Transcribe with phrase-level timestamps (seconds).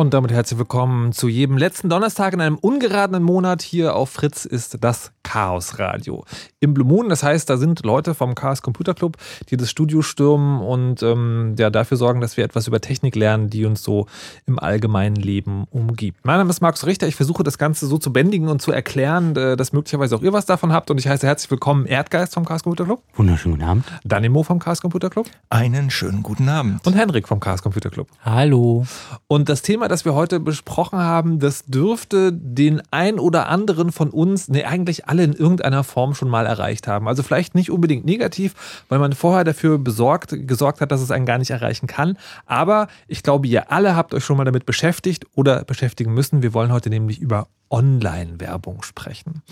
[0.00, 4.46] Und damit herzlich willkommen zu jedem letzten Donnerstag in einem ungeradenen Monat hier auf Fritz
[4.46, 6.24] ist das Chaos Radio.
[6.58, 9.18] Im Blue Moon, das heißt, da sind Leute vom Chaos Computer Club,
[9.50, 13.50] die das Studio stürmen und ähm, ja, dafür sorgen, dass wir etwas über Technik lernen,
[13.50, 14.06] die uns so
[14.46, 16.18] im allgemeinen Leben umgibt.
[16.22, 19.36] Mein Name ist Markus Richter, ich versuche das Ganze so zu bändigen und zu erklären,
[19.36, 22.46] äh, dass möglicherweise auch ihr was davon habt und ich heiße herzlich willkommen Erdgeist vom
[22.46, 23.02] Chaos Computer Club.
[23.16, 23.84] Wunderschönen guten Abend.
[24.04, 25.26] Danimo vom Chaos Computer Club.
[25.50, 26.86] Einen schönen guten Abend.
[26.86, 28.08] Und Henrik vom Chaos Computer Club.
[28.24, 28.86] Hallo.
[29.28, 34.10] Und das Thema, das wir heute besprochen haben, das dürfte den ein oder anderen von
[34.10, 37.08] uns, ne, eigentlich alle in irgendeiner Form schon mal erreicht haben.
[37.08, 41.26] Also vielleicht nicht unbedingt negativ, weil man vorher dafür besorgt, gesorgt hat, dass es einen
[41.26, 42.16] gar nicht erreichen kann.
[42.46, 46.42] Aber ich glaube, ihr alle habt euch schon mal damit beschäftigt oder beschäftigen müssen.
[46.42, 49.42] Wir wollen heute nämlich über Online-Werbung sprechen.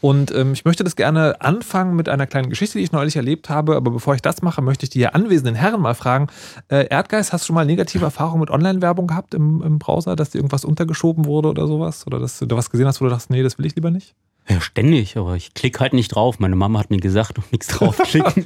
[0.00, 3.50] Und ähm, ich möchte das gerne anfangen mit einer kleinen Geschichte, die ich neulich erlebt
[3.50, 3.76] habe.
[3.76, 6.28] Aber bevor ich das mache, möchte ich die hier anwesenden Herren mal fragen.
[6.68, 10.30] Äh, Erdgeist, hast du schon mal negative Erfahrungen mit Online-Werbung gehabt im, im Browser, dass
[10.30, 12.06] dir irgendwas untergeschoben wurde oder sowas?
[12.06, 13.90] Oder dass du da was gesehen hast, wo du dachtest, nee, das will ich lieber
[13.90, 14.14] nicht?
[14.48, 16.38] Ja, ständig, aber ich klicke halt nicht drauf.
[16.38, 18.44] Meine Mama hat mir gesagt, und nichts draufklicken.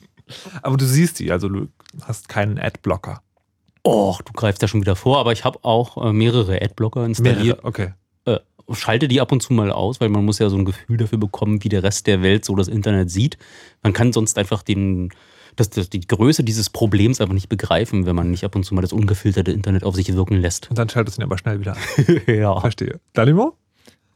[0.62, 1.68] aber du siehst die, also du
[2.02, 3.20] hast keinen Adblocker.
[3.86, 7.62] Och, du greifst ja schon wieder vor, aber ich habe auch äh, mehrere Adblocker installiert.
[7.62, 7.92] Mehrere, okay.
[8.72, 11.18] Schalte die ab und zu mal aus, weil man muss ja so ein Gefühl dafür
[11.18, 13.36] bekommen, wie der Rest der Welt so das Internet sieht.
[13.82, 15.10] Man kann sonst einfach den,
[15.56, 18.74] das, das, die Größe dieses Problems einfach nicht begreifen, wenn man nicht ab und zu
[18.74, 20.70] mal das ungefilterte Internet auf sich wirken lässt.
[20.70, 22.20] Und dann schaltest du ihn aber schnell wieder an.
[22.34, 22.58] ja.
[22.60, 23.00] Verstehe.
[23.12, 23.56] Danimo?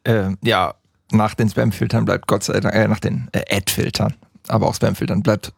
[0.04, 0.74] Äh, ja,
[1.12, 4.14] nach den Spam-Filtern bleibt Gott sei Dank, äh, nach den äh, Ad-Filtern,
[4.48, 5.52] aber auch Spam-Filtern bleibt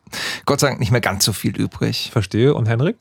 [0.47, 2.11] Gott sei Dank nicht mehr ganz so viel übrig.
[2.13, 2.55] Verstehe.
[2.55, 2.97] Und Henrik?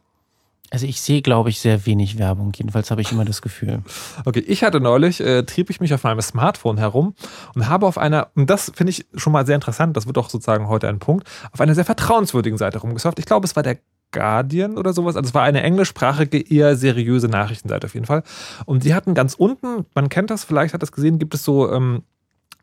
[0.71, 2.51] Also ich sehe, glaube ich, sehr wenig Werbung.
[2.55, 3.81] Jedenfalls habe ich immer das Gefühl.
[4.25, 7.15] Okay, ich hatte neulich, äh, trieb ich mich auf meinem Smartphone herum
[7.55, 10.29] und habe auf einer, und das finde ich schon mal sehr interessant, das wird auch
[10.29, 13.17] sozusagen heute ein Punkt, auf einer sehr vertrauenswürdigen Seite rumgesurft.
[13.17, 13.77] Ich glaube, es war der
[14.11, 15.15] Guardian oder sowas.
[15.15, 18.23] Also es war eine englischsprachige, eher seriöse Nachrichtenseite auf jeden Fall.
[18.65, 21.71] Und die hatten ganz unten, man kennt das, vielleicht hat das gesehen, gibt es so
[21.71, 22.03] ähm,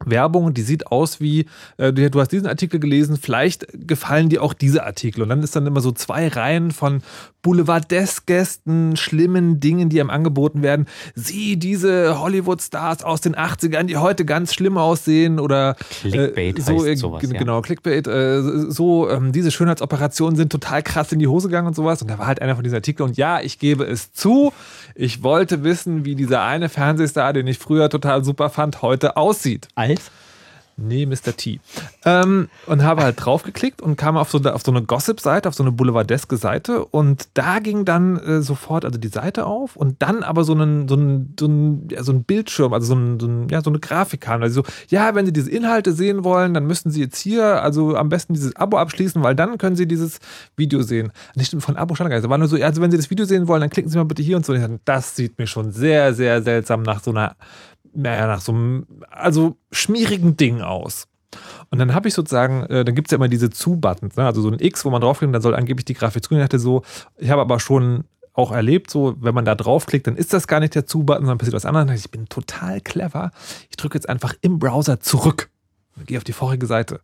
[0.04, 1.46] Werbung, die sieht aus wie,
[1.78, 5.22] äh, du hast diesen Artikel gelesen, vielleicht gefallen dir auch diese Artikel.
[5.22, 7.02] Und dann ist dann immer so zwei Reihen von
[7.42, 10.86] Boulevardesgästen, schlimmen Dingen, die einem angeboten werden.
[11.14, 16.84] Sieh diese Hollywood-Stars aus den 80ern, die heute ganz schlimm aussehen oder Clickbait äh, so,
[16.84, 17.38] heißt sowas, ja.
[17.38, 18.06] Genau, Clickbait.
[18.06, 22.02] Äh, so, ähm, diese Schönheitsoperationen sind total krass in die Hose gegangen und sowas.
[22.02, 23.10] Und da war halt einer von diesen Artikeln.
[23.10, 24.52] Und ja, ich gebe es zu,
[24.96, 29.68] ich wollte wissen, wie dieser eine Fernsehstar, den ich früher total super fand, heute aussieht.
[29.74, 30.10] Alf?
[30.78, 31.34] Nee, Mr.
[31.34, 31.58] T.
[32.04, 35.62] Ähm, und habe halt draufgeklickt und kam auf so, auf so eine Gossip-Seite, auf so
[35.62, 40.22] eine boulevardeske Seite und da ging dann äh, sofort also die Seite auf und dann
[40.22, 43.26] aber so ein, so ein, so ein, ja, so ein Bildschirm, also so, ein, so,
[43.26, 44.42] ein, ja, so eine Grafikkarte.
[44.42, 47.96] Also so, ja, wenn Sie diese Inhalte sehen wollen, dann müssen Sie jetzt hier also
[47.96, 50.18] am besten dieses Abo abschließen, weil dann können Sie dieses
[50.56, 51.10] Video sehen.
[51.36, 52.24] Nicht von Abo stand gar nicht.
[52.24, 54.04] Es war nur so, also wenn Sie das Video sehen wollen, dann klicken Sie mal
[54.04, 54.52] bitte hier und so.
[54.52, 57.34] Und ich dachte, das sieht mir schon sehr, sehr seltsam nach so einer
[57.96, 61.08] naja, nach so einem, also schmierigen Ding aus.
[61.70, 64.24] Und dann habe ich sozusagen, äh, dann gibt es ja immer diese Zu-Buttons, ne?
[64.24, 66.34] also so ein X, wo man draufklickt, dann soll angeblich die Grafik zu.
[66.34, 66.82] Ich dachte so,
[67.16, 70.60] ich habe aber schon auch erlebt, so, wenn man da draufklickt, dann ist das gar
[70.60, 72.00] nicht der Zu-Button, sondern passiert was anderes.
[72.00, 73.30] Ich bin total clever.
[73.70, 75.50] Ich drücke jetzt einfach im Browser zurück.
[76.04, 77.00] Gehe auf die vorige Seite.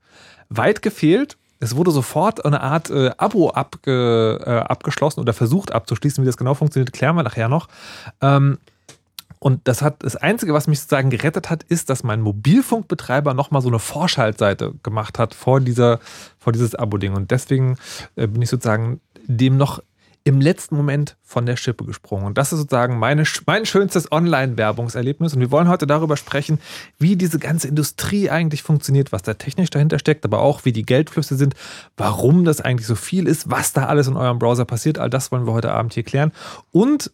[0.50, 6.22] Weit gefehlt, es wurde sofort eine Art äh, Abo abge, äh, abgeschlossen oder versucht abzuschließen.
[6.22, 7.68] Wie das genau funktioniert, klären wir nachher noch.
[8.20, 8.58] Ähm,
[9.42, 13.60] und das hat das Einzige, was mich sozusagen gerettet hat, ist, dass mein Mobilfunkbetreiber nochmal
[13.60, 15.98] so eine Vorschaltseite gemacht hat vor, dieser,
[16.38, 17.14] vor dieses Abo-Ding.
[17.14, 17.76] Und deswegen
[18.14, 19.82] äh, bin ich sozusagen dem noch
[20.22, 22.24] im letzten Moment von der Schippe gesprungen.
[22.24, 25.34] Und das ist sozusagen meine, mein schönstes Online-Werbungserlebnis.
[25.34, 26.60] Und wir wollen heute darüber sprechen,
[27.00, 30.86] wie diese ganze Industrie eigentlich funktioniert, was da technisch dahinter steckt, aber auch wie die
[30.86, 31.56] Geldflüsse sind,
[31.96, 35.00] warum das eigentlich so viel ist, was da alles in eurem Browser passiert.
[35.00, 36.30] All das wollen wir heute Abend hier klären.
[36.70, 37.10] Und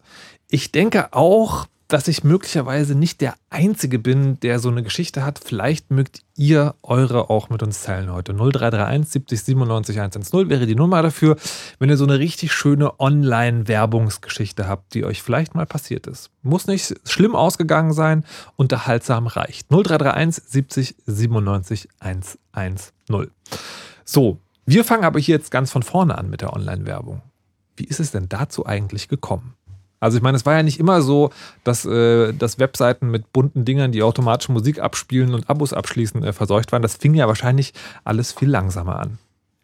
[0.51, 5.41] ich denke auch, dass ich möglicherweise nicht der Einzige bin, der so eine Geschichte hat.
[5.43, 8.35] Vielleicht mögt ihr eure auch mit uns teilen heute.
[8.35, 11.37] 0331 70 97 110 wäre die Nummer dafür,
[11.79, 16.31] wenn ihr so eine richtig schöne Online-Werbungsgeschichte habt, die euch vielleicht mal passiert ist.
[16.43, 18.25] Muss nicht schlimm ausgegangen sein,
[18.57, 19.71] unterhaltsam reicht.
[19.71, 22.93] 0331 70 97 110.
[24.05, 27.23] So, wir fangen aber hier jetzt ganz von vorne an mit der Online-Werbung.
[27.77, 29.55] Wie ist es denn dazu eigentlich gekommen?
[30.01, 31.31] Also ich meine, es war ja nicht immer so,
[31.65, 36.33] dass, äh, dass Webseiten mit bunten Dingern, die automatisch Musik abspielen und Abos abschließen, äh,
[36.33, 36.83] verseucht waren.
[36.83, 37.73] Das fing ja wahrscheinlich
[38.05, 39.19] alles viel langsamer an.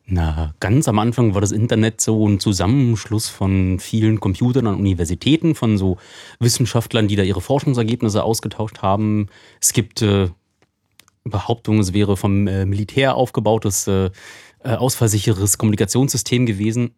[0.06, 5.54] Na, ganz am Anfang war das Internet so ein Zusammenschluss von vielen Computern an Universitäten,
[5.54, 5.96] von so
[6.40, 9.28] Wissenschaftlern, die da ihre Forschungsergebnisse ausgetauscht haben.
[9.62, 10.28] Es gibt äh,
[11.24, 14.10] Behauptungen, es wäre vom äh, Militär aufgebautes, äh,
[14.62, 16.90] äh ausfallsicheres Kommunikationssystem gewesen.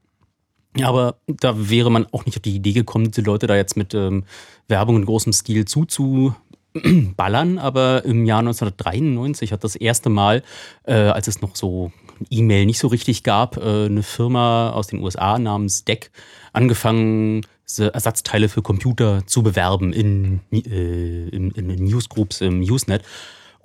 [0.82, 3.94] Aber da wäre man auch nicht auf die Idee gekommen, diese Leute da jetzt mit
[3.94, 4.24] ähm,
[4.68, 7.58] Werbung in großem Stil zuzuballern.
[7.58, 10.42] Aber im Jahr 1993 hat das erste Mal,
[10.84, 11.92] äh, als es noch so
[12.30, 16.10] E-Mail nicht so richtig gab, äh, eine Firma aus den USA namens DEC
[16.52, 17.42] angefangen,
[17.78, 23.02] Ersatzteile für Computer zu bewerben in, äh, in, in Newsgroups im Usenet.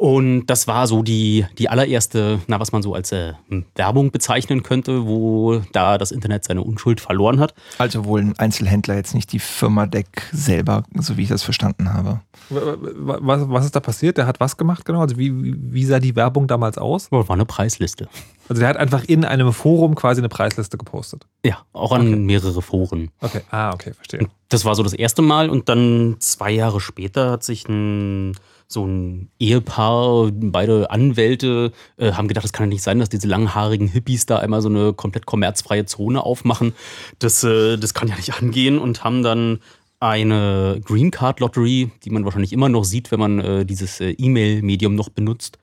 [0.02, 3.34] Und das war so die, die allererste, na, was man so als äh,
[3.76, 7.54] Werbung bezeichnen könnte, wo da das Internet seine Unschuld verloren hat.
[7.78, 11.94] Also wohl ein Einzelhändler, jetzt nicht die Firma Deck selber, so wie ich das verstanden
[11.94, 12.20] habe.
[12.50, 14.18] Was, was ist da passiert?
[14.18, 15.02] Der hat was gemacht genau?
[15.02, 17.12] Also wie, wie sah die Werbung damals aus?
[17.12, 18.10] War eine Preisliste.
[18.50, 21.28] Also der hat einfach in einem Forum quasi eine Preisliste gepostet.
[21.46, 22.16] Ja, auch an Okay.
[22.16, 23.12] mehrere Foren.
[23.22, 24.28] Okay, ah, okay, verstehe.
[24.50, 28.34] Das war so das erste Mal und dann zwei Jahre später hat sich ein
[28.72, 33.28] so ein Ehepaar, beide Anwälte, äh, haben gedacht, es kann ja nicht sein, dass diese
[33.28, 36.74] langhaarigen Hippies da einmal so eine komplett kommerzfreie Zone aufmachen.
[37.20, 39.60] Das, äh, das kann ja nicht angehen und haben dann
[40.00, 44.12] eine Green Card Lottery, die man wahrscheinlich immer noch sieht, wenn man äh, dieses äh,
[44.12, 45.60] E-Mail-Medium noch benutzt.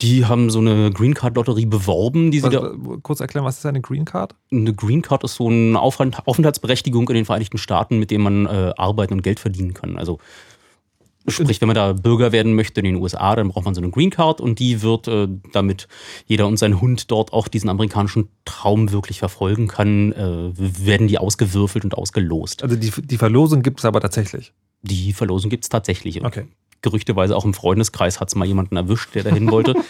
[0.00, 3.66] Die haben so eine Green Card Lotterie beworben, die sie Was, kurz erklären, was ist
[3.66, 4.34] eine Green Card?
[4.50, 8.46] Eine Green Card ist so eine Aufent- Aufenthaltsberechtigung in den Vereinigten Staaten, mit dem man
[8.46, 9.98] äh, arbeiten und Geld verdienen kann.
[9.98, 10.18] Also
[11.30, 13.90] sprich, wenn man da Bürger werden möchte in den USA, dann braucht man so eine
[13.90, 15.88] Green Card und die wird, äh, damit
[16.26, 21.18] jeder und sein Hund dort auch diesen amerikanischen Traum wirklich verfolgen kann, äh, werden die
[21.18, 22.62] ausgewürfelt und ausgelost.
[22.62, 24.52] Also die, die Verlosung gibt es aber tatsächlich.
[24.82, 26.24] Die Verlosung gibt es tatsächlich.
[26.24, 26.46] Okay.
[26.82, 29.74] gerüchteweise auch im Freundeskreis hat es mal jemanden erwischt, der dahin wollte.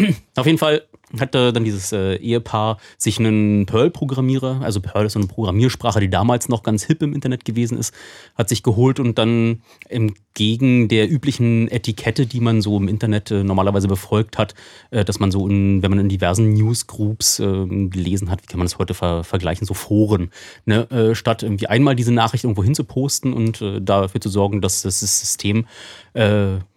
[0.36, 0.82] Auf jeden Fall
[1.18, 6.10] hatte dann dieses äh, Ehepaar sich einen Perl-Programmierer, also Perl ist so eine Programmiersprache, die
[6.10, 7.92] damals noch ganz hip im Internet gewesen ist,
[8.36, 13.42] hat sich geholt und dann entgegen der üblichen Etikette, die man so im Internet äh,
[13.42, 14.54] normalerweise befolgt hat,
[14.90, 18.58] äh, dass man so, in, wenn man in diversen Newsgroups äh, gelesen hat, wie kann
[18.58, 20.30] man das heute ver vergleichen, so Foren,
[20.64, 21.14] ne?
[21.14, 25.00] statt irgendwie einmal diese Nachricht irgendwo hin zu posten und dafür zu sorgen, dass das
[25.00, 25.66] System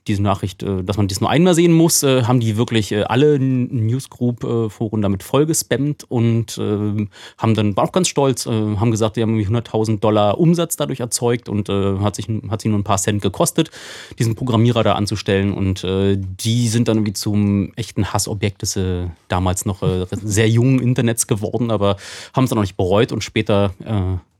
[0.07, 3.03] diese Nachricht, äh, dass man das nur einmal sehen muss, äh, haben die wirklich äh,
[3.03, 9.37] alle Newsgroup-Foren damit vollgespammt und haben dann, war auch ganz stolz, haben gesagt, die haben
[9.37, 13.21] irgendwie 100.000 Dollar Umsatz dadurch erzeugt und hat, sich, hat sich nur ein paar Cent
[13.21, 13.71] gekostet,
[14.19, 18.79] diesen Programmierer da anzustellen und die sind dann irgendwie zum echten Hassobjekt des
[19.27, 19.81] damals noch
[20.23, 21.97] sehr jungen Internets geworden, aber
[22.33, 23.73] haben es dann noch nicht bereut und später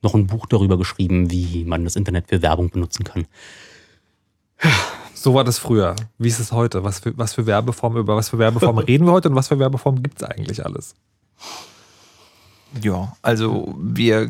[0.01, 3.25] noch ein Buch darüber geschrieben, wie man das Internet für Werbung benutzen kann.
[5.23, 5.95] So war das früher.
[6.17, 6.83] Wie ist es heute?
[6.83, 9.57] Was für, was für Werbeformen, über was für Werbeformen reden wir heute und was für
[9.57, 10.95] Werbeformen gibt es eigentlich alles?
[12.81, 14.29] Ja, also wir,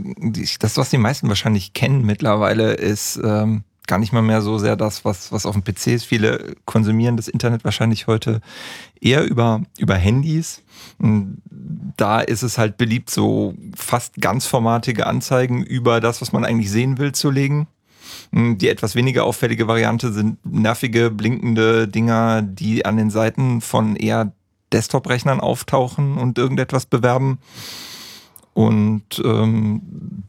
[0.60, 4.76] das, was die meisten wahrscheinlich kennen mittlerweile, ist ähm, gar nicht mal mehr so sehr
[4.76, 6.06] das, was, was auf dem PC ist.
[6.06, 8.40] Viele konsumieren das Internet wahrscheinlich heute
[9.02, 10.62] eher über, über Handys.
[11.00, 11.42] Und
[11.98, 17.00] Da ist es halt beliebt, so fast ganzformatige Anzeigen über das, was man eigentlich sehen
[17.00, 17.68] will, zu legen.
[18.36, 24.34] Die etwas weniger auffällige Variante sind nervige, blinkende Dinger, die an den Seiten von eher
[24.72, 27.38] Desktop-Rechnern auftauchen und irgendetwas bewerben.
[28.56, 29.82] Und ähm,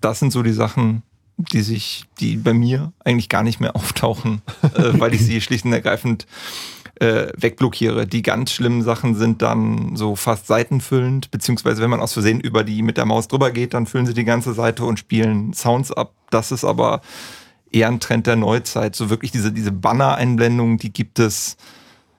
[0.02, 1.02] das sind so die Sachen,
[1.38, 5.64] die sich, die bei mir eigentlich gar nicht mehr auftauchen, äh, weil ich sie schlicht
[5.64, 6.26] und ergreifend
[7.00, 8.06] äh, wegblockiere.
[8.06, 12.64] Die ganz schlimmen Sachen sind dann so fast seitenfüllend, beziehungsweise wenn man aus Versehen über
[12.64, 15.90] die mit der Maus drüber geht, dann füllen sie die ganze Seite und spielen Sounds
[15.90, 16.12] ab.
[16.28, 17.00] Das ist aber
[17.74, 18.94] eher ein Trend der Neuzeit.
[18.96, 21.56] So wirklich diese, diese Banner-Einblendungen, die gibt es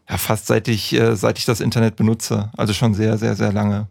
[0.09, 2.51] ja fast seit ich, äh, seit ich das Internet benutze.
[2.57, 3.87] Also schon sehr, sehr, sehr lange.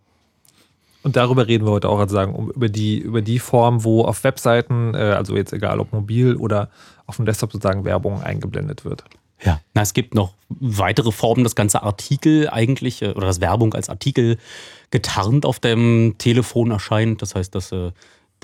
[1.03, 4.05] Und darüber reden wir heute auch, also sagen, um, über, die, über die Form, wo
[4.05, 6.71] auf Webseiten, äh, also jetzt egal ob mobil oder
[7.07, 9.05] auf dem Desktop sozusagen Werbung eingeblendet wird.
[9.43, 13.75] Ja, na, es gibt noch weitere Formen, das ganze Artikel eigentlich äh, oder das Werbung
[13.75, 14.39] als Artikel
[14.91, 17.21] getarnt auf dem Telefon erscheint.
[17.21, 17.93] Das heißt, dass äh,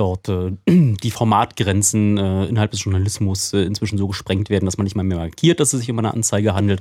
[0.00, 4.84] dort äh, die Formatgrenzen äh, innerhalb des Journalismus äh, inzwischen so gesprengt werden, dass man
[4.84, 6.80] nicht mal mehr markiert, dass es sich um eine Anzeige handelt.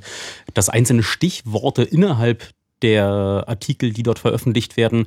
[0.54, 2.48] Dass einzelne Stichworte innerhalb
[2.82, 5.06] der Artikel, die dort veröffentlicht werden,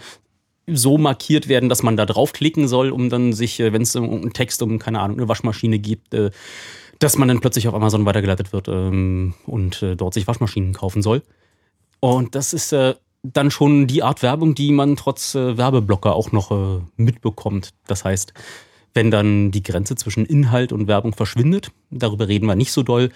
[0.67, 4.09] so markiert werden, dass man da draufklicken soll, um dann sich, äh, wenn es um
[4.09, 6.31] einen Text um, keine Ahnung, eine Waschmaschine gibt, äh,
[6.99, 11.01] dass man dann plötzlich auf Amazon weitergeleitet wird ähm, und äh, dort sich Waschmaschinen kaufen
[11.01, 11.23] soll.
[11.99, 12.73] Und das ist
[13.23, 17.73] dann schon die Art Werbung, die man trotz äh, Werbeblocker auch noch äh, mitbekommt.
[17.87, 18.33] Das heißt,
[18.93, 23.09] wenn dann die Grenze zwischen Inhalt und Werbung verschwindet, darüber reden wir nicht so doll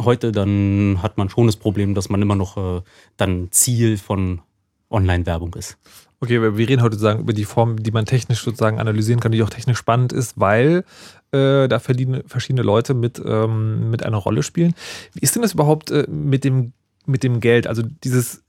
[0.00, 2.82] heute, dann hat man schon das Problem, dass man immer noch äh,
[3.18, 4.40] dann Ziel von
[4.88, 5.76] Online-Werbung ist.
[6.20, 9.42] Okay, wir reden heute sozusagen über die Form, die man technisch sozusagen analysieren kann, die
[9.42, 10.84] auch technisch spannend ist, weil
[11.32, 14.74] äh, da verschiedene, verschiedene Leute mit, ähm, mit einer Rolle spielen.
[15.14, 16.72] Wie ist denn das überhaupt äh, mit, dem,
[17.06, 17.66] mit dem Geld?
[17.66, 18.42] Also dieses,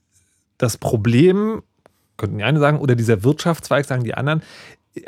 [0.61, 1.63] das Problem,
[2.17, 4.41] könnten die einen sagen, oder dieser Wirtschaftszweig, sagen die anderen,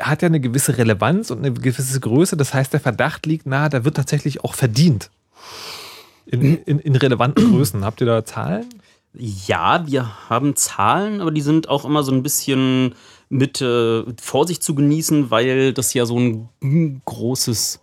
[0.00, 2.36] hat ja eine gewisse Relevanz und eine gewisse Größe.
[2.36, 5.10] Das heißt, der Verdacht liegt nahe, da wird tatsächlich auch verdient.
[6.26, 7.84] In, in, in relevanten Größen.
[7.84, 8.66] Habt ihr da Zahlen?
[9.12, 12.94] Ja, wir haben Zahlen, aber die sind auch immer so ein bisschen
[13.28, 17.80] mit äh, Vorsicht zu genießen, weil das ja so ein großes,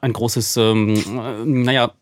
[0.00, 1.92] ein großes, ähm, äh, naja,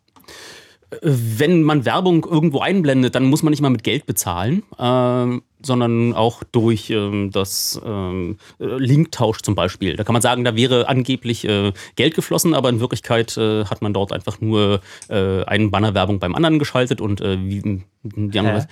[1.03, 6.15] wenn man Werbung irgendwo einblendet, dann muss man nicht mal mit Geld bezahlen, ähm, sondern
[6.15, 9.97] auch durch ähm, das äh, Linktausch zum Beispiel.
[9.97, 13.83] Da kann man sagen, da wäre angeblich äh, Geld geflossen, aber in Wirklichkeit äh, hat
[13.83, 18.69] man dort einfach nur äh, einen Banner-Werbung beim anderen geschaltet und äh, wie die andere.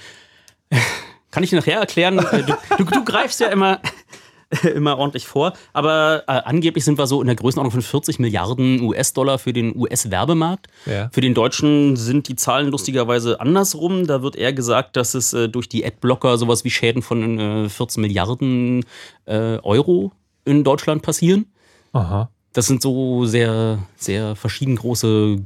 [1.33, 2.19] Kann ich dir nachher erklären?
[2.19, 3.81] Äh, du, du, du greifst ja immer,
[4.75, 5.53] immer ordentlich vor.
[5.73, 9.77] Aber äh, angeblich sind wir so in der Größenordnung von 40 Milliarden US-Dollar für den
[9.77, 10.69] US-Werbemarkt.
[10.87, 11.09] Ja.
[11.13, 14.07] Für den Deutschen sind die Zahlen lustigerweise andersrum.
[14.07, 17.69] Da wird eher gesagt, dass es äh, durch die Adblocker sowas wie Schäden von äh,
[17.69, 18.85] 14 Milliarden
[19.27, 20.13] äh, Euro
[20.45, 21.47] in Deutschland passieren.
[21.93, 22.29] Aha.
[22.55, 25.37] das sind so sehr, sehr verschieden große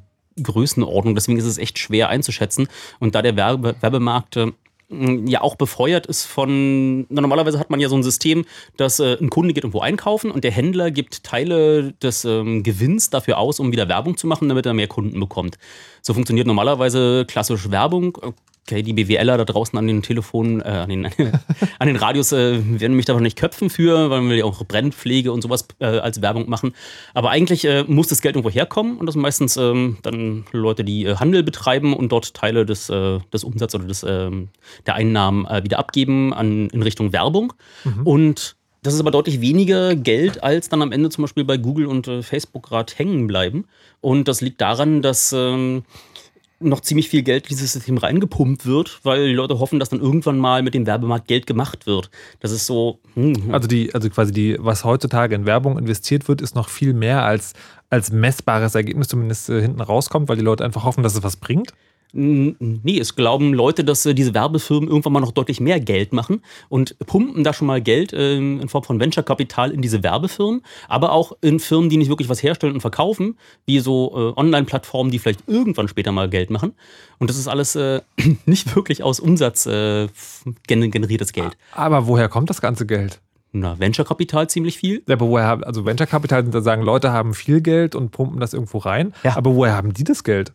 [0.43, 1.15] Größenordnungen.
[1.15, 2.69] Deswegen ist es echt schwer einzuschätzen.
[3.01, 4.53] Und da der Werbe Werbemarkt äh,
[4.91, 9.29] ja auch befeuert ist von, normalerweise hat man ja so ein System, dass äh, ein
[9.29, 13.71] Kunde geht irgendwo einkaufen und der Händler gibt Teile des ähm, Gewinns dafür aus, um
[13.71, 15.59] wieder Werbung zu machen, damit er mehr Kunden bekommt.
[16.01, 18.17] So funktioniert normalerweise klassisch Werbung.
[18.69, 21.07] Okay, die BWLer da draußen an den Telefonen, äh, an, den,
[21.79, 25.33] an den Radios äh, werden mich davon nicht köpfen für, weil wir ja auch Brennpflege
[25.33, 26.75] und sowas äh, als Werbung machen.
[27.15, 30.85] Aber eigentlich äh, muss das Geld irgendwo herkommen und das sind meistens ähm, dann Leute,
[30.85, 34.49] die äh, Handel betreiben und dort Teile des, äh, des Umsatzes oder des, ähm,
[34.87, 37.55] der Einnahmen wieder abgeben an, in Richtung Werbung.
[37.85, 38.07] Mhm.
[38.07, 41.87] Und das ist aber deutlich weniger Geld, als dann am Ende zum Beispiel bei Google
[41.87, 43.65] und Facebook gerade hängen bleiben.
[44.01, 45.85] Und das liegt daran, dass ähm,
[46.61, 50.01] noch ziemlich viel Geld in dieses System reingepumpt wird, weil die Leute hoffen, dass dann
[50.01, 52.11] irgendwann mal mit dem Werbemarkt Geld gemacht wird.
[52.41, 52.99] Das ist so.
[53.15, 53.55] Hm.
[53.55, 57.25] Also die, also quasi die, was heutzutage in Werbung investiert wird, ist noch viel mehr
[57.25, 57.53] als,
[57.91, 61.37] als messbares Ergebnis zumindest äh, hinten rauskommt, weil die Leute einfach hoffen, dass es was
[61.37, 61.73] bringt.
[62.13, 66.43] Nee, es glauben Leute, dass äh, diese Werbefirmen irgendwann mal noch deutlich mehr Geld machen
[66.71, 71.13] und pumpen da schon mal Geld äh, in Form von Venture-Kapital in diese Werbefirmen, aber
[71.13, 73.37] auch in Firmen, die nicht wirklich was herstellen und verkaufen,
[73.67, 76.73] wie so äh, Online-Plattformen, die vielleicht irgendwann später mal Geld machen.
[77.19, 78.01] Und das ist alles äh,
[78.47, 79.69] nicht wirklich aus Umsatz
[80.67, 81.57] generiertes Geld.
[81.73, 83.21] Aber woher kommt das ganze Geld?
[83.53, 85.03] Na, Venture-Kapital ziemlich viel.
[85.07, 88.53] Ja, aber woher, also Venture-Kapital sind da sagen, Leute haben viel Geld und pumpen das
[88.53, 89.15] irgendwo rein.
[89.25, 89.37] Ja.
[89.37, 90.53] Aber woher haben die das Geld?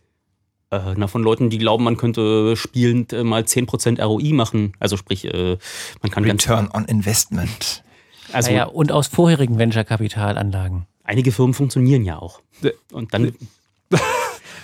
[0.74, 4.74] Äh, na, von Leuten, die glauben, man könnte spielend äh, mal 10% ROI machen.
[4.80, 5.58] Also sprich, äh,
[6.02, 7.84] man kann Return on Investment.
[8.32, 10.86] Also, ja, und aus vorherigen Venture-Kapitalanlagen.
[11.04, 12.42] Einige Firmen funktionieren ja auch.
[12.92, 13.34] Und dann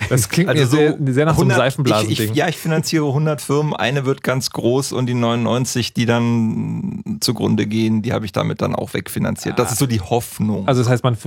[0.08, 2.34] Das klingt also mir sehr, sehr nach 100, so einem Seifenblasen-Ding.
[2.34, 7.66] Ja, ich finanziere 100 Firmen, eine wird ganz groß und die 99, die dann zugrunde
[7.66, 9.60] gehen, die habe ich damit dann auch wegfinanziert.
[9.60, 10.68] Das ist so die Hoffnung.
[10.68, 11.18] Also das heißt, man,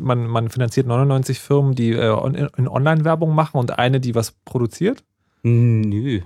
[0.00, 5.02] man, man finanziert 99 Firmen, die äh, in Online-Werbung machen und eine, die was produziert?
[5.42, 6.20] Nö.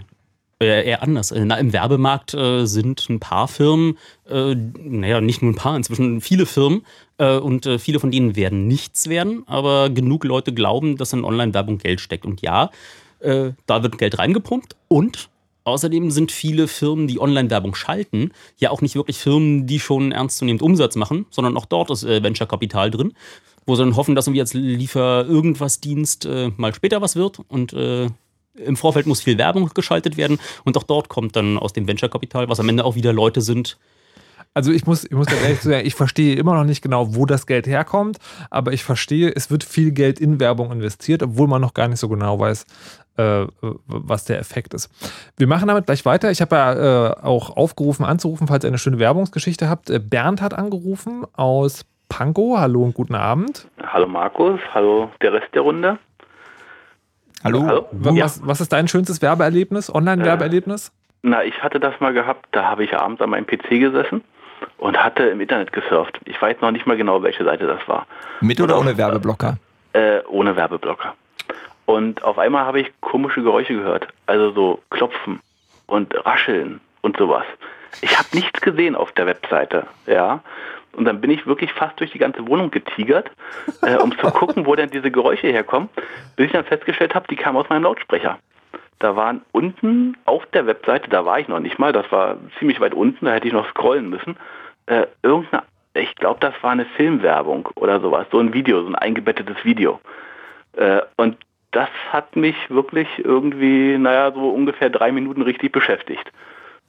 [0.61, 1.33] Äh, eher anders.
[1.37, 3.97] Na, Im Werbemarkt äh, sind ein paar Firmen,
[4.29, 6.85] äh, naja, nicht nur ein paar, inzwischen viele Firmen
[7.19, 11.23] äh, und äh, viele von denen werden nichts werden, aber genug Leute glauben, dass in
[11.25, 12.26] Online-Werbung Geld steckt.
[12.26, 12.71] Und ja,
[13.21, 15.30] äh, da wird Geld reingepumpt und
[15.65, 20.63] Außerdem sind viele Firmen, die Online-Werbung schalten, ja auch nicht wirklich Firmen, die schon ernstzunehmend
[20.63, 23.13] Umsatz machen, sondern auch dort ist Venture-Kapital drin,
[23.67, 27.75] wo sie dann hoffen, dass irgendwie als Liefer-Irgendwas-Dienst mal später was wird und
[28.64, 32.49] im Vorfeld muss viel Werbung geschaltet werden und auch dort kommt dann aus dem Venture-Kapital,
[32.49, 33.78] was am Ende auch wieder Leute sind,
[34.54, 37.26] also ich muss, ich muss ganz ehrlich sagen, ich verstehe immer noch nicht genau, wo
[37.26, 38.18] das Geld herkommt,
[38.50, 42.00] aber ich verstehe, es wird viel Geld in Werbung investiert, obwohl man noch gar nicht
[42.00, 42.66] so genau weiß,
[43.18, 43.47] äh,
[43.86, 44.90] was der Effekt ist.
[45.36, 46.30] Wir machen damit gleich weiter.
[46.30, 49.90] Ich habe ja äh, auch aufgerufen, anzurufen, falls ihr eine schöne Werbungsgeschichte habt.
[49.90, 52.58] Äh, Bernd hat angerufen aus Pankow.
[52.58, 53.68] Hallo und guten Abend.
[53.80, 55.99] Hallo Markus, hallo der Rest der Runde.
[57.45, 57.67] Hallo.
[57.67, 57.89] Hallo?
[57.93, 60.89] Was, was, ist dein schönstes Werbeerlebnis, Online-Werbeerlebnis?
[60.89, 60.91] Äh,
[61.23, 64.23] na, ich hatte das mal gehabt, da habe ich abends an meinem PC gesessen
[64.79, 66.19] und hatte im Internet gesurft.
[66.25, 68.07] Ich weiß noch nicht mal genau, welche Seite das war.
[68.41, 69.59] Mit oder ohne Werbeblocker?
[69.93, 71.15] Äh, ohne Werbeblocker.
[71.87, 74.09] Und auf einmal habe ich komische Geräusche gehört.
[74.27, 75.41] Also so Klopfen
[75.87, 77.45] und Rascheln und sowas.
[78.03, 80.41] Ich habe nichts gesehen auf der Webseite, ja.
[80.93, 83.31] Und dann bin ich wirklich fast durch die ganze Wohnung getigert,
[83.83, 85.89] äh, um zu gucken, wo denn diese Geräusche herkommen,
[86.37, 88.39] bis ich dann festgestellt habe, die kamen aus meinem Lautsprecher.
[88.99, 92.81] Da waren unten auf der Webseite, da war ich noch nicht mal, das war ziemlich
[92.81, 94.37] weit unten, da hätte ich noch scrollen müssen,
[94.87, 95.63] äh, irgendeine,
[95.95, 100.01] ich glaube, das war eine Filmwerbung oder sowas, so ein Video, so ein eingebettetes Video.
[100.73, 101.37] Äh, und
[101.71, 106.33] das hat mich wirklich irgendwie, naja, so ungefähr drei Minuten richtig beschäftigt.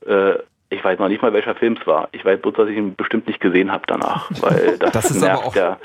[0.05, 0.35] Äh,
[0.69, 2.09] ich weiß noch nicht mal, welcher Film es war.
[2.11, 5.55] Ich weiß bloß, dass ich ihn bestimmt nicht gesehen habe danach, weil das, das nervt,
[5.55, 5.77] ja,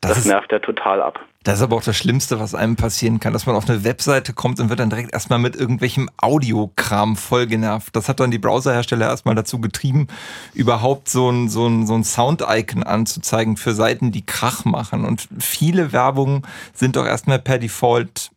[0.00, 1.20] das, das nervt ja total ab.
[1.44, 4.32] Das ist aber auch das Schlimmste, was einem passieren kann, dass man auf eine Webseite
[4.32, 7.94] kommt und wird dann direkt erstmal mit irgendwelchem Audiokram voll genervt.
[7.94, 10.08] Das hat dann die Browserhersteller erstmal dazu getrieben,
[10.54, 15.04] überhaupt so ein, so ein, so ein Sound-Icon anzuzeigen für Seiten, die Krach machen.
[15.04, 18.30] Und viele Werbungen sind doch erstmal per Default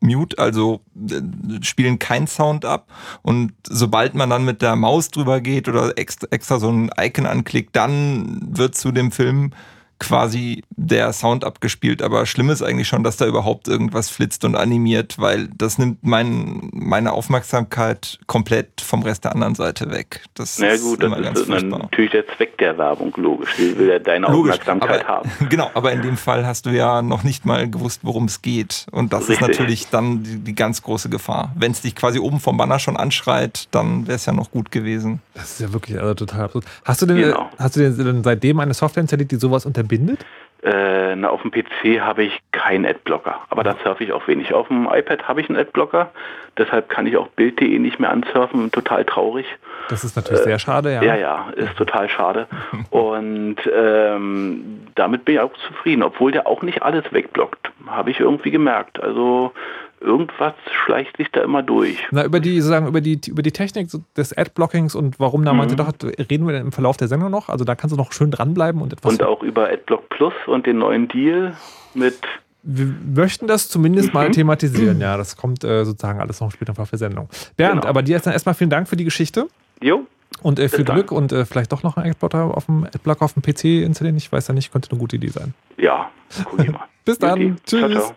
[0.00, 2.88] Mute, also äh, spielen keinen Sound ab.
[3.22, 7.26] Und sobald man dann mit der Maus drüber geht oder extra, extra so ein Icon
[7.26, 9.52] anklickt, dann wird zu dem Film
[10.00, 14.56] quasi der Sound abgespielt, aber schlimm ist eigentlich schon, dass da überhaupt irgendwas flitzt und
[14.56, 20.22] animiert, weil das nimmt mein, meine Aufmerksamkeit komplett vom Rest der anderen Seite weg.
[20.34, 23.54] Das Na ist gut, immer das ist natürlich der Zweck der Werbung, logisch.
[23.56, 25.30] Die will ja deine logisch, Aufmerksamkeit aber, haben.
[25.50, 28.86] Genau, aber in dem Fall hast du ja noch nicht mal gewusst, worum es geht.
[28.90, 29.34] Und das Richtig.
[29.34, 31.52] ist natürlich dann die, die ganz große Gefahr.
[31.56, 34.70] Wenn es dich quasi oben vom Banner schon anschreit, dann wäre es ja noch gut
[34.70, 35.20] gewesen.
[35.34, 36.64] Das ist ja wirklich also total absurd.
[36.84, 37.50] Hast du denn, genau.
[37.58, 40.24] hast du denn seitdem eine Software installiert, die sowas unterbindet?
[40.62, 44.52] Äh, na, auf dem PC habe ich keinen Adblocker, aber da surfe ich auch wenig.
[44.52, 46.10] Auf dem iPad habe ich einen Adblocker,
[46.58, 49.46] deshalb kann ich auch Bild.de nicht mehr ansurfen, total traurig.
[49.88, 51.02] Das ist natürlich sehr schade, ja.
[51.02, 52.46] Ja, ja, ist total schade.
[52.90, 58.20] Und ähm, damit bin ich auch zufrieden, obwohl der auch nicht alles wegblockt, habe ich
[58.20, 59.02] irgendwie gemerkt.
[59.02, 59.54] Also
[60.00, 61.98] irgendwas schleicht sich da immer durch.
[62.10, 65.76] Na, über die, sozusagen, über die, über die Technik des Adblockings und warum da Mhm.
[65.76, 65.92] doch,
[66.30, 67.48] reden wir im Verlauf der Sendung noch.
[67.48, 69.12] Also da kannst du noch schön dranbleiben und etwas.
[69.12, 71.54] Und auch über AdBlock Plus und den neuen Deal
[71.94, 72.18] mit
[72.62, 74.32] wir möchten das zumindest mal Mhm.
[74.32, 75.00] thematisieren.
[75.00, 77.28] Ja, das kommt äh, sozusagen alles noch später auf der Sendung.
[77.56, 77.86] Bernd, Genau.
[77.88, 79.48] aber dir jetzt dann erstmal vielen Dank für die Geschichte
[79.82, 80.06] Jo,
[80.42, 80.96] und äh, viel dann.
[80.96, 84.18] Glück und äh, vielleicht doch noch einen Adblocker auf dem Adblocker auf dem PC installieren.
[84.18, 85.54] Ich weiß ja nicht, könnte eine gute Idee sein.
[85.78, 86.10] ja,
[86.46, 86.80] mal.
[87.06, 87.56] Bis dann.
[87.66, 87.80] Tschüss.
[87.80, 88.12] Ciao, ciao.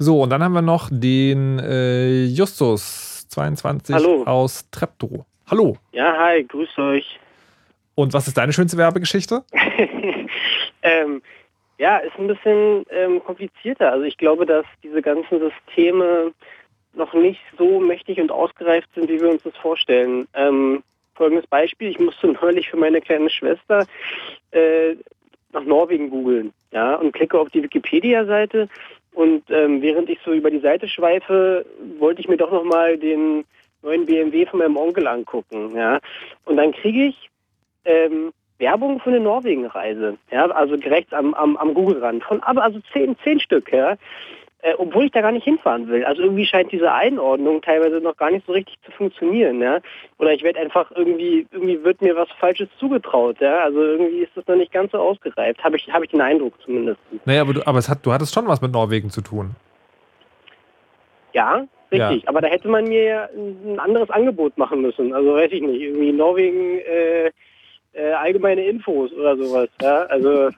[0.00, 4.22] So, und dann haben wir noch den äh, Justus 22 Hallo.
[4.24, 5.24] aus Treptow.
[5.50, 5.76] Hallo.
[5.90, 7.18] Ja, hi, grüß euch.
[7.96, 9.42] Und was ist deine schönste Werbegeschichte?
[10.82, 11.20] ähm,
[11.78, 13.90] ja, ist ein bisschen ähm, komplizierter.
[13.90, 16.32] Also ich glaube, dass diese ganzen Systeme
[16.94, 20.28] noch nicht so mächtig und ausgereift sind, wie wir uns das vorstellen.
[20.34, 20.84] Ähm,
[21.16, 23.84] folgendes Beispiel, ich musste neulich für meine kleine Schwester
[24.52, 24.94] äh,
[25.52, 28.68] nach Norwegen googeln ja, und klicke auf die Wikipedia-Seite
[29.18, 31.66] und ähm, während ich so über die Seite schweife,
[31.98, 33.44] wollte ich mir doch nochmal den
[33.82, 35.74] neuen BMW von meinem Onkel angucken.
[35.74, 35.98] Ja.
[36.44, 37.28] Und dann kriege ich
[37.84, 40.18] ähm, Werbung für eine Norwegen-Reise.
[40.30, 42.22] Ja, also direkt am, am, am Google-Rand.
[42.22, 43.96] Von also zehn, zehn Stück, ja.
[44.60, 46.04] Äh, obwohl ich da gar nicht hinfahren will.
[46.04, 49.78] Also irgendwie scheint diese Einordnung teilweise noch gar nicht so richtig zu funktionieren, ja.
[50.18, 53.60] Oder ich werde einfach irgendwie, irgendwie wird mir was Falsches zugetraut, ja.
[53.60, 55.62] Also irgendwie ist das noch nicht ganz so ausgereift.
[55.62, 56.98] Habe ich, habe ich den Eindruck zumindest.
[57.24, 59.54] Naja, aber, du, aber es hat, du hattest schon was mit Norwegen zu tun.
[61.32, 62.28] Ja, richtig.
[62.28, 65.14] Aber da hätte man mir ja ein anderes Angebot machen müssen.
[65.14, 67.30] Also weiß ich nicht, irgendwie Norwegen äh,
[67.92, 69.68] äh, allgemeine Infos oder sowas.
[69.80, 70.50] Ja, also,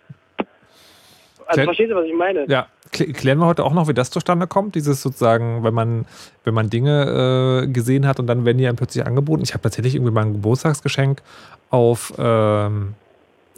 [1.44, 2.46] also verstehst du, was ich meine?
[2.48, 4.74] Ja, klären wir heute auch noch, wie das zustande kommt.
[4.74, 6.06] Dieses sozusagen, wenn man,
[6.44, 9.42] wenn man Dinge äh, gesehen hat und dann werden die einem plötzlich angeboten.
[9.42, 11.22] Ich habe tatsächlich irgendwie mal ein Geburtstagsgeschenk
[11.70, 12.94] auf ähm,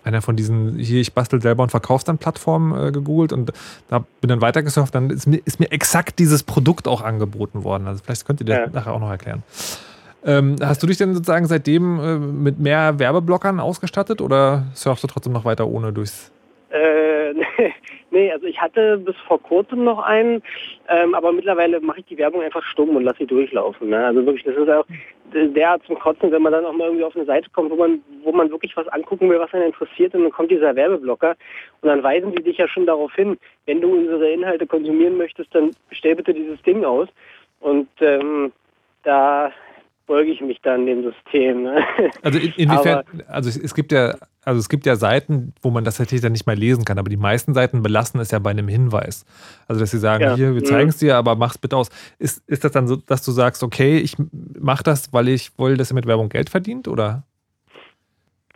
[0.04, 3.52] einer von diesen, hier, ich bastel selber und verkauf's dann Plattformen äh, gegoogelt und
[3.88, 7.86] da bin dann weitergesurft, dann ist mir, ist mir exakt dieses Produkt auch angeboten worden.
[7.86, 8.66] Also vielleicht könnt ihr das Ja.
[8.72, 9.42] nachher auch noch erklären.
[10.24, 15.08] Ähm, hast du dich denn sozusagen seitdem äh, mit mehr Werbeblockern ausgestattet oder surfst du
[15.08, 16.30] trotzdem noch weiter ohne durchs
[16.70, 17.72] Äh, nee,
[18.12, 20.42] also ich hatte bis vor kurzem noch einen,
[20.88, 23.90] ähm, aber mittlerweile mache ich die Werbung einfach stumm und lasse sie durchlaufen.
[23.90, 24.04] Ne?
[24.04, 24.86] Also wirklich, das ist auch
[25.32, 28.02] derart zum Kotzen, wenn man dann auch mal irgendwie auf eine Seite kommt, wo man,
[28.22, 31.36] wo man wirklich was angucken will, was einen interessiert und dann kommt dieser Werbeblocker
[31.80, 35.54] und dann weisen die dich ja schon darauf hin, wenn du unsere Inhalte konsumieren möchtest,
[35.54, 37.08] dann stell bitte dieses Ding aus.
[37.60, 38.52] Und ähm,
[39.04, 39.52] da
[40.12, 41.62] beuge ich mich dann dem System.
[41.62, 41.82] Ne?
[42.22, 45.84] Also in, inwiefern, also es, es gibt ja, also es gibt ja Seiten, wo man
[45.84, 48.50] das tatsächlich dann nicht mehr lesen kann, aber die meisten Seiten belassen es ja bei
[48.50, 49.24] einem Hinweis.
[49.68, 50.34] Also dass sie sagen, Ja.
[50.34, 50.66] hier, wir Mhm.
[50.66, 51.88] zeigen es dir, aber mach's bitte aus.
[52.18, 54.16] Ist, ist das dann so, dass du sagst, okay, ich
[54.60, 57.22] mache das, weil ich will, dass ihr mit Werbung Geld verdient, oder?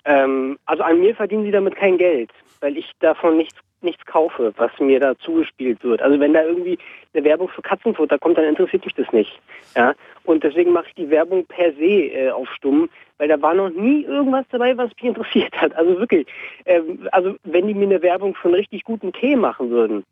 [0.04, 4.52] Ähm, also an mir verdienen sie damit kein Geld, weil ich davon nichts nichts kaufe,
[4.56, 6.02] was mir da zugespielt wird.
[6.02, 6.78] Also wenn da irgendwie
[7.14, 9.40] eine Werbung für Katzenfutter kommt, dann interessiert mich das nicht.
[9.74, 9.94] Ja?
[10.24, 13.70] Und deswegen mache ich die Werbung per se äh, auf stumm, weil da war noch
[13.70, 15.74] nie irgendwas dabei, was mich interessiert hat.
[15.74, 16.26] Also wirklich.
[16.66, 20.04] Ähm, also wenn die mir eine Werbung für einen richtig guten Tee machen würden,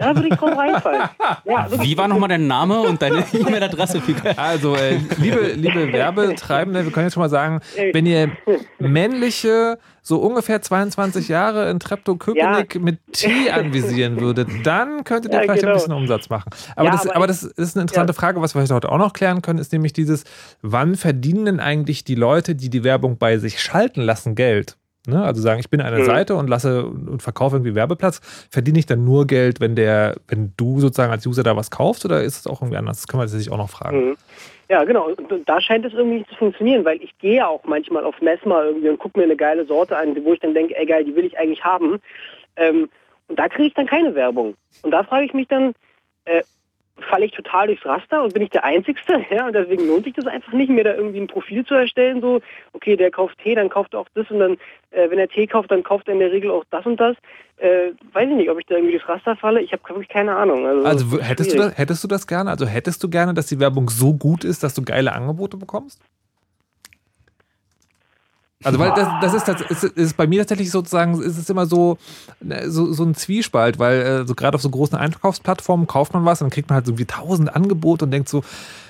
[0.00, 1.02] da würde ich drauf reinfallen.
[1.44, 1.68] Ja.
[1.78, 4.02] Wie war nochmal dein Name und deine E-Mail-Adresse?
[4.36, 7.60] Also, äh, liebe, liebe Werbetreibende, wir können jetzt schon mal sagen,
[7.92, 8.30] wenn ihr
[8.78, 15.42] männliche, so ungefähr 22 Jahre in Treptow-Köpenick mit Tee anvisieren würdet, dann könntet ihr Ja,
[15.44, 15.74] vielleicht ein genau.
[15.74, 16.50] bisschen Umsatz machen.
[16.74, 19.42] Aber, Ja, das, aber das ist eine interessante Frage, was wir heute auch noch klären
[19.42, 20.24] können, ist nämlich dieses,
[20.62, 24.76] wann verdienen denn eigentlich die Leute, die die Werbung bei sich schalten lassen, Geld?
[25.10, 25.22] Ne?
[25.22, 26.04] Also sagen, ich bin eine Mhm.
[26.04, 28.20] Seite und lasse und verkaufe irgendwie Werbeplatz.
[28.50, 32.04] Verdiene ich dann nur Geld, wenn der, wenn du sozusagen als User da was kaufst
[32.04, 32.98] oder ist es auch irgendwie anders?
[32.98, 34.10] Das können wir tatsächlich auch noch fragen.
[34.10, 34.16] Mhm.
[34.70, 35.08] Ja, genau.
[35.08, 38.62] Und da scheint es irgendwie nicht zu funktionieren, weil ich gehe auch manchmal auf Messma
[38.62, 41.16] irgendwie und gucke mir eine geile Sorte an, wo ich dann denke, ey geil, die
[41.16, 42.00] will ich eigentlich haben.
[42.56, 42.88] Ähm,
[43.26, 44.54] und da kriege ich dann keine Werbung.
[44.82, 45.72] Und da frage ich mich dann,
[46.24, 46.42] äh,
[47.02, 49.24] falle ich total durchs Raster und bin ich der Einzigste?
[49.30, 52.20] Ja, und deswegen lohnt sich das einfach nicht, mir da irgendwie ein Profil zu erstellen,
[52.20, 52.40] so,
[52.72, 54.52] okay, der kauft Tee, dann kauft er auch das und dann,
[54.90, 57.16] äh, wenn er Tee kauft, dann kauft er in der Regel auch das und das.
[57.58, 59.60] Äh, weiß ich nicht, ob ich da irgendwie durchs Raster falle.
[59.60, 60.66] Ich habe wirklich keine Ahnung.
[60.66, 62.50] Also, Also hättest du, das, hättest du das gerne?
[62.50, 66.00] Also hättest du gerne, dass die Werbung so gut ist, dass du geile Angebote bekommst?
[68.62, 71.64] Also weil das, das ist, das ist, ist bei mir tatsächlich sozusagen, ist es immer
[71.64, 71.96] so,
[72.42, 76.26] ne, so, so ein Zwiespalt, weil äh, so gerade auf so großen Einkaufsplattformen kauft man
[76.26, 78.42] was und dann kriegt man halt so wie tausend Angebote und denkt so,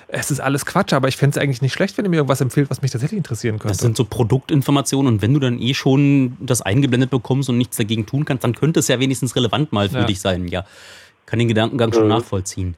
[0.09, 2.41] es ist alles Quatsch, aber ich fände es eigentlich nicht schlecht, wenn ihr mir irgendwas
[2.41, 3.69] empfiehlt, was mich tatsächlich interessieren könnte.
[3.69, 7.77] Das sind so Produktinformationen und wenn du dann eh schon das eingeblendet bekommst und nichts
[7.77, 10.05] dagegen tun kannst, dann könnte es ja wenigstens relevant mal für Ja.
[10.07, 10.49] dich sein.
[10.49, 10.65] Ja,
[11.27, 12.09] kann den Gedankengang schon Mhm.
[12.09, 12.77] nachvollziehen.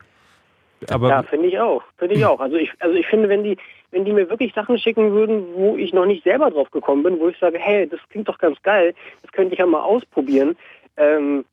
[0.90, 1.82] aber ja, finde ich auch.
[1.96, 2.38] Finde ich auch.
[2.38, 3.56] Also ich, also ich finde, wenn die,
[3.92, 7.20] wenn die mir wirklich Sachen schicken würden, wo ich noch nicht selber drauf gekommen bin,
[7.20, 10.56] wo ich sage, hey, das klingt doch ganz geil, das könnte ich ja mal ausprobieren,
[10.96, 11.44] ähm,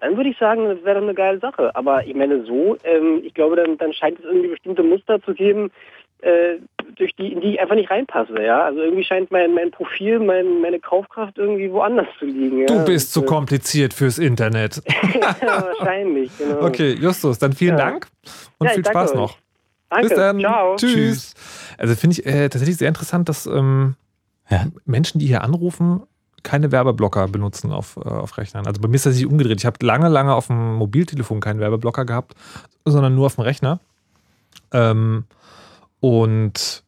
[0.00, 1.74] dann würde ich sagen, das wäre doch eine geile Sache.
[1.74, 5.32] Aber ich meine so, ähm, ich glaube, dann, dann scheint es irgendwie bestimmte Muster zu
[5.32, 5.70] geben,
[6.20, 6.56] äh,
[6.96, 8.42] durch die, in die ich einfach nicht reinpasse.
[8.42, 8.64] Ja?
[8.64, 12.60] Also irgendwie scheint mein, mein Profil, mein, meine Kaufkraft irgendwie woanders zu liegen.
[12.60, 12.66] Ja?
[12.66, 14.82] du bist zu Und, kompliziert fürs Internet.
[15.42, 16.66] ja, wahrscheinlich, genau.
[16.66, 17.90] Okay, Justus, dann vielen Ja.
[17.90, 18.06] Dank
[18.58, 19.36] und viel Spaß noch.
[19.90, 20.08] Danke.
[20.08, 20.40] Bis dann.
[20.40, 20.76] Ciao.
[20.76, 21.34] Tschüss.
[21.78, 23.94] Also finde ich äh, tatsächlich sehr interessant, dass ähm,
[24.50, 24.66] Ja.
[24.84, 26.02] Menschen, die hier anrufen,
[26.42, 28.66] keine Werbeblocker benutzen auf, äh, auf Rechnern.
[28.66, 29.58] Also bei mir ist das nicht umgedreht.
[29.60, 32.34] Ich habe lange, lange auf dem Mobiltelefon keinen Werbeblocker gehabt,
[32.84, 33.80] sondern nur auf dem Rechner.
[34.72, 35.24] Ähm,
[36.00, 36.82] und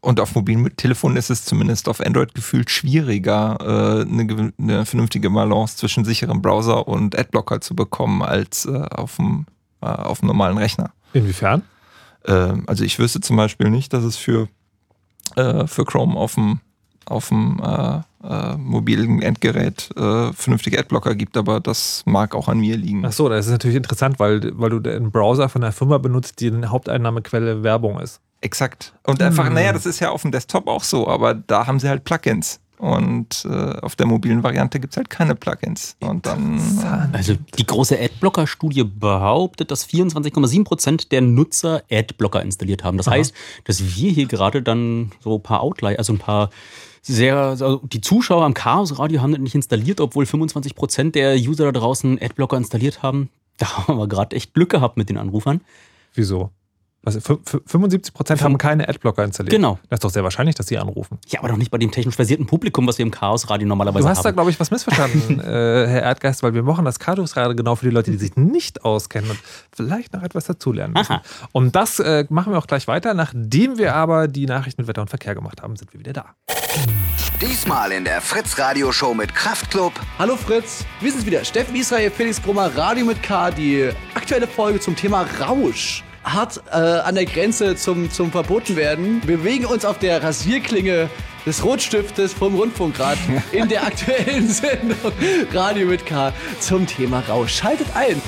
[0.00, 5.28] Und auf mobilen Telefonen ist es zumindest auf Android gefühlt schwieriger, äh, eine, eine vernünftige
[5.30, 9.46] Balance zwischen sicherem Browser und Adblocker zu bekommen, als äh, auf, dem,
[9.82, 10.90] äh, auf dem normalen Rechner.
[11.12, 11.62] inwiefern?
[12.26, 14.48] Ähm, also ich wüsste zum Beispiel nicht, dass es für,
[15.36, 16.60] äh, für Chrome auf dem,
[17.06, 22.58] auf dem äh, äh, mobilen Endgerät äh, vernünftige Adblocker gibt, aber das mag auch an
[22.60, 23.04] mir liegen.
[23.06, 26.40] Ach so, das ist natürlich interessant, weil, weil du den Browser von einer Firma benutzt,
[26.40, 28.20] die eine Haupteinnahmequelle Werbung ist.
[28.42, 28.92] Exakt.
[29.06, 29.54] Und einfach, Hm.
[29.54, 32.60] naja, das ist ja auf dem Desktop auch so, aber da haben sie halt Plugins.
[32.80, 35.96] Und äh, auf der mobilen Variante gibt es halt keine Plugins.
[36.00, 36.58] Und dann.
[36.82, 42.96] Äh, Also die große Adblocker-Studie behauptet, dass 24,7 Prozent der Nutzer Adblocker installiert haben.
[42.96, 43.16] Das Aha.
[43.16, 46.48] heißt, dass wir hier gerade dann so ein paar Outlier, also ein paar
[47.02, 51.34] sehr, also die Zuschauer am Chaos Radio haben das nicht installiert, obwohl 25 Prozent der
[51.36, 53.28] User da draußen Adblocker installiert haben.
[53.58, 55.60] Da haben wir gerade echt Glück gehabt mit den Anrufern.
[56.14, 56.50] Wieso?
[57.02, 59.52] Was, fü- fü- 75 Prozent haben keine Adblocker installiert.
[59.52, 59.78] Genau.
[59.88, 61.18] Das ist doch sehr wahrscheinlich, dass sie anrufen.
[61.28, 64.04] Ja, aber doch nicht bei dem technisch versierten Publikum, was wir im Chaos Radio normalerweise
[64.04, 64.34] Du hast da, haben.
[64.36, 67.86] glaube ich, was missverstanden, äh, Herr Erdgeist, weil wir machen das Chaos Radio genau für
[67.86, 69.38] die Leute, die sich nicht auskennen und
[69.74, 71.12] vielleicht noch etwas dazulernen müssen.
[71.12, 71.22] Aha.
[71.52, 73.14] Und das äh, machen wir auch gleich weiter.
[73.14, 76.26] Nachdem wir aber die Nachrichten mit Wetter und Verkehr gemacht haben, sind wir wieder da.
[77.40, 81.42] Diesmal in der Fritz Radio Show mit Kraftklub Hallo Fritz, wir sind wieder.
[81.44, 83.50] Steffen Israel, Felix Brummer, Radio mit K.
[83.50, 86.04] Die aktuelle Folge zum Thema Rausch.
[86.24, 89.22] Hart äh, an der Grenze zum, zum Verbotenwerden.
[89.26, 91.08] Wir bewegen uns auf der Rasierklinge
[91.46, 93.18] des Rotstiftes vom Rundfunkrad
[93.52, 95.12] in der aktuellen Sendung
[95.52, 97.54] Radio mit K zum Thema Rausch.
[97.54, 98.20] Schaltet ein.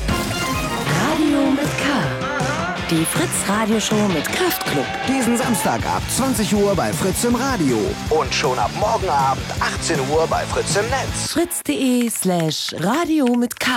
[2.93, 4.85] Die Fritz Radioshow mit Kraftklub.
[5.09, 7.79] diesen Samstag ab 20 Uhr bei Fritz im Radio
[8.11, 11.33] und schon ab morgen Abend 18 Uhr bei Fritz im Netz.
[11.33, 13.71] Fritz.de slash Radio mit K.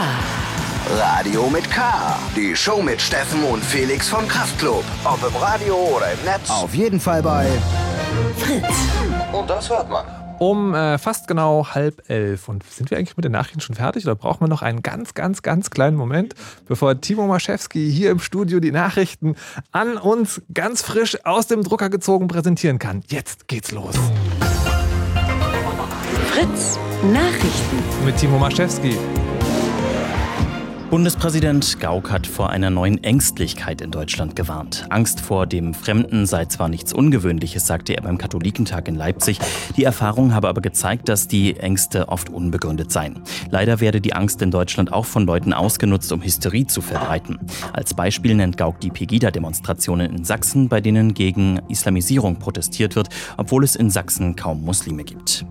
[0.97, 2.17] Radio mit K.
[2.35, 4.83] Die Show mit Steffen und Felix vom Kraftklub.
[5.05, 6.49] Ob im Radio oder im Netz.
[6.49, 7.47] Auf jeden Fall bei
[8.37, 8.75] Fritz.
[9.31, 10.24] Und das hört man.
[10.39, 12.49] Um äh, fast genau halb elf.
[12.49, 15.13] Und sind wir eigentlich mit den Nachrichten schon fertig oder brauchen wir noch einen ganz,
[15.13, 16.33] ganz, ganz kleinen Moment,
[16.67, 19.35] bevor Timo Maschewski hier im Studio die Nachrichten
[19.71, 23.01] an uns ganz frisch aus dem Drucker gezogen präsentieren kann?
[23.07, 23.95] Jetzt geht's los
[26.27, 26.77] Fritz
[27.13, 28.05] Nachrichten.
[28.05, 28.97] mit Timo Maschewski.
[30.91, 34.85] Bundespräsident Gauck hat vor einer neuen Ängstlichkeit in Deutschland gewarnt.
[34.89, 39.39] Angst vor dem Fremden sei zwar nichts Ungewöhnliches, sagte er beim Katholikentag in Leipzig.
[39.75, 43.21] Die Erfahrung habe aber gezeigt, dass die Ängste oft unbegründet seien.
[43.49, 47.39] Leider werde die Angst in Deutschland auch von Leuten ausgenutzt, um Hysterie zu verbreiten.
[47.73, 53.63] Als Beispiel nennt Gauck die Pegida-Demonstrationen in Sachsen, bei denen gegen Islamisierung protestiert wird, obwohl
[53.63, 55.45] es in Sachsen kaum Muslime gibt.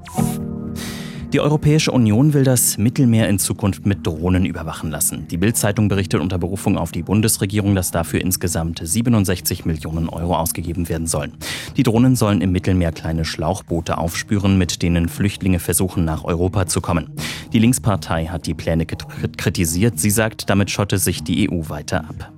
[1.35, 5.27] Die Europäische Union will das Mittelmeer in Zukunft mit Drohnen überwachen lassen.
[5.27, 10.89] Die Bild-Zeitung berichtet unter Berufung auf die Bundesregierung, dass dafür insgesamt 67 Millionen Euro ausgegeben
[10.89, 11.33] werden sollen.
[11.77, 16.81] Die Drohnen sollen im Mittelmeer kleine Schlauchboote aufspüren, mit denen Flüchtlinge versuchen, nach Europa zu
[16.81, 17.11] kommen.
[17.53, 19.99] Die Linkspartei hat die Pläne krit- kritisiert.
[19.99, 22.33] Sie sagt, damit schotte sich die EU weiter ab.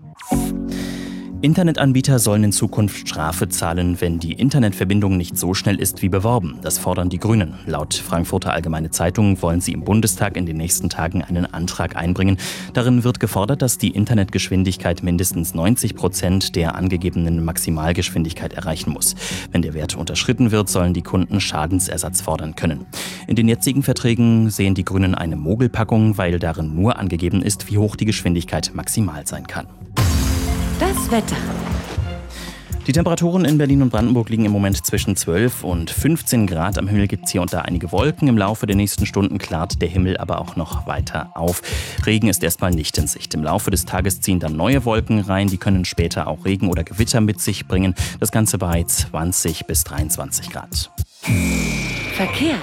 [1.42, 6.58] Internetanbieter sollen in Zukunft Strafe zahlen, wenn die Internetverbindung nicht so schnell ist wie beworben.
[6.62, 7.54] Das fordern die Grünen.
[7.66, 12.38] Laut Frankfurter Allgemeine Zeitung wollen sie im Bundestag in den nächsten Tagen einen Antrag einbringen.
[12.72, 19.14] Darin wird gefordert, dass die Internetgeschwindigkeit mindestens 90 Prozent der angegebenen Maximalgeschwindigkeit erreichen muss.
[19.52, 22.86] Wenn der Wert unterschritten wird, sollen die Kunden Schadensersatz fordern können.
[23.26, 27.76] In den jetzigen Verträgen sehen die Grünen eine Mogelpackung, weil darin nur angegeben ist, wie
[27.76, 29.66] hoch die Geschwindigkeit maximal sein kann.
[31.06, 31.36] Das Wetter.
[32.88, 36.78] Die Temperaturen in Berlin und Brandenburg liegen im Moment zwischen 12 und 15 Grad.
[36.78, 38.26] Am Himmel gibt es hier und da einige Wolken.
[38.26, 41.62] Im Laufe der nächsten Stunden klart der Himmel aber auch noch weiter auf.
[42.04, 43.34] Regen ist erstmal nicht in Sicht.
[43.34, 45.46] Im Laufe des Tages ziehen dann neue Wolken rein.
[45.46, 47.94] Die können später auch Regen oder Gewitter mit sich bringen.
[48.18, 50.90] Das Ganze bei 20 bis 23 Grad.
[52.14, 52.56] Verkehr.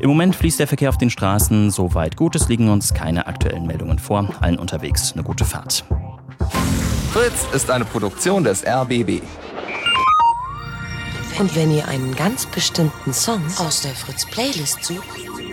[0.00, 2.34] Im Moment fließt der Verkehr auf den Straßen soweit gut.
[2.34, 4.28] Es liegen uns keine aktuellen Meldungen vor.
[4.40, 5.84] Allen unterwegs eine gute Fahrt.
[7.12, 9.20] Fritz ist eine Produktion des RBB.
[11.40, 15.08] Und wenn ihr einen ganz bestimmten Song aus der Fritz-Playlist sucht,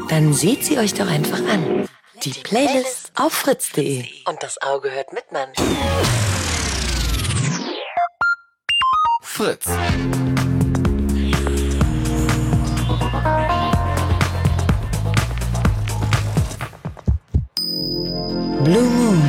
[0.10, 1.89] dann seht sie euch doch einfach an.
[2.24, 4.06] Die Playlist auf fritz.de.
[4.26, 5.50] Und das Auge hört mit, Mann.
[9.24, 9.65] Fritz.
[18.63, 19.27] Blue Moon.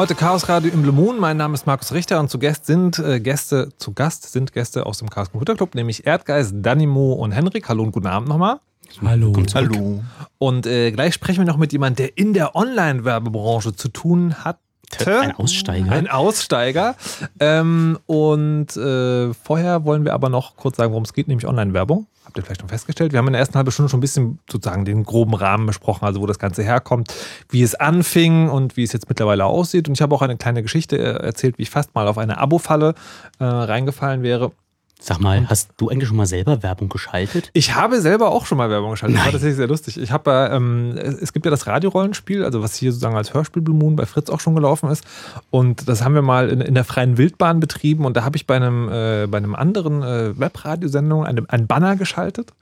[0.00, 1.18] Heute Chaos Radio im Blue Moon.
[1.20, 4.86] Mein Name ist Markus Richter und zu Gast sind äh, Gäste, zu Gast sind Gäste
[4.86, 7.68] aus dem Chaos Computer Club, nämlich Erdgeist, Danimo und Henrik.
[7.68, 8.60] Hallo und guten Abend nochmal.
[9.04, 9.34] Hallo.
[9.52, 10.02] Hallo.
[10.38, 14.58] Und äh, gleich sprechen wir noch mit jemandem, der in der Online-Werbebranche zu tun hat.
[15.06, 15.92] Ein Aussteiger.
[15.92, 16.96] Ein Aussteiger.
[17.38, 22.06] Ähm, und äh, vorher wollen wir aber noch kurz sagen, worum es geht, nämlich Online-Werbung.
[22.24, 23.12] Habt ihr vielleicht schon festgestellt?
[23.12, 26.04] Wir haben in der ersten halben Stunde schon ein bisschen sozusagen den groben Rahmen besprochen,
[26.04, 27.12] also wo das Ganze herkommt,
[27.48, 29.88] wie es anfing und wie es jetzt mittlerweile aussieht.
[29.88, 32.38] Und ich habe auch eine kleine Geschichte äh, erzählt, wie ich fast mal auf eine
[32.38, 32.94] Abo-Falle
[33.38, 34.52] äh, reingefallen wäre.
[35.02, 37.50] Sag mal, hast du eigentlich schon mal selber Werbung geschaltet?
[37.54, 39.16] Ich habe selber auch schon mal Werbung geschaltet.
[39.16, 39.98] Das war tatsächlich sehr lustig.
[39.98, 43.62] Ich habe, äh, ähm, es gibt ja das Radiorollenspiel, also was hier sozusagen als Hörspiel
[43.62, 45.04] Blue Moon bei Fritz auch schon gelaufen ist.
[45.48, 48.04] Und das haben wir mal in, in der freien Wildbahn betrieben.
[48.04, 51.96] Und da habe ich bei einem, äh, bei einem anderen äh, Webradiosendung einen, einen Banner
[51.96, 52.52] geschaltet.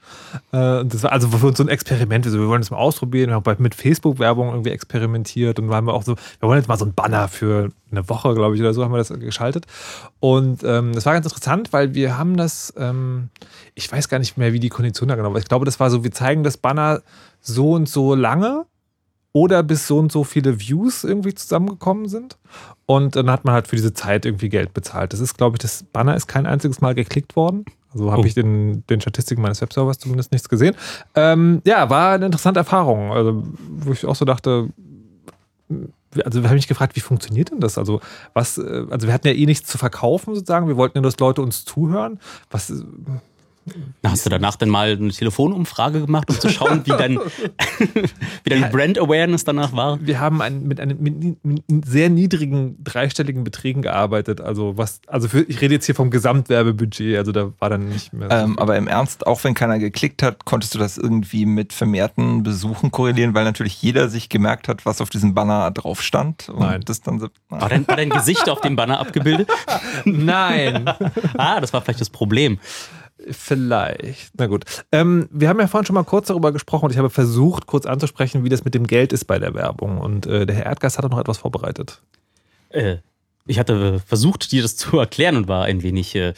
[0.53, 2.25] Äh, das war also für uns so ein Experiment.
[2.25, 3.31] Also wir wollen das mal ausprobieren.
[3.31, 5.59] Wir haben mit Facebook-Werbung irgendwie experimentiert.
[5.59, 8.33] Und haben wir auch so, wir wollen jetzt mal so einen Banner für eine Woche,
[8.35, 9.65] glaube ich, oder so haben wir das geschaltet.
[10.19, 13.29] Und ähm, das war ganz interessant, weil wir haben das, ähm,
[13.75, 15.39] ich weiß gar nicht mehr, wie die Kondition da genau war.
[15.39, 17.01] Ich glaube, das war so, wir zeigen das Banner
[17.41, 18.65] so und so lange
[19.31, 22.37] oder bis so und so viele Views irgendwie zusammengekommen sind.
[22.85, 25.13] Und dann hat man halt für diese Zeit irgendwie Geld bezahlt.
[25.13, 27.65] Das ist, glaube ich, das Banner ist kein einziges Mal geklickt worden.
[27.93, 28.25] Also habe Oh.
[28.25, 30.75] ich den, den Statistiken meines Webservers zumindest nichts gesehen.
[31.15, 33.11] Ähm, ja, war eine interessante Erfahrung.
[33.11, 34.69] Also, wo ich auch so dachte,
[36.23, 37.77] also wir haben mich gefragt, wie funktioniert denn das?
[37.77, 38.01] Also,
[38.33, 40.67] was, äh, also wir hatten ja eh nichts zu verkaufen sozusagen.
[40.67, 42.19] Wir wollten ja, dass Leute uns zuhören.
[42.49, 42.83] Was, äh,
[44.03, 47.19] Hast du danach dann mal eine Telefonumfrage gemacht, um zu schauen, wie dein,
[48.43, 49.99] wie dein Brand Awareness danach war?
[50.01, 54.41] wir haben ein, mit einem mit, mit sehr niedrigen dreistelligen Beträgen gearbeitet.
[54.41, 57.17] Also was, also für, ich rede jetzt hier vom Gesamtwerbebudget.
[57.17, 58.29] Also da war dann nicht mehr.
[58.31, 62.43] Ähm, aber im Ernst, auch wenn keiner geklickt hat, konntest du das irgendwie mit vermehrten
[62.43, 66.49] Besuchen korrelieren, weil natürlich jeder sich gemerkt hat, was auf diesem Banner drauf stand.
[66.49, 66.81] Und Nein.
[66.85, 69.49] Das dann so, War dein, war dein Gesicht auf dem Banner abgebildet?
[70.05, 70.89] Nein.
[71.37, 72.59] Ah, das war vielleicht das Problem.
[73.31, 74.31] Vielleicht.
[74.37, 74.65] Na gut.
[74.91, 77.85] Ähm, wir haben ja vorhin schon mal kurz darüber gesprochen und ich habe versucht, kurz
[77.85, 79.99] anzusprechen, wie das mit dem Geld ist bei der Werbung.
[79.99, 82.01] Und äh, der Herr Erdgas hat auch noch etwas vorbereitet.
[82.69, 82.97] Äh,
[83.45, 86.33] ich hatte versucht, dir das zu erklären und war ein wenig äh,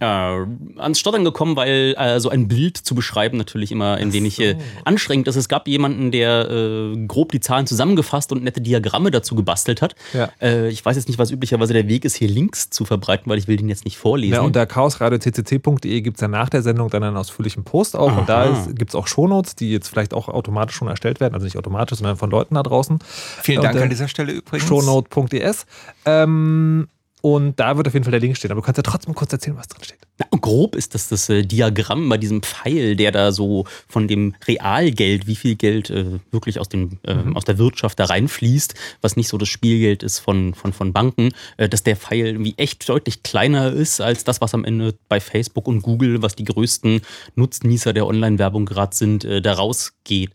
[0.00, 4.40] äh, ans Stottern gekommen, weil äh, so ein Bild zu beschreiben natürlich immer ein wenig
[4.40, 5.36] äh, anstrengend ist.
[5.36, 9.94] Es gab jemanden, der äh, grob die Zahlen zusammengefasst und nette Diagramme dazu gebastelt hat.
[10.12, 10.28] Ja.
[10.40, 13.38] Äh, ich weiß jetzt nicht, was üblicherweise der Weg ist, hier Links zu verbreiten, weil
[13.38, 14.34] ich will den jetzt nicht vorlesen.
[14.34, 18.16] Ja, unter chaosradio.ccc.de gibt es ja nach der Sendung dann einen ausführlichen Post auch.
[18.16, 18.66] Und da Aha.
[18.74, 21.34] gibt es auch Shownotes, die jetzt vielleicht auch automatisch schon erstellt werden.
[21.34, 22.98] Also nicht automatisch, sondern von Leuten da draußen.
[23.42, 24.68] vielen Dank Und, äh, an dieser Stelle übrigens.
[24.68, 25.66] shownote.es.
[26.04, 26.88] Ähm,
[27.26, 28.52] und da wird auf jeden Fall der Link stehen.
[28.52, 29.98] Aber du kannst ja trotzdem kurz erzählen, was drin steht.
[30.18, 34.36] Na, grob ist das das äh, Diagramm bei diesem Pfeil, der da so von dem
[34.46, 39.16] Realgeld, wie viel Geld äh, wirklich aus, dem, äh, aus der Wirtschaft da reinfließt, was
[39.16, 42.88] nicht so das Spielgeld ist von, von, von Banken, äh, dass der Pfeil irgendwie echt
[42.88, 47.00] deutlich kleiner ist als das, was am Ende bei Facebook und Google, was die größten
[47.34, 50.30] Nutznießer der Online-Werbung gerade sind, äh, da rausgeht.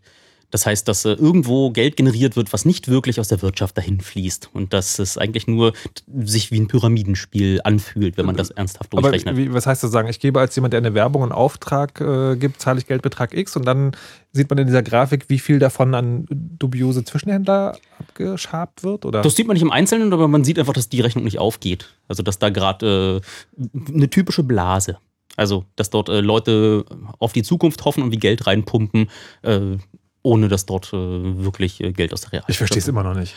[0.52, 4.00] Das heißt, dass äh, irgendwo Geld generiert wird, was nicht wirklich aus der Wirtschaft dahin
[4.00, 4.50] fließt.
[4.52, 5.72] Und dass es eigentlich nur
[6.06, 9.36] sich wie ein Pyramidenspiel anfühlt, wenn man das ernsthaft Aber durchrechnet.
[9.38, 10.08] wie, was heißt das sagen?
[10.08, 13.56] Ich gebe als jemand, der eine Werbung einen Auftrag äh, gibt, zahle ich Geldbetrag X
[13.56, 13.92] und dann
[14.32, 19.06] sieht man in dieser Grafik, wie viel davon an dubiose Zwischenhändler abgeschabt wird?
[19.06, 19.22] Oder?
[19.22, 21.88] Das sieht man nicht im Einzelnen, aber man sieht einfach, dass die Rechnung nicht aufgeht.
[22.08, 23.22] Also, dass da gerade
[23.56, 24.98] äh, eine typische Blase.
[25.36, 26.84] Also, dass dort äh, Leute
[27.18, 29.08] auf die Zukunft hoffen und wie Geld reinpumpen,
[29.40, 29.78] äh,
[30.22, 32.44] ohne dass dort äh, wirklich äh, Geld aus der Real.
[32.48, 33.34] ich verstehe es immer noch nicht.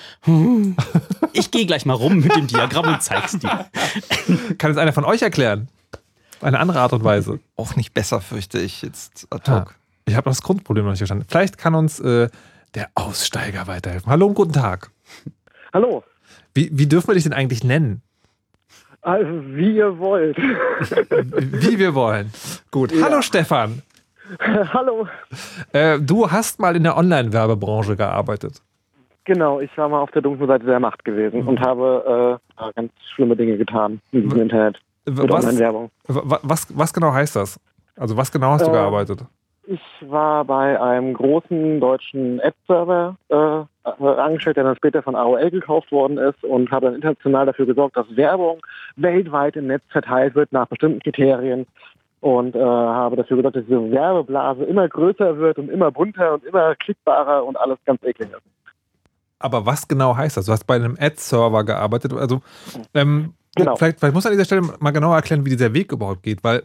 [1.33, 3.65] Ich gehe gleich mal rum mit dem Diagramm und zeig's dir.
[4.57, 5.67] Kann es einer von euch erklären?
[6.41, 7.39] Eine andere Art und Weise.
[7.55, 9.75] Auch nicht besser, fürchte ich jetzt ad hoc.
[10.05, 11.25] Ich habe das Grundproblem noch nicht verstanden.
[11.27, 12.29] Vielleicht kann uns äh,
[12.75, 14.11] der Aussteiger weiterhelfen.
[14.11, 14.91] Hallo und guten Tag.
[15.73, 16.03] Hallo.
[16.53, 18.01] Wie, wie dürfen wir dich denn eigentlich nennen?
[19.01, 20.37] Also, wie ihr wollt.
[20.37, 22.31] Wie wir wollen.
[22.71, 22.91] Gut.
[22.91, 23.05] Ja.
[23.05, 23.81] Hallo Stefan.
[24.73, 25.07] Hallo.
[25.73, 28.61] Äh, du hast mal in der Online-Werbebranche gearbeitet.
[29.25, 32.91] Genau, ich war mal auf der dunklen Seite der Macht gewesen und habe äh, ganz
[33.15, 34.79] schlimme Dinge getan in diesem Internet.
[35.07, 35.89] Mit Was, Online-Werbung.
[36.07, 37.59] wa- was, was genau heißt das?
[37.95, 39.21] Also was genau hast du Äh, gearbeitet?
[39.67, 43.35] Ich war bei einem großen deutschen Ad-Server äh,
[43.89, 47.65] äh, angestellt, der dann später von AOL gekauft worden ist und habe dann international dafür
[47.65, 48.59] gesorgt, dass Werbung
[48.95, 51.65] weltweit im Netz verteilt wird nach bestimmten Kriterien
[52.25, 56.43] und äh, habe dafür gesorgt, dass diese Werbeblase immer größer wird und immer bunter und
[56.43, 58.41] immer klickbarer und alles ganz eklig ist.
[59.37, 60.47] Aber was genau heißt das?
[60.47, 62.13] Du hast bei einem Ad-Server gearbeitet.
[62.13, 62.41] Also
[62.95, 63.75] ähm, Genau.
[63.75, 66.63] vielleicht, vielleicht muss an dieser Stelle mal genauer erklären, wie dieser Weg überhaupt geht, weil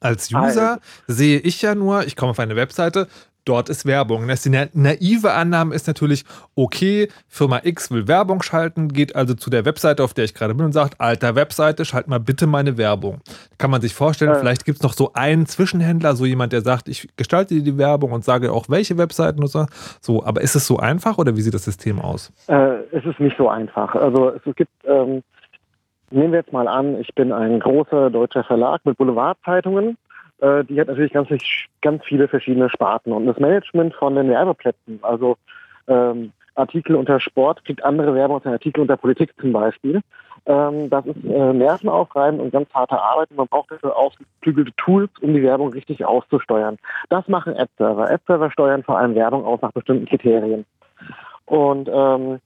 [0.00, 0.78] als User
[1.08, 3.08] sehe ich ja nur, ich komme auf eine Webseite,
[3.46, 4.28] dort ist Werbung.
[4.28, 6.24] Das die na- naive Annahme ist natürlich,
[6.54, 10.54] okay, Firma X will Werbung schalten, geht also zu der Webseite, auf der ich gerade
[10.54, 13.20] bin und sagt, alter Webseite, schalt mal bitte meine Werbung.
[13.56, 14.38] Kann man sich vorstellen, Äh.
[14.38, 17.78] vielleicht gibt es noch so einen Zwischenhändler, so jemand, der sagt, ich gestalte dir die
[17.78, 19.66] Werbung und sage auch, welche Webseiten und so.
[20.00, 22.32] So, aber ist es so einfach oder wie sieht das System aus?
[22.48, 23.94] Äh, es ist nicht so einfach.
[23.94, 25.22] Also es gibt, ähm,
[26.10, 29.96] nehmen wir jetzt mal an, ich bin ein großer deutscher Verlag mit Boulevardzeitungen.
[30.40, 31.28] Äh, die hat natürlich ganz,
[31.82, 33.12] ganz viele verschiedene Sparten.
[33.12, 35.36] Und das Management von den Werbeplätzen, also
[35.88, 40.00] ähm, Artikel unter Sport, kriegt andere Werbung als ein Artikel unter Politik zum Beispiel.
[40.46, 43.30] Ähm, das ist äh, nervenaufreibend und ganz harte Arbeit.
[43.30, 46.78] Und man braucht dafür ausgeklügelte Tools, um die Werbung richtig auszusteuern.
[47.08, 48.10] Das machen Ad-Server.
[48.10, 50.64] Ad-Server steuern vor allem Werbung aus nach bestimmten Kriterien.
[51.46, 52.40] Und ähm,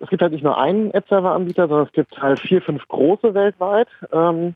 [0.00, 3.88] es gibt halt nicht nur einen Ad-Server-Anbieter, sondern es gibt halt vier, fünf große weltweit.
[4.12, 4.54] Ähm,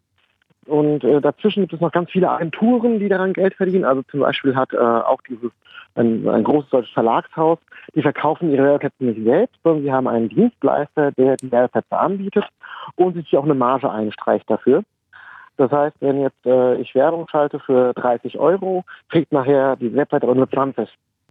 [0.68, 3.84] und äh, dazwischen gibt es noch ganz viele Agenturen, die daran Geld verdienen.
[3.84, 5.50] Also zum Beispiel hat äh, auch dieses
[5.94, 7.58] ein, ein großes deutsches Verlagshaus,
[7.94, 12.44] die verkaufen ihre Werbeplätze nicht selbst, sondern sie haben einen Dienstleister, der die Werbeplätze anbietet
[12.96, 14.82] und sich auch eine Marge einstreicht dafür.
[15.56, 20.24] Das heißt, wenn jetzt äh, ich Werbung schalte für 30 Euro, kriegt nachher die Webseite
[20.24, 20.88] aber nur 20.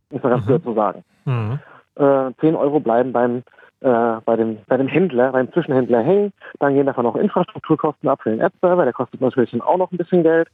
[0.09, 0.47] Muss man ganz Mhm.
[0.47, 1.59] blöd so sagen Mhm.
[1.95, 3.43] äh, 10 Euro bleiben beim,
[3.82, 6.34] äh, bei, dem, bei dem Händler, beim Zwischenhändler hängen.
[6.59, 9.91] Dann gehen davon noch Infrastrukturkosten ab für den Ad-Server, der kostet natürlich dann auch noch
[9.91, 10.49] ein bisschen Geld.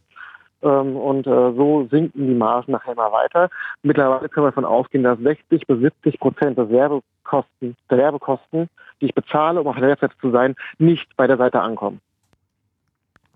[0.62, 3.50] Ähm, und äh, so sinken die Margen nachher immer weiter.
[3.82, 8.70] Mittlerweile können wir davon ausgehen, dass 60 bis 70 Prozent des Werbekosten, der Werbekosten,
[9.02, 12.00] die ich bezahle, um auf der Webseite zu sein, nicht bei der Seite ankommen.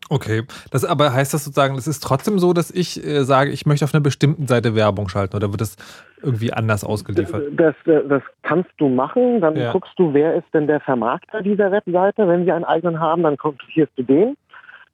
[0.09, 3.65] Okay, das aber heißt das sozusagen, es ist trotzdem so, dass ich äh, sage, ich
[3.65, 5.75] möchte auf einer bestimmten Seite Werbung schalten oder wird das
[6.21, 7.43] irgendwie anders ausgeliefert?
[7.51, 9.41] Das, das, das kannst du machen.
[9.41, 9.71] Dann Ja.
[9.71, 12.27] guckst du, wer ist denn der Vermarkter dieser Webseite.
[12.27, 14.37] Wenn sie einen eigenen haben, dann kontaktierst du den.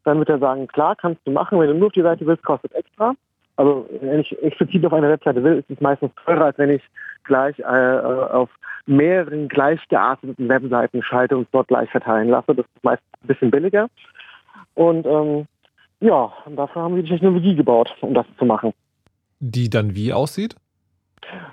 [0.04, 1.60] Dann wird er sagen, klar, kannst du machen.
[1.60, 3.14] Wenn du nur auf die Seite willst, kostet extra.
[3.56, 6.82] Also wenn ich explizit auf einer Webseite will, ist es meistens teurer, als wenn ich
[7.24, 8.50] gleich äh, auf
[8.86, 12.56] mehreren gleich gearteten Webseiten schalte und es dort gleich verteilen lasse.
[12.56, 13.88] Das ist meistens ein bisschen billiger.
[14.76, 15.46] Und ähm,
[16.00, 18.74] ja, dafür haben wir die Technologie gebaut, um das zu machen.
[19.40, 20.56] Die dann wie aussieht?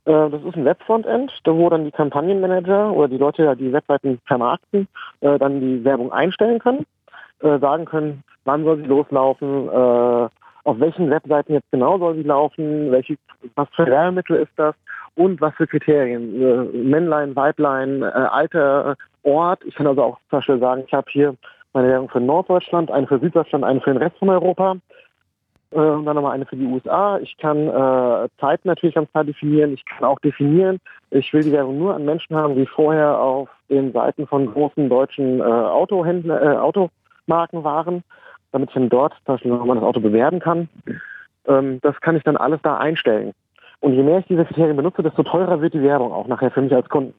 [0.04, 4.20] Äh, Das ist ein Webfrontend, da wo dann die Kampagnenmanager oder die Leute, die Webseiten
[4.26, 4.88] vermarkten,
[5.20, 6.86] äh, dann die Werbung einstellen können,
[7.40, 10.28] äh, sagen können, wann soll sie loslaufen, äh,
[10.64, 13.16] auf welchen Webseiten jetzt genau soll sie laufen, welche,
[13.54, 14.74] was für Werbemittel ist das
[15.14, 16.42] und was für Kriterien.
[16.42, 19.64] Äh, Männlein, Weiblein, äh, Alter, Ort.
[19.64, 21.34] Ich kann also auch zum Beispiel sagen, ich habe hier
[21.72, 24.76] meine Werbung für Norddeutschland, eine für Süddeutschland, eine für den Rest von Europa.
[25.72, 27.18] Äh, und dann nochmal eine für die USA.
[27.18, 29.72] Ich kann äh, Zeiten natürlich ganz klar definieren.
[29.72, 33.48] Ich kann auch definieren, ich will die Werbung nur an Menschen haben, die vorher auf
[33.68, 38.02] den Seiten von großen deutschen äh, Autohändler, äh, Automarken waren,
[38.52, 40.68] damit ich dann dort zum Beispiel nochmal das Auto bewerben kann.
[41.46, 43.32] Ähm, das kann ich dann alles da einstellen.
[43.80, 46.60] Und je mehr ich diese Kriterien benutze, desto teurer wird die Werbung auch nachher für
[46.60, 47.14] mich als Kunden.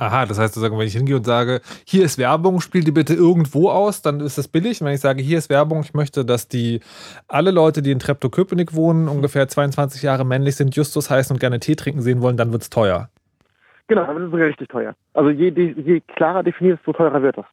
[0.00, 3.68] Aha, das heißt wenn ich hingehe und sage, hier ist Werbung, spiel die bitte irgendwo
[3.68, 4.80] aus, dann ist das billig.
[4.80, 6.80] Und wenn ich sage, hier ist Werbung, ich möchte, dass die
[7.28, 11.60] alle Leute, die in Treptow-Köpenick wohnen, ungefähr 22 Jahre männlich sind, Justus heißen und gerne
[11.60, 13.10] Tee trinken sehen wollen, dann wird es teuer.
[13.88, 14.94] Genau, dann wird es sogar richtig teuer.
[15.12, 17.44] Also je, je, klarer definiert, desto teurer wird es.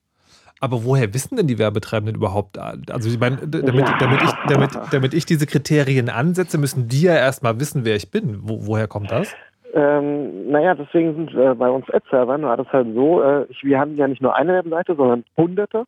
[0.61, 2.57] Aber woher wissen denn die Werbetreibenden überhaupt?
[2.57, 7.13] Also ich meine, damit, damit, ich, damit, damit ich diese Kriterien ansetze, müssen die ja
[7.13, 8.39] erstmal wissen, wer ich bin.
[8.43, 9.35] Wo, woher kommt das?
[9.77, 13.95] Ähm, naja, deswegen sind äh, bei uns Ad-Servern war das halt so, äh, wir haben
[13.95, 15.83] ja nicht nur eine Webseite, sondern hunderte,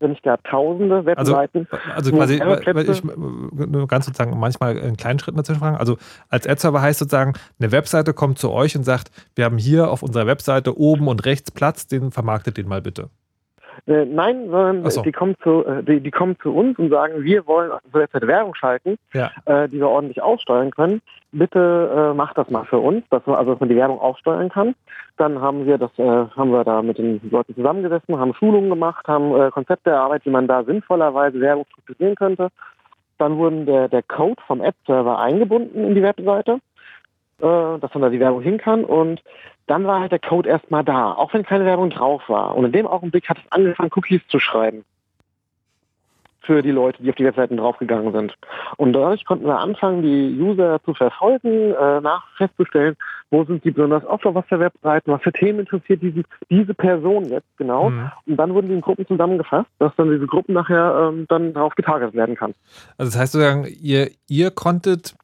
[0.00, 1.68] wenn nicht gar tausende Also, Webseiten.
[1.94, 5.76] also wo quasi, ich nur ganz sozusagen manchmal in kleinen Schritten dazwischen fragen.
[5.76, 5.96] Also
[6.28, 10.02] als Ad-Server heißt sozusagen, eine Webseite kommt zu euch und sagt, wir haben hier auf
[10.02, 13.10] unserer Webseite oben und rechts Platz, den vermarktet den mal bitte.
[13.86, 15.02] Äh, nein, sondern so.
[15.02, 18.02] die, kommen zu, äh, die, die kommen zu uns und sagen, wir wollen auf der
[18.02, 19.30] Webseite Werbung schalten, Ja.
[19.46, 21.02] äh, die wir ordentlich aussteuern können.
[21.32, 24.48] Bitte äh, macht das mal für uns, dass man, also dass man die Werbung aussteuern
[24.48, 24.74] kann.
[25.16, 29.06] Dann haben wir das, äh, haben wir da mit den Leuten zusammengesessen, haben Schulungen gemacht,
[29.08, 32.48] haben äh, Konzepte erarbeitet, wie man da sinnvollerweise Werbung strukturieren könnte.
[33.18, 36.58] Dann wurden der, der Code vom Ad-Server eingebunden in die Webseite,
[37.40, 39.22] äh, dass man da die Werbung hin kann und
[39.66, 42.56] dann war halt der Code erstmal da, auch wenn keine Werbung drauf war.
[42.56, 44.84] Und in dem Augenblick hat es angefangen, Cookies zu schreiben.
[46.42, 48.34] Für die Leute, die auf die Webseiten draufgegangen sind.
[48.76, 52.96] Und dadurch konnten wir anfangen, die User zu verfolgen, äh, nach festzustellen,
[53.30, 56.74] wo sind die besonders oft auf was für Webseiten, was für Themen interessiert diese, diese
[56.74, 57.88] Person jetzt genau.
[57.88, 58.10] Mhm.
[58.26, 61.74] Und dann wurden die in Gruppen zusammengefasst, dass dann diese Gruppen nachher ähm, dann darauf
[61.76, 62.52] getargetet werden kann.
[62.98, 65.14] Also das heißt sozusagen, ihr, ihr konntet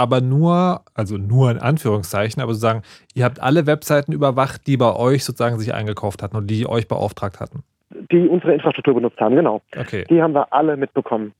[0.00, 2.82] aber nur, also nur in Anführungszeichen, aber sozusagen,
[3.14, 6.88] ihr habt alle Webseiten überwacht, die bei euch sozusagen sich eingekauft hatten und die euch
[6.88, 7.62] beauftragt hatten.
[8.10, 9.60] Die unsere Infrastruktur benutzt haben, genau.
[9.76, 10.06] Okay.
[10.08, 11.34] Die haben wir alle mitbekommen.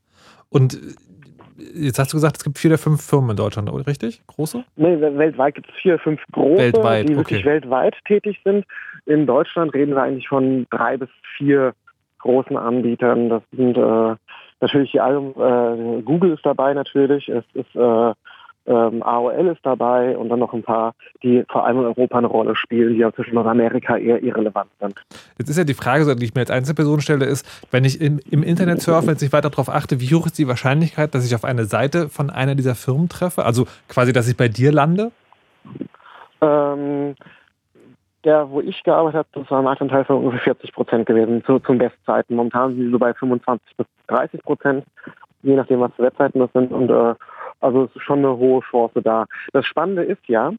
[0.51, 4.21] Und äh, jetzt hast du gesagt, es gibt vier oder fünf Firmen in Deutschland, richtig?
[4.27, 4.63] Große?
[4.77, 7.49] Nee, wel- weltweit gibt es vier, fünf große, Weltweit, die wirklich okay.
[7.49, 8.67] weltweit tätig sind.
[9.07, 11.09] In Deutschland reden wir eigentlich von drei bis
[11.39, 11.73] vier
[12.19, 13.31] großen Anbietern.
[13.31, 14.17] Das sind äh,
[14.61, 18.13] natürlich die allem, äh, Google ist dabei natürlich, es ist äh,
[18.71, 20.95] ähm, AOL ist dabei und dann noch ein paar,
[21.25, 24.95] die vor allem in Europa eine Rolle spielen, die ja zwischen Nordamerika eher irrelevant sind.
[25.39, 28.21] Jetzt ist ja die Frage, die ich mir als Einzelperson stelle, ist, wenn ich im,
[28.31, 31.35] im Internet surfe, wenn ich weiter darauf achte, wie hoch ist die Wahrscheinlichkeit, dass ich
[31.35, 33.45] auf eine Seite von einer dieser Firmen treffe?
[33.45, 35.11] Also quasi, dass ich bei dir lande?
[36.41, 37.17] Ähm,
[38.25, 41.59] der, wo ich gearbeitet habe, das war ein Marktanteil von ungefähr 40 Prozent gewesen zu,
[41.59, 42.37] zum Bestzeiten.
[42.37, 44.85] Momentan sind sie so bei 25 bis 30 Prozent,
[45.43, 46.71] je nachdem, was für Webseiten das sind.
[46.71, 47.15] Und äh,
[47.61, 49.27] also es ist schon eine hohe Chance da.
[49.53, 50.53] Das Spannende ist ja,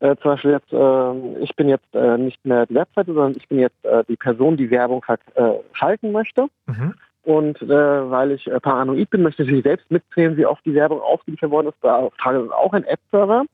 [0.00, 3.48] äh, zum Beispiel jetzt, äh, ich bin jetzt äh, nicht mehr die Webseite, sondern ich
[3.48, 6.46] bin jetzt äh, die Person, die Werbung ver- äh, schalten möchte.
[6.66, 6.94] Mhm.
[7.22, 11.00] Und äh, weil ich paranoid bin, möchte ich natürlich selbst mitzählen, wie oft die Werbung
[11.00, 11.78] ausgeliefert worden ist.
[11.80, 13.44] Da trage ich auch ein Ad-Server,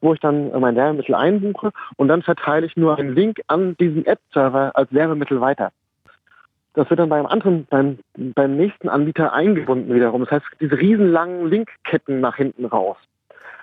[0.00, 4.06] wo ich dann mein Werbemittel einbuche und dann verteile ich nur einen Link an diesen
[4.06, 5.72] Ad-Server als Werbemittel weiter.
[6.74, 10.20] Das wird dann beim anderen, beim, beim nächsten Anbieter eingebunden wiederum.
[10.22, 12.96] Das heißt, diese riesenlangen Linkketten nach hinten raus.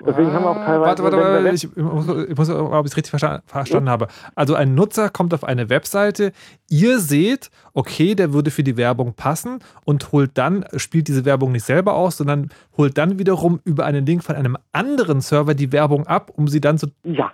[0.06, 1.04] Deswegen haben wir auch teilweise.
[1.04, 4.08] Warte, warte, warte, ich, ich muss, ob ich es richtig verstanden, verstanden habe.
[4.36, 6.34] Also ein Nutzer kommt auf eine Webseite,
[6.70, 11.52] ihr seht, okay, der würde für die Werbung passen und holt dann, spielt diese Werbung
[11.52, 15.72] nicht selber aus, sondern holt dann wiederum über einen Link von einem anderen Server die
[15.72, 16.88] Werbung ab, um sie dann zu.
[17.04, 17.32] Ja.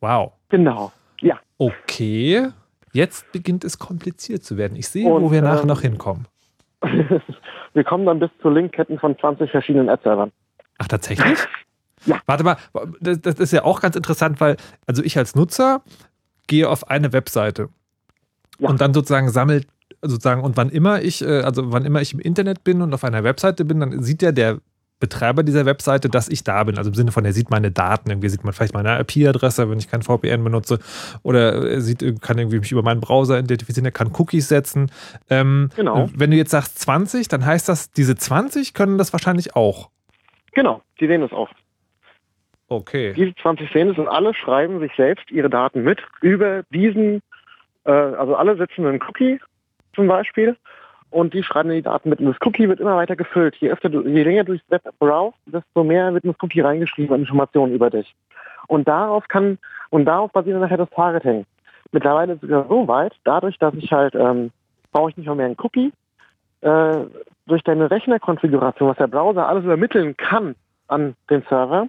[0.00, 0.32] Wow.
[0.48, 0.92] Genau.
[1.20, 1.38] Ja.
[1.58, 2.48] Okay.
[2.92, 4.76] Jetzt beginnt es kompliziert zu werden.
[4.76, 6.26] Ich sehe, Und, wo wir nachher ähm, noch hinkommen.
[6.82, 10.32] wir kommen dann bis zu Linkketten von 20 verschiedenen Ad-Servern.
[10.78, 11.38] Ach, tatsächlich?
[12.26, 12.56] Warte mal,
[13.00, 15.82] das, das ist ja auch ganz interessant, weil, also ich als Nutzer
[16.46, 17.68] gehe auf eine Webseite
[18.58, 19.66] und dann sozusagen sammelt,
[20.02, 23.04] sozusagen, und wann immer ich, äh, also wann immer ich im Internet bin und auf
[23.04, 24.60] einer Webseite bin, dann sieht ja der
[25.00, 26.78] Betreiber dieser Webseite, dass ich da bin.
[26.78, 29.78] Also im Sinne von, er sieht meine Daten, irgendwie sieht man vielleicht meine IP-Adresse, wenn
[29.78, 30.78] ich kein VPN benutze,
[31.22, 34.90] oder er sieht, kann irgendwie mich über meinen Browser identifizieren, er kann Cookies setzen.
[35.28, 36.10] Ähm, Genau.
[36.14, 39.90] Wenn du jetzt sagst 20, dann heißt das, diese 20 können das wahrscheinlich auch.
[40.52, 41.48] Genau, die sehen es auch.
[42.68, 43.14] Okay.
[43.14, 47.22] Diese 20 sehen es und alle schreiben sich selbst ihre Daten mit über diesen,
[47.84, 49.40] äh, also alle setzen einen Cookie
[49.94, 50.56] zum Beispiel
[51.10, 53.56] und die schreiben die Daten mit und das Cookie wird immer weiter gefüllt.
[53.56, 56.60] Je öfter du, je länger du durchs Web browst, desto mehr wird in das Cookie
[56.60, 58.14] reingeschrieben an Informationen über dich.
[58.68, 59.58] Und darauf kann,
[59.90, 61.44] und darauf basiert dann nachher das Targeting.
[61.92, 64.52] Mittlerweile sogar so weit, dadurch, dass ich halt, ähm,
[64.92, 65.92] brauche ich nicht mal mehr einen Cookie,
[66.60, 66.98] äh,
[67.46, 70.54] durch deine Rechnerkonfiguration, was der Browser alles übermitteln kann
[70.86, 71.88] an den Server,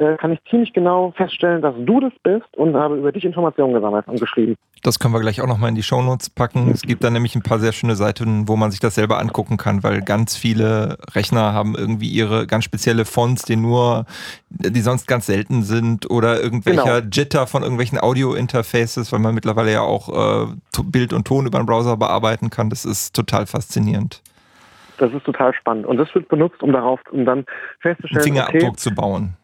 [0.00, 3.74] äh, kann ich ziemlich genau feststellen, dass du das bist und habe über dich Informationen
[3.74, 4.56] gesammelt und geschrieben.
[4.82, 6.70] Das können wir gleich auch nochmal in die Shownotes packen.
[6.70, 9.58] Es gibt da nämlich ein paar sehr schöne Seiten, wo man sich das selber angucken
[9.58, 14.06] kann, weil ganz viele Rechner haben irgendwie ihre ganz spezielle Fonts, die nur,
[14.48, 17.10] die sonst ganz selten sind oder irgendwelcher Genau.
[17.12, 21.66] Jitter von irgendwelchen Audio-Interfaces, weil man mittlerweile ja auch äh, Bild und Ton über den
[21.66, 22.70] Browser bearbeiten kann.
[22.70, 24.22] Das ist total faszinierend.
[24.96, 25.84] Das ist total spannend.
[25.84, 27.44] Und das wird benutzt, um darauf, um dann
[27.80, 29.36] festzustellen, Fingerabdruck okay, zu bauen.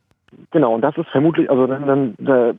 [0.51, 2.55] Genau, und das ist vermutlich, also wenn dann der,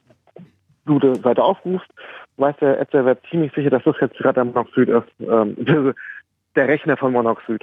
[0.85, 1.89] du die Seite aufrufst,
[2.37, 5.07] weiß der Ad-Server ziemlich sicher, dass das jetzt gerade der Monoxid ist.
[5.19, 5.55] Ähm,
[6.57, 7.61] der Rechner von Monoxid.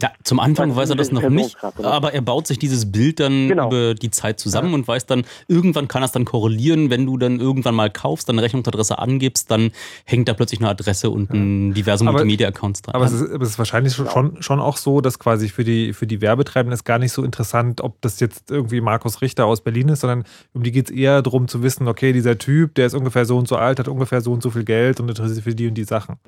[0.00, 3.18] Ja, zum Anfang Das weiß er das noch nicht, aber er baut sich dieses Bild
[3.18, 3.66] dann Genau.
[3.66, 7.18] über die Zeit zusammen und weiß dann, irgendwann kann er es dann korrelieren, wenn du
[7.18, 9.72] dann irgendwann mal kaufst, deine Rechnungsadresse angibst, dann
[10.04, 12.94] hängt da plötzlich eine Adresse und ein diverse Multimedia-Accounts dran.
[12.94, 15.64] Aber es ist, aber es ist wahrscheinlich schon, schon, schon auch so, dass quasi für
[15.64, 19.46] die, für die Werbetreibenden ist gar nicht so interessant, ob das jetzt irgendwie Markus Richter
[19.46, 22.76] aus Berlin ist, sondern um die geht es eher darum zu wissen, okay, dieser Typ,
[22.76, 25.08] der ist ungefähr so und so alt, hat ungefähr so und so viel Geld und
[25.08, 26.18] interessiert sich für die und die Sachen.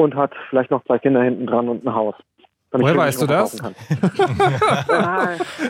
[0.00, 2.14] Und hat vielleicht noch zwei Kinder hinten dran und ein Haus.
[2.72, 3.60] Woher weißt du das?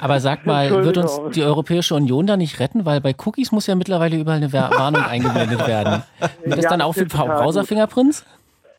[0.01, 2.85] Aber sag mal, wird uns die Europäische Union da nicht retten?
[2.85, 6.03] Weil bei Cookies muss ja mittlerweile überall eine Wer- Warnung eingeblendet werden.
[6.45, 8.25] Wird das Ja, dann auch für Browser-Fingerprints?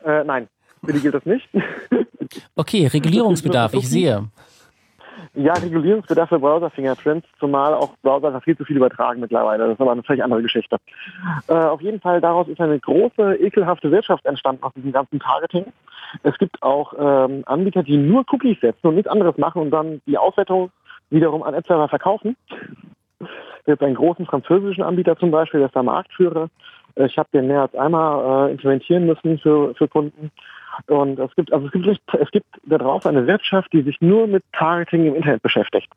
[0.06, 0.48] Äh, nein,
[0.84, 1.46] für die gilt das nicht.
[2.56, 4.24] Okay, Regulierungsbedarf, ich sehe.
[5.34, 9.64] Ja, Regulierungsbedarf für Browser-Fingerprints, zumal auch Browser viel zu viel übertragen mittlerweile.
[9.64, 10.76] Das ist aber eine völlig andere Geschichte.
[11.48, 15.72] Äh, auf jeden Fall, daraus ist eine große, ekelhafte Wirtschaft entstanden aus diesem ganzen Targeting.
[16.22, 20.02] Es gibt auch ähm, Anbieter, die nur Cookies setzen und nichts anderes machen und dann
[20.06, 20.70] die Auswertung
[21.08, 22.36] wiederum an Ad-Server verkaufen.
[23.20, 26.48] Es gibt einen großen französischen Anbieter zum Beispiel, der ist der Marktführer.
[26.96, 30.30] Äh, Ich habe den mehr als einmal äh, implementieren müssen für, für Kunden.
[30.86, 34.00] Und es gibt, also es gibt, nicht- es gibt da drauf eine Wirtschaft, die sich
[34.00, 35.88] nur mit Targeting im Internet beschäftigt.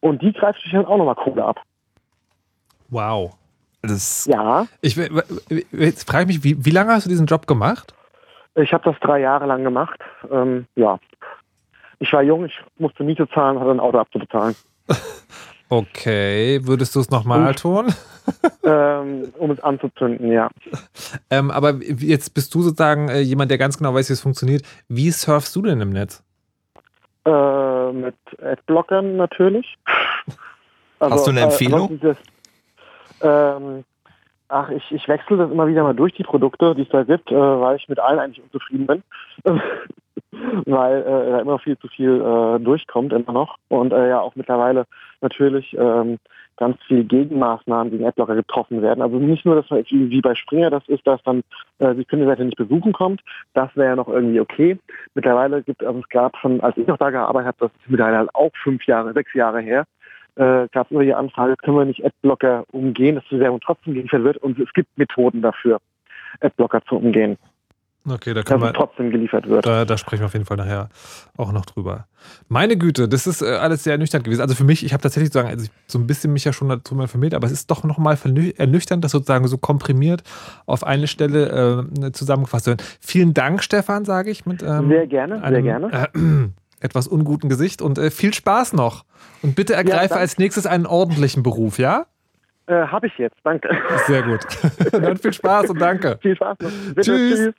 [0.00, 1.60] Und die greift sich dann auch nochmal Kohle ab.
[2.90, 3.34] Wow.
[3.82, 4.96] Das, Ja, Ich,
[5.72, 7.94] jetzt frage ich mich, wie, wie lange hast du diesen Job gemacht?
[8.54, 9.98] ich habe das drei Jahre lang gemacht.
[10.30, 10.98] Ähm, ja.
[11.98, 14.54] Ich war jung, ich musste Miete zahlen, hatte ein Auto abzubezahlen.
[15.72, 17.86] Okay, würdest du es nochmal tun?
[18.62, 20.50] ähm, um es anzuzünden, ja.
[21.30, 24.62] Ähm, aber jetzt bist du sozusagen äh, jemand, der ganz genau weiß, wie es funktioniert.
[24.88, 26.22] Wie surfst du denn im Netz?
[27.24, 29.78] Äh, mit Adblockern natürlich.
[30.98, 31.88] Also, Hast du eine Empfehlung?
[31.88, 32.16] ansonsten das,
[33.22, 33.84] ähm,
[34.48, 37.32] ach, ich, ich wechsle das immer wieder mal durch die Produkte, die es da gibt,
[37.32, 39.02] äh, weil ich mit allen eigentlich unzufrieden bin.
[40.66, 43.56] Weil äh, da immer viel zu viel äh, durchkommt immer noch.
[43.68, 44.86] Und äh, ja auch mittlerweile
[45.20, 46.18] natürlich ähm,
[46.56, 49.02] ganz viele Gegenmaßnahmen gegen Adblocker getroffen werden.
[49.02, 51.42] Also nicht nur, dass man wie bei Springer das ist, dass dann
[51.78, 53.20] äh, die Kundenseite nicht besuchen kommt.
[53.54, 54.78] Das wäre ja noch irgendwie okay.
[55.14, 58.18] Mittlerweile gibt also es gab schon, als ich noch da gearbeitet habe, das ist mittlerweile
[58.18, 59.84] halt auch fünf Jahre, sechs Jahre her,
[60.36, 63.94] äh, gab es immer die Anfrage, können wir nicht Adblocker umgehen, dass die Werbung trotzdem
[63.94, 65.78] geliefert wird und es gibt Methoden dafür,
[66.40, 67.36] Adblocker zu umgehen,
[68.04, 68.72] Okay, da dass können es wir.
[68.74, 69.64] trotzdem geliefert wird.
[69.64, 70.88] Da, da sprechen wir auf jeden Fall nachher
[71.36, 72.06] auch noch drüber.
[72.48, 74.40] Meine Güte, das ist äh, alles sehr ernüchternd gewesen.
[74.40, 76.68] Also für mich, ich habe tatsächlich sozusagen, also ich, so ein bisschen mich ja schon
[76.68, 78.18] dazu mal vermittelt, aber es ist doch nochmal
[78.56, 80.22] ernüchternd, das sozusagen so komprimiert
[80.66, 82.84] auf eine Stelle äh, zusammengefasst zu werden.
[83.00, 86.08] Vielen Dank, Stefan, sage ich, mit ähm, Sehr gerne, sehr einem, gerne.
[86.14, 86.18] Äh,
[86.80, 89.04] etwas unguten Gesicht und äh, viel Spaß noch.
[89.42, 90.20] Und bitte ergreife danke.
[90.20, 92.06] als nächstes einen ordentlichen Beruf, ja?
[92.72, 93.68] Äh, habe ich jetzt, danke.
[94.06, 94.40] Sehr gut.
[94.92, 96.18] Dann viel Spaß und danke.
[96.22, 96.70] Viel Spaß noch.
[96.94, 97.54] Bitte, Tschüss.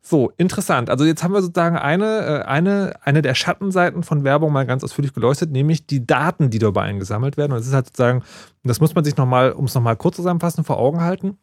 [0.00, 0.88] So, interessant.
[0.88, 4.82] Also jetzt haben wir sozusagen eine, äh, eine, eine der Schattenseiten von Werbung mal ganz
[4.82, 7.52] ausführlich geleuchtet, nämlich die Daten, die dabei eingesammelt werden.
[7.52, 8.22] Und es ist halt sozusagen,
[8.64, 11.36] das muss man sich nochmal, um es nochmal kurz zusammenfassen, vor Augen halten.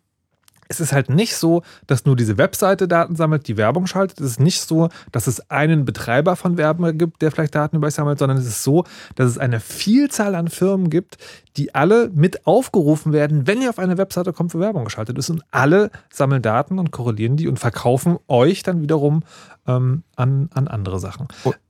[0.68, 4.20] Es ist halt nicht so, dass nur diese Webseite Daten sammelt, die Werbung schaltet.
[4.20, 7.88] Es ist nicht so, dass es einen Betreiber von Werbung gibt, der vielleicht Daten über
[7.88, 8.84] euch sammelt, sondern es ist so,
[9.16, 11.18] dass es eine Vielzahl an Firmen gibt,
[11.58, 15.30] die alle mit aufgerufen werden, wenn ihr auf eine Webseite kommt, für Werbung geschaltet ist.
[15.30, 19.24] Und alle sammeln Daten und korrelieren die und verkaufen euch dann wiederum
[19.68, 21.28] ähm, an, an andere Sachen.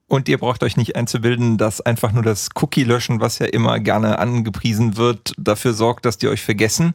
[0.08, 4.20] Und ihr braucht euch nicht einzubilden, dass einfach nur das Cookie-Löschen, was ja immer gerne
[4.20, 6.94] angepriesen wird, dafür sorgt, dass die euch vergessen.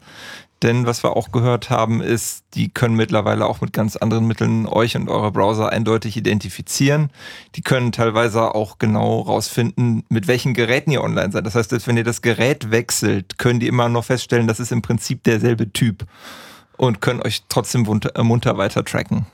[0.62, 4.66] Denn was wir auch gehört haben, ist, die können mittlerweile auch mit ganz anderen Mitteln
[4.66, 7.10] euch und eure Browser eindeutig identifizieren.
[7.54, 11.46] Die können teilweise auch genau rausfinden, mit welchen Geräten ihr online seid.
[11.46, 14.70] Das heißt, selbst wenn ihr das Gerät wechselt, können die immer noch feststellen, das ist
[14.70, 16.04] im Prinzip derselbe Typ
[16.76, 19.26] und können euch trotzdem munter, weiter tracken.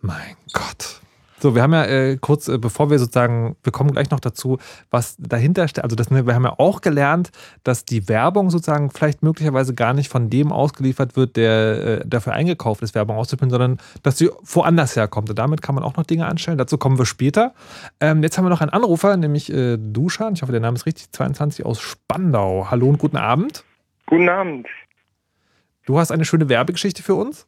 [0.00, 1.00] Mein Gott.
[1.44, 4.56] So, wir haben ja äh, kurz, äh, bevor wir sozusagen, wir kommen gleich noch dazu,
[4.90, 5.84] was dahinter steht.
[5.84, 7.32] Also das, ne, wir haben ja auch gelernt,
[7.64, 12.32] dass die Werbung sozusagen vielleicht möglicherweise gar nicht von dem ausgeliefert wird, der äh, dafür
[12.32, 15.28] eingekauft ist, Werbung auszuspielen, sondern dass sie woanders herkommt.
[15.28, 16.56] Und damit kann man auch noch Dinge anstellen.
[16.56, 17.52] Dazu kommen wir später.
[18.00, 20.32] Ähm, jetzt haben wir noch einen Anrufer, nämlich äh, Duschan.
[20.32, 21.12] Ich hoffe, der Name ist richtig.
[21.12, 22.68] 22 aus Spandau.
[22.70, 23.64] Hallo und guten Abend.
[24.06, 24.66] Guten Abend.
[25.84, 27.46] Du hast eine schöne Werbegeschichte für uns?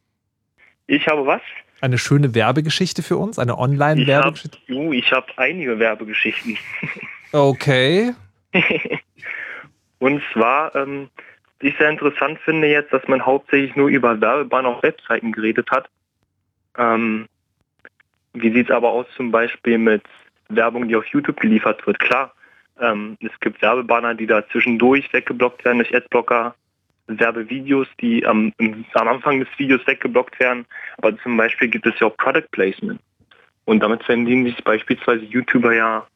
[0.85, 1.41] Ich habe was?
[1.81, 3.37] Eine schöne Werbegeschichte für uns?
[3.37, 4.57] Eine Ich habe Online-Werbegeschichte?
[4.69, 6.57] uh, ich hab einige Werbegeschichten.
[7.31, 8.13] Okay.
[9.99, 11.09] Und zwar, ähm,
[11.59, 15.69] was ich sehr interessant finde jetzt, dass man hauptsächlich nur über Werbebanner auf Webseiten geredet
[15.71, 15.89] hat.
[16.77, 17.27] Ähm,
[18.33, 20.03] wie sieht es aber aus zum Beispiel mit
[20.49, 21.99] Werbung, die auf YouTube geliefert wird?
[21.99, 22.33] Klar,
[22.79, 26.55] ähm, es gibt Werbebanner, die da zwischendurch weggeblockt werden durch Adblocker,
[27.07, 30.65] Werbevideos, die am, im, am Anfang des Videos weggeblockt werden,
[30.97, 32.99] aber zum Beispiel gibt es ja auch Product Placement.
[33.65, 36.07] Und damit verdienen sich beispielsweise YouTuber ja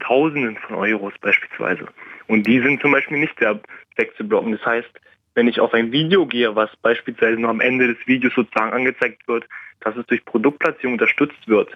[0.00, 1.88] Tausenden von Euros beispielsweise.
[2.28, 3.58] Und die sind zum Beispiel nicht sehr
[3.96, 4.52] wegzublocken.
[4.52, 4.90] Das heißt,
[5.34, 9.26] wenn ich auf ein Video gehe, was beispielsweise nur am Ende des Videos sozusagen angezeigt
[9.26, 9.46] wird,
[9.80, 11.72] dass es durch Produktplatzierung unterstützt wird,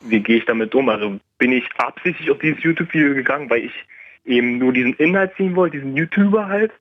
[0.00, 0.88] wie gehe ich damit um?
[0.88, 3.72] Also bin ich absichtlich auf dieses YouTube-Video gegangen, weil ich
[4.24, 6.72] eben nur diesen Inhalt sehen wollte, diesen YouTuber halt,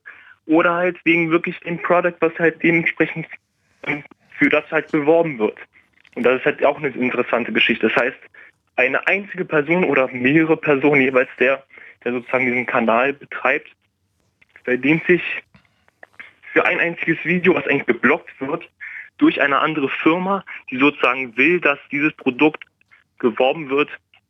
[0.45, 3.27] oder halt wegen wirklich dem Product, was halt dementsprechend
[4.37, 5.57] für das halt beworben wird.
[6.15, 7.89] Und das ist halt auch eine interessante Geschichte.
[7.89, 8.17] Das heißt,
[8.75, 11.63] eine einzige Person oder mehrere Personen, jeweils der,
[12.03, 13.69] der sozusagen diesen Kanal betreibt,
[14.63, 15.21] verdient sich
[16.51, 18.69] für ein einziges Video, was eigentlich geblockt wird,
[19.17, 22.63] durch eine andere Firma, die sozusagen will, dass dieses Produkt
[23.19, 23.89] geworben wird,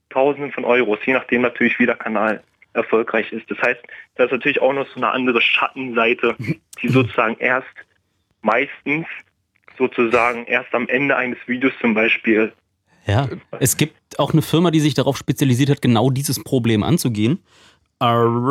[0.10, 2.42] Tausenden von Euros, je nachdem natürlich wie der Kanal
[2.76, 3.50] erfolgreich ist.
[3.50, 3.82] Das heißt,
[4.16, 6.36] da ist natürlich auch noch so eine andere Schattenseite,
[6.82, 7.68] die sozusagen erst
[8.42, 9.08] meistens
[9.78, 12.54] sozusagen erst am Ende eines Videos zum Beispiel.
[13.08, 17.40] Ja, es gibt auch eine Firma, die sich darauf spezialisiert hat, genau dieses Problem anzugehen.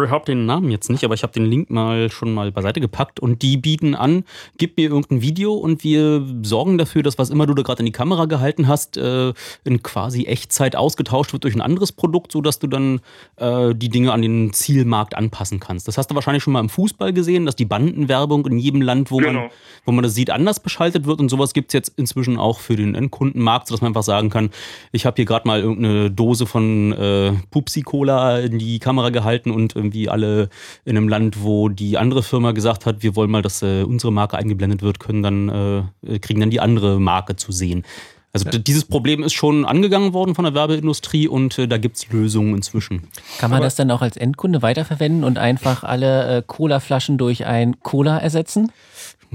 [0.05, 2.81] Ich habe den Namen jetzt nicht, aber ich habe den Link mal schon mal beiseite
[2.81, 4.25] gepackt und die bieten an,
[4.59, 7.87] gib mir irgendein Video und wir sorgen dafür, dass was immer du da gerade in
[7.87, 9.33] die Kamera gehalten hast, äh,
[9.65, 13.01] in quasi Echtzeit ausgetauscht wird durch ein anderes Produkt, sodass du dann
[13.37, 15.89] äh, die Dinge an den Zielmarkt anpassen kannst.
[15.89, 19.11] Das hast du wahrscheinlich schon mal im Fußball gesehen, dass die Bandenwerbung in jedem Land,
[19.11, 19.33] wo, genau.
[19.33, 19.51] man,
[19.85, 22.77] wo man das sieht, anders beschaltet wird und sowas gibt es jetzt inzwischen auch für
[22.77, 24.51] den Endkundenmarkt, sodass man einfach sagen kann,
[24.93, 29.51] ich habe hier gerade mal irgendeine Dose von äh, Pupsi-Cola in die Kamera gehalten gehalten
[29.51, 30.49] und irgendwie alle
[30.85, 34.13] in einem Land, wo die andere Firma gesagt hat, wir wollen mal, dass äh, unsere
[34.13, 37.85] Marke eingeblendet wird, können dann, äh, kriegen dann die andere Marke zu sehen.
[38.33, 38.59] Also ja.
[38.59, 42.57] dieses Problem ist schon angegangen worden von der Werbeindustrie und äh, da gibt es Lösungen
[42.57, 43.07] inzwischen.
[43.39, 47.47] Kann man Aber das dann auch als Endkunde weiterverwenden und einfach alle äh, Cola-Flaschen durch
[47.47, 48.73] ein Cola ersetzen?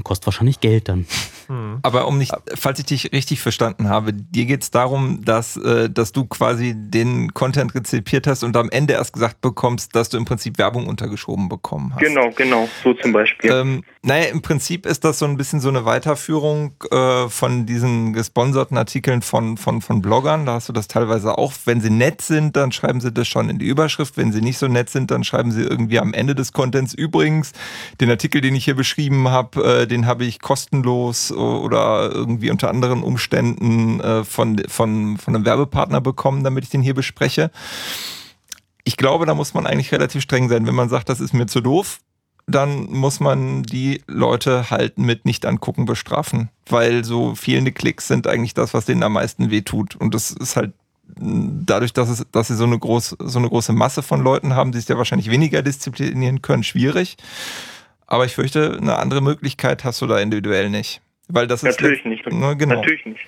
[0.04, 1.06] Kostet wahrscheinlich Geld dann.
[1.50, 1.80] Hm.
[1.82, 5.90] Aber um nicht, falls ich dich richtig verstanden habe, dir geht es darum, dass, äh,
[5.90, 10.18] dass du quasi den Content rezipiert hast und am Ende erst gesagt bekommst, dass du
[10.18, 12.02] im Prinzip Werbung untergeschoben bekommen hast.
[12.02, 13.52] Genau, genau, so zum Beispiel.
[13.52, 18.14] Ähm, naja, im Prinzip ist das so ein bisschen so eine Weiterführung äh, von diesen
[18.14, 20.46] gesponserten Artikeln von, von, von Bloggern.
[20.46, 21.54] Da hast du das teilweise auch.
[21.66, 24.18] Wenn sie nett sind, dann schreiben sie das schon in die Überschrift.
[24.18, 27.54] Wenn sie nicht so nett sind, dann schreiben sie irgendwie am Ende des Contents übrigens
[28.00, 32.70] den Artikel, den ich hier beschrieben habe, äh, den habe ich kostenlos oder irgendwie unter
[32.70, 37.52] anderen Umständen äh, von, von, von einem Werbepartner bekommen, damit ich den hier bespreche.
[38.84, 40.66] Ich glaube, da muss man eigentlich relativ streng sein.
[40.68, 42.00] Wenn man sagt, das ist mir zu doof,
[42.48, 48.28] dann muss man die Leute halt mit nicht angucken bestrafen, weil so fehlende Klicks sind
[48.28, 49.96] eigentlich das, was denen am meisten wehtut.
[49.96, 50.74] Und das ist halt
[51.16, 54.72] dadurch, dass, es, dass sie so eine, groß, so eine große Masse von Leuten haben,
[54.72, 57.18] die sich ja wahrscheinlich weniger disziplinieren können, schwierig.
[58.08, 61.02] Aber ich fürchte, eine andere Möglichkeit hast du da individuell nicht.
[61.30, 62.32] Weil das natürlich ist nicht.
[62.32, 62.76] Ne, genau.
[62.76, 63.26] Natürlich nicht.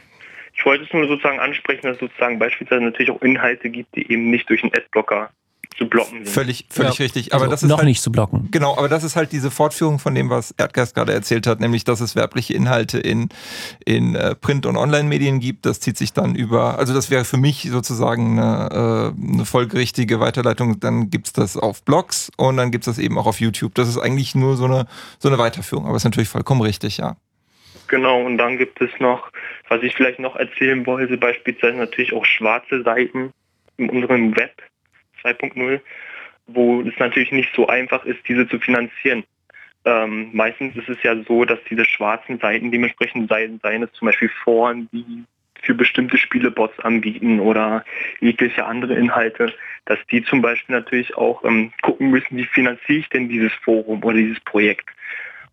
[0.53, 4.11] Ich wollte es nur sozusagen ansprechen, dass es sozusagen beispielsweise natürlich auch Inhalte gibt, die
[4.11, 5.31] eben nicht durch einen Adblocker
[5.77, 6.29] zu blocken sind.
[6.29, 7.03] Völlig, völlig ja.
[7.03, 7.33] richtig.
[7.33, 8.49] Aber also das ist noch halt, nicht zu blocken.
[8.51, 11.83] Genau, aber das ist halt diese Fortführung von dem, was Erdgeist gerade erzählt hat, nämlich,
[11.83, 13.29] dass es werbliche Inhalte in,
[13.85, 15.65] in äh, Print- und Online-Medien gibt.
[15.65, 20.19] Das zieht sich dann über, also das wäre für mich sozusagen eine, äh, eine folgerichtige
[20.19, 20.79] Weiterleitung.
[20.79, 23.73] Dann gibt es das auf Blogs und dann gibt es das eben auch auf YouTube.
[23.75, 24.87] Das ist eigentlich nur so eine,
[25.19, 27.15] so eine Weiterführung, aber ist natürlich vollkommen richtig, ja.
[27.91, 29.33] Genau, und dann gibt es noch,
[29.67, 33.33] was ich vielleicht noch erzählen wollte, beispielsweise natürlich auch schwarze Seiten
[33.75, 34.53] in unserem Web
[35.21, 35.81] 2.0,
[36.47, 39.25] wo es natürlich nicht so einfach ist, diese zu finanzieren.
[39.83, 44.05] Ähm, meistens ist es ja so, dass diese schwarzen Seiten dementsprechend seien, seien es zum
[44.05, 45.25] Beispiel Foren, die
[45.61, 47.83] für bestimmte Spiele Bots anbieten oder
[48.21, 53.09] jegliche andere Inhalte, dass die zum Beispiel natürlich auch ähm, gucken müssen, wie finanziere ich
[53.09, 54.89] denn dieses Forum oder dieses Projekt.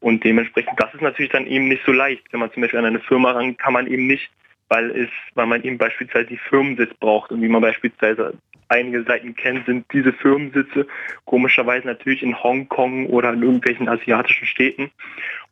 [0.01, 2.23] Und dementsprechend, das ist natürlich dann eben nicht so leicht.
[2.31, 4.31] Wenn man zum Beispiel an eine Firma ran, kann man eben nicht,
[4.69, 8.35] weil es, weil man eben beispielsweise die Firmensitz braucht und wie man beispielsweise
[8.69, 10.87] einige Seiten kennt, sind diese Firmensitze
[11.25, 14.91] komischerweise natürlich in Hongkong oder in irgendwelchen asiatischen Städten.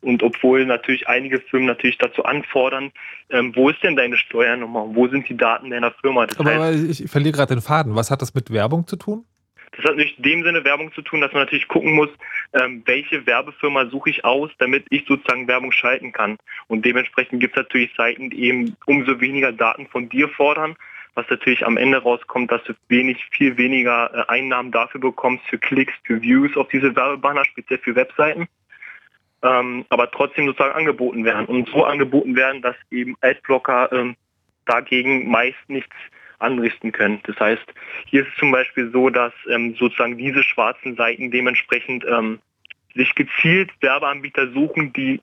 [0.01, 2.91] Und obwohl natürlich einige Firmen natürlich dazu anfordern,
[3.31, 4.85] ähm, wo ist denn deine Steuernummer?
[4.93, 6.27] Wo sind die Daten deiner Firma?
[6.27, 7.95] Das aber, heißt, ich verliere gerade den Faden.
[7.95, 9.25] Was hat das mit Werbung zu tun?
[9.77, 12.09] Das hat nicht in dem Sinne Werbung zu tun, dass man natürlich gucken muss,
[12.53, 16.37] ähm, welche Werbefirma suche ich aus, damit ich sozusagen Werbung schalten kann.
[16.67, 20.75] Und dementsprechend gibt es natürlich Seiten, die eben umso weniger Daten von dir fordern,
[21.13, 25.59] was natürlich am Ende rauskommt, dass du wenig, viel weniger äh, Einnahmen dafür bekommst, für
[25.59, 28.47] Klicks, für Views auf diese Werbebanner, speziell für Webseiten.
[29.43, 34.15] Ähm, aber trotzdem sozusagen angeboten werden und so angeboten werden, dass eben Adblocker ähm,
[34.65, 35.95] dagegen meist nichts
[36.39, 37.19] anrichten können.
[37.25, 37.65] Das heißt,
[38.05, 42.39] hier ist es zum Beispiel so, dass ähm, sozusagen diese schwarzen Seiten dementsprechend ähm,
[42.95, 45.21] sich gezielt Werbeanbieter suchen, die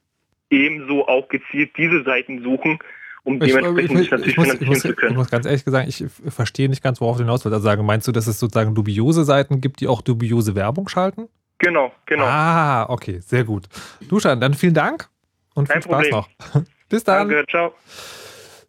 [0.50, 2.78] ebenso auch gezielt diese Seiten suchen
[3.24, 5.16] um Ich, dementsprechend ich, sich ich, natürlich ich, muss, ich, finanzieren muss, zu ich können.
[5.16, 7.54] muss ganz ehrlich sagen, ich verstehe nicht ganz, worauf du hinaus willst.
[7.54, 11.28] Also sagen, meinst du, dass es sozusagen dubiose Seiten gibt, die auch dubiose Werbung schalten?
[11.58, 12.24] Genau, genau.
[12.24, 13.64] Ah, okay, sehr gut.
[14.08, 15.08] Duschan, dann vielen Dank
[15.54, 16.10] und viel Kein Spaß Problem.
[16.12, 16.28] noch.
[16.88, 17.28] Bis dann.
[17.28, 17.74] Danke, ciao.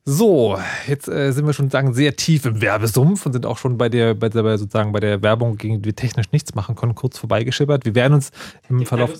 [0.07, 3.75] So, jetzt äh, sind wir schon sagen sehr tief im Werbesumpf und sind auch schon
[3.79, 6.93] bei der, bei der sozusagen bei der Werbung, gegen die wir technisch nichts machen können,
[6.93, 7.85] kurz vorbeigeschippert.
[7.85, 8.29] Wir werden uns
[8.69, 9.11] im Verlauf.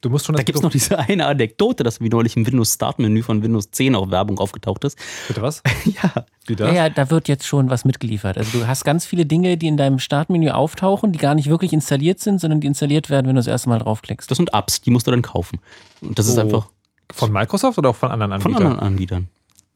[0.00, 2.46] Du musst schon Da das gibt es noch diese eine Anekdote, dass wie neulich im
[2.46, 4.98] Windows Start Menü von Windows 10 auch Werbung aufgetaucht ist.
[5.28, 5.62] Bitte was?
[5.84, 6.24] ja.
[6.46, 8.38] Wie Ja, ja, da wird jetzt schon was mitgeliefert.
[8.38, 11.74] Also du hast ganz viele Dinge, die in deinem Startmenü auftauchen, die gar nicht wirklich
[11.74, 14.30] installiert sind, sondern die installiert werden, wenn du das erste Mal draufklickst.
[14.30, 15.58] Das sind Apps, die musst du dann kaufen.
[16.00, 16.42] Und das ist Oh.
[16.42, 16.68] einfach
[17.12, 18.72] Von Microsoft oder auch von anderen von Anbietern?
[18.72, 19.28] anderen Anbietern.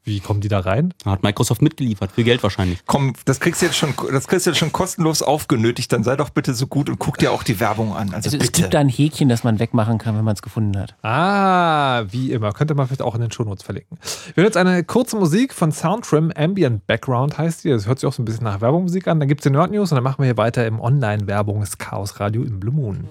[0.03, 0.93] Wie kommen die da rein?
[1.05, 2.79] Hat Microsoft mitgeliefert, für Geld wahrscheinlich.
[2.87, 5.93] Komm, das kriegst du jetzt schon, das kriegst du jetzt schon kostenlos aufgenötigt.
[5.93, 8.07] Dann sei doch bitte so gut und guck dir auch die Werbung an.
[8.13, 8.61] Also, Also es bitte.
[8.61, 10.95] gibt da ein Häkchen, das man wegmachen kann, wenn man es gefunden hat.
[11.03, 12.51] Ah, wie immer.
[12.51, 13.99] Könnte man vielleicht auch in den Shownotes verlinken.
[14.33, 17.69] Wir hören jetzt eine kurze Musik von Soundtrim, Ambient Background heißt die.
[17.69, 19.19] Das hört sich auch so ein bisschen nach Werbungsmusik an.
[19.19, 22.59] Dann gibt es die Nerd News und dann machen wir hier weiter im Online-Werbungs-Chaos-Radio im
[22.59, 23.07] Blue Moon.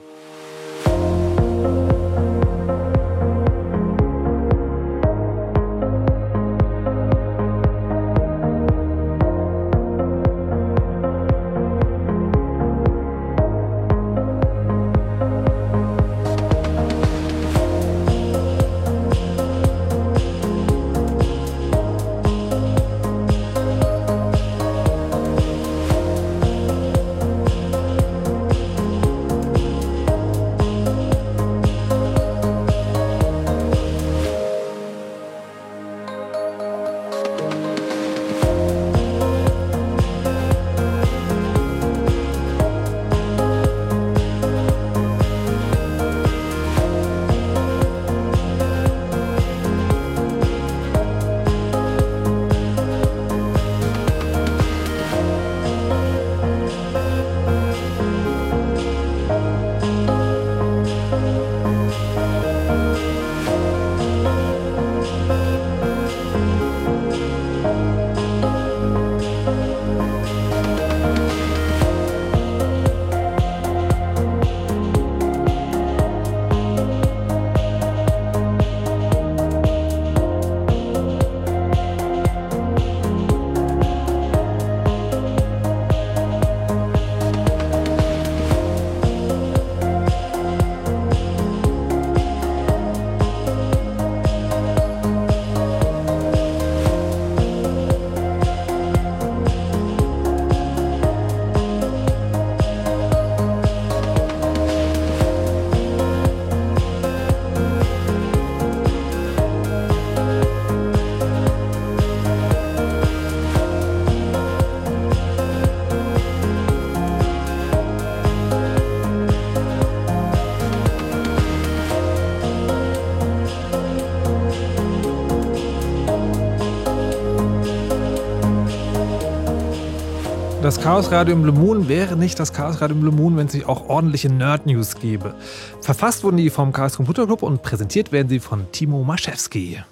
[130.80, 133.46] Das Chaos Radio im Blue Moon wäre nicht das Chaos Radio im Blue Moon, wenn
[133.46, 135.34] es nicht auch ordentliche Nerd News gäbe.
[135.82, 139.82] Verfasst wurden die vom Chaos Computer Club und präsentiert werden sie von Timo Maschewski.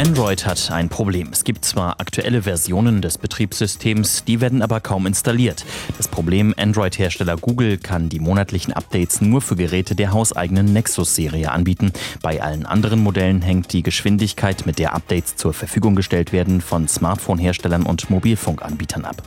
[0.00, 1.28] Android hat ein Problem.
[1.30, 5.66] Es gibt zwar aktuelle Versionen des Betriebssystems, die werden aber kaum installiert.
[5.98, 11.92] Das Problem, Android-Hersteller Google kann die monatlichen Updates nur für Geräte der hauseigenen Nexus-Serie anbieten.
[12.22, 16.88] Bei allen anderen Modellen hängt die Geschwindigkeit, mit der Updates zur Verfügung gestellt werden, von
[16.88, 19.22] Smartphone-Herstellern und Mobilfunkanbietern ab.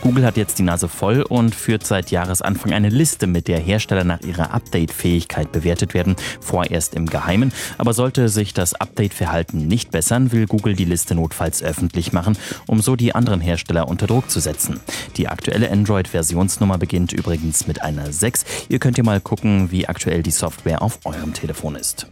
[0.00, 4.04] Google hat jetzt die Nase voll und führt seit Jahresanfang eine Liste, mit der Hersteller
[4.04, 7.52] nach ihrer Update-Fähigkeit bewertet werden, vorerst im Geheimen.
[7.78, 12.36] Aber sollte sich das Update-Verhalten nicht bessern, will Google die Liste notfalls öffentlich machen,
[12.66, 14.80] um so die anderen Hersteller unter Druck zu setzen.
[15.16, 18.44] Die aktuelle Android-Versionsnummer beginnt übrigens mit einer 6.
[18.68, 22.06] Ihr könnt ja mal gucken, wie aktuell die Software auf eurem Telefon ist.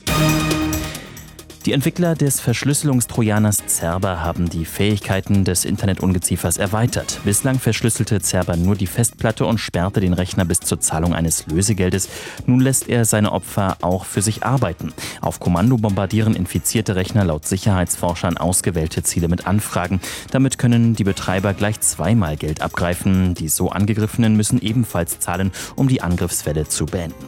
[1.67, 7.21] Die Entwickler des Verschlüsselungstrojaners Cerber haben die Fähigkeiten des Internetungeziefers erweitert.
[7.25, 12.11] Bislang verschlüsselte Cerber nur die Festplatte und sperrte den Rechner bis zur Zahlung eines Lösegeldes.
[12.45, 14.93] Nun lässt er seine Opfer auch für sich arbeiten.
[15.23, 20.03] Auf Kommando bombardieren infizierte Rechner laut Sicherheitsforschern ausgewählte Ziele mit Anfragen.
[20.33, 23.33] Damit können die Betreiber gleich zweimal Geld abgreifen.
[23.33, 27.25] Die so angegriffenen müssen ebenfalls zahlen, um die Angriffswelle zu beenden.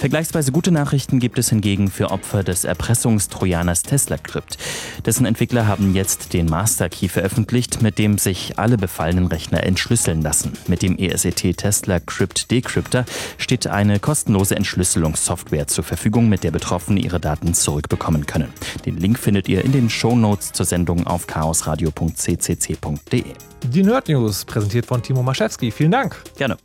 [0.00, 4.56] Vergleichsweise gute Nachrichten gibt es hingegen für Opfer des Erpressungstrojaners Tesla Crypt.
[5.04, 10.22] Dessen Entwickler haben jetzt den Master Key veröffentlicht, mit dem sich alle befallenen Rechner entschlüsseln
[10.22, 10.54] lassen.
[10.68, 13.04] Mit dem ESET Tesla Crypt Decryptor
[13.36, 18.48] steht eine kostenlose Entschlüsselungssoftware zur Verfügung, mit der Betroffene ihre Daten zurückbekommen können.
[18.86, 23.24] Den Link findet ihr in den Shownotes zur Sendung auf chaosradio.ccc.de.
[23.64, 25.70] Die Nerd News, präsentiert von Timo Maschewski.
[25.70, 26.16] Vielen Dank.
[26.38, 26.56] Gerne.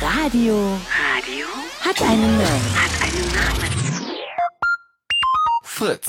[0.00, 0.78] Radio.
[1.12, 1.41] Radio
[1.84, 2.76] hat einen Namen.
[2.76, 3.72] Hat einen Namen.
[5.64, 6.06] Fritz.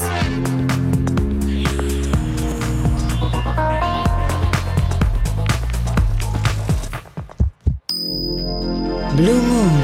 [9.15, 9.81] Blue Moon.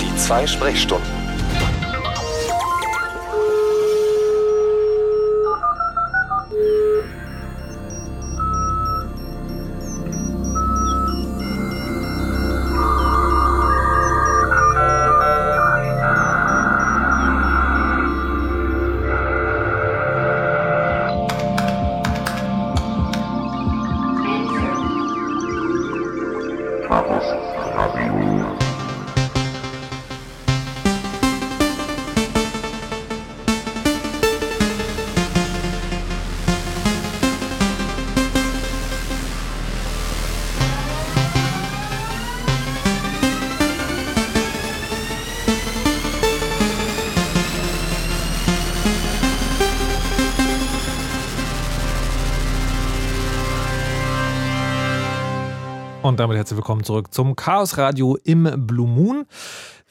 [0.00, 1.17] Die zwei Sprechstunden.
[56.18, 59.24] Und damit herzlich willkommen zurück zum Chaos Radio im Blue Moon.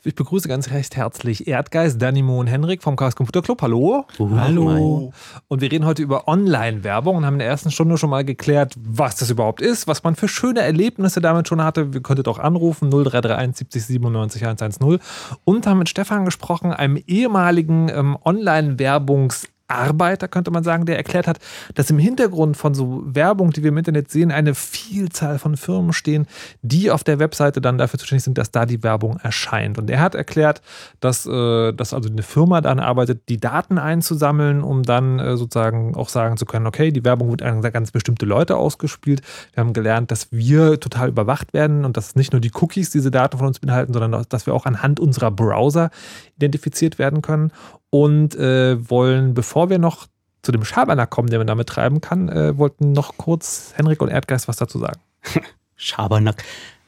[0.04, 3.62] Ich begrüße ganz recht herzlich Erdgeist, Danimo und Henrik vom Chaos Computer Club.
[3.62, 4.04] Hallo.
[4.20, 5.14] Hallo.
[5.48, 8.74] Und wir reden heute über Online-Werbung und haben in der ersten Stunde schon mal geklärt,
[8.78, 11.94] was das überhaupt ist, was man für schöne Erlebnisse damit schon hatte.
[11.94, 15.00] Wir könntet auch anrufen 0331 70 97 110
[15.46, 21.28] und haben mit Stefan gesprochen, einem ehemaligen ähm, Online-Werbungs- Arbeiter, könnte man sagen, der erklärt
[21.28, 21.40] hat,
[21.76, 25.94] dass im Hintergrund von so Werbung, die wir im Internet sehen, eine Vielzahl von Firmen
[25.94, 26.28] stehen,
[26.62, 29.78] die auf der Webseite dann dafür zuständig sind, dass da die Werbung erscheint.
[29.78, 30.62] Und er hat erklärt,
[31.00, 35.96] dass, äh, dass also eine Firma dann arbeitet, die Daten einzusammeln, um dann äh, sozusagen
[35.96, 39.22] auch sagen zu können, okay, die Werbung wird an ganz bestimmte Leute ausgespielt.
[39.54, 43.12] Wir haben gelernt, dass wir total überwacht werden und dass nicht nur die Cookies diese
[43.12, 45.90] Daten von uns beinhalten, sondern dass wir auch anhand unserer Browser
[46.38, 47.52] identifiziert werden können
[47.90, 50.08] und äh, wollen, bevor wir noch
[50.42, 54.10] zu dem Schabernack kommen, den man damit treiben kann, äh, wollten noch kurz Henrik und
[54.10, 55.00] Erdgeist was dazu sagen.
[55.76, 56.44] Schabernack.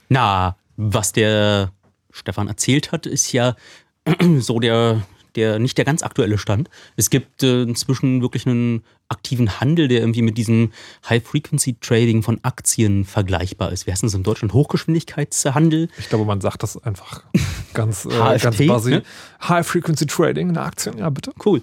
[0.07, 1.71] Na, was der
[2.11, 3.55] Stefan erzählt hat, ist ja
[4.39, 5.01] so der,
[5.35, 6.69] der nicht der ganz aktuelle Stand.
[6.95, 10.71] Es gibt äh, inzwischen wirklich einen aktiven Handel, der irgendwie mit diesem
[11.09, 13.87] High-Frequency-Trading von Aktien vergleichbar ist.
[13.87, 14.53] Wie heißt das in Deutschland?
[14.53, 15.89] Hochgeschwindigkeitshandel?
[15.97, 17.23] Ich glaube, man sagt das einfach
[17.73, 18.93] ganz, äh, HFT, ganz basic.
[18.93, 19.03] ne?
[19.41, 21.31] High-Frequency-Trading in Aktien, ja bitte.
[21.43, 21.61] Cool.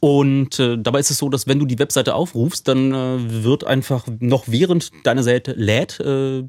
[0.00, 3.64] Und äh, dabei ist es so, dass wenn du die Webseite aufrufst, dann äh, wird
[3.64, 6.42] einfach noch während deine Seite lädt, äh,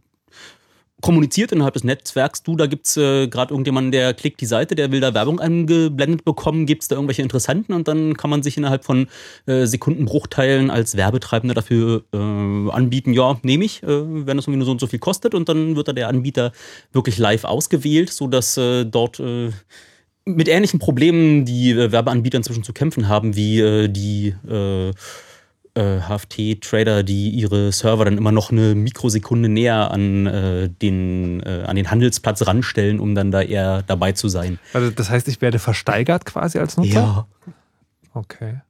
[1.04, 4.74] kommuniziert innerhalb des Netzwerks, du, da gibt es äh, gerade irgendjemanden, der klickt die Seite,
[4.74, 8.42] der will da Werbung eingeblendet bekommen, gibt es da irgendwelche Interessanten und dann kann man
[8.42, 9.08] sich innerhalb von
[9.46, 14.66] äh, Sekundenbruchteilen als Werbetreibender dafür äh, anbieten, ja, nehme ich, äh, wenn das irgendwie nur
[14.66, 16.54] so und so viel kostet und dann wird da der Anbieter
[16.94, 19.52] wirklich live ausgewählt, sodass äh, dort äh,
[20.24, 24.34] mit ähnlichen Problemen die äh, Werbeanbieter inzwischen zu kämpfen haben, wie die
[25.76, 31.64] äh, HFT-Trader, die ihre Server dann immer noch eine Mikrosekunde näher an, äh, den, äh,
[31.66, 34.60] an den Handelsplatz ranstellen, um dann da eher dabei zu sein.
[34.74, 36.92] Also das heißt, ich werde versteigert quasi als Nutzer?
[36.92, 37.28] Ja.
[38.14, 38.62] Okay.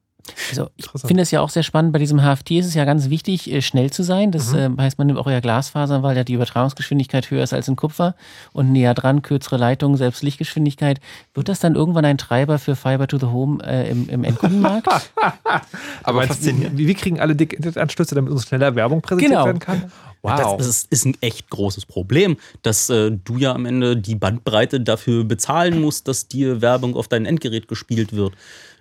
[0.49, 3.09] Also ich finde es ja auch sehr spannend, bei diesem HFT ist es ja ganz
[3.09, 4.32] wichtig, äh, schnell zu sein.
[4.32, 4.78] Das Mhm.
[4.80, 7.76] äh, heißt, man nimmt auch eher Glasfasern, weil ja die Übertragungsgeschwindigkeit höher ist als in
[7.76, 8.15] Kupfer
[8.53, 11.01] und näher dran, kürzere Leitungen, selbst Lichtgeschwindigkeit.
[11.34, 14.88] Wird das dann irgendwann ein Treiber für Fiber to the Home äh, im, im Endkundenmarkt?
[16.03, 16.78] Aber faszinierend.
[16.78, 19.45] Wie, wie kriegen alle dicke Internetanschlüsse, damit uns schneller Werbung präsentiert Genau.
[19.45, 19.91] werden kann?
[20.21, 20.38] Wow.
[20.38, 24.15] Das, das ist, ist ein echt großes Problem, dass äh, du ja am Ende die
[24.15, 28.34] Bandbreite dafür bezahlen musst, dass dir Werbung auf dein Endgerät gespielt wird.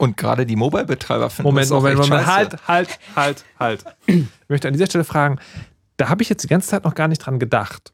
[0.02, 2.24] Und gerade die Mobile-Betreiber finden Moment, das auch Moment, Moment.
[2.24, 2.36] scheiße.
[2.66, 3.84] Halt, halt, halt, halt.
[4.08, 5.38] Ich möchte an dieser Stelle fragen,
[5.96, 7.92] da habe ich jetzt die ganze Zeit noch gar nicht dran gedacht.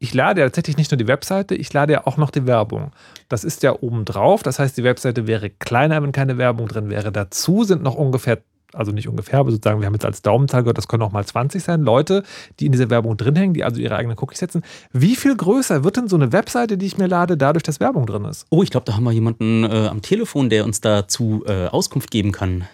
[0.00, 2.90] Ich lade ja tatsächlich nicht nur die Webseite, ich lade ja auch noch die Werbung.
[3.28, 6.90] Das ist ja oben drauf, das heißt, die Webseite wäre kleiner, wenn keine Werbung drin
[6.90, 7.12] wäre.
[7.12, 8.42] Dazu sind noch ungefähr,
[8.74, 11.24] also nicht ungefähr, aber sozusagen, wir haben jetzt als Daumenzahl gehört, das können auch mal
[11.24, 12.22] 20 sein, Leute,
[12.60, 14.62] die in dieser Werbung drin hängen, die also ihre eigenen Cookies setzen.
[14.92, 18.06] Wie viel größer wird denn so eine Webseite, die ich mir lade, dadurch, dass Werbung
[18.06, 18.46] drin ist?
[18.50, 22.10] Oh, ich glaube, da haben wir jemanden äh, am Telefon, der uns dazu äh, Auskunft
[22.10, 22.64] geben kann.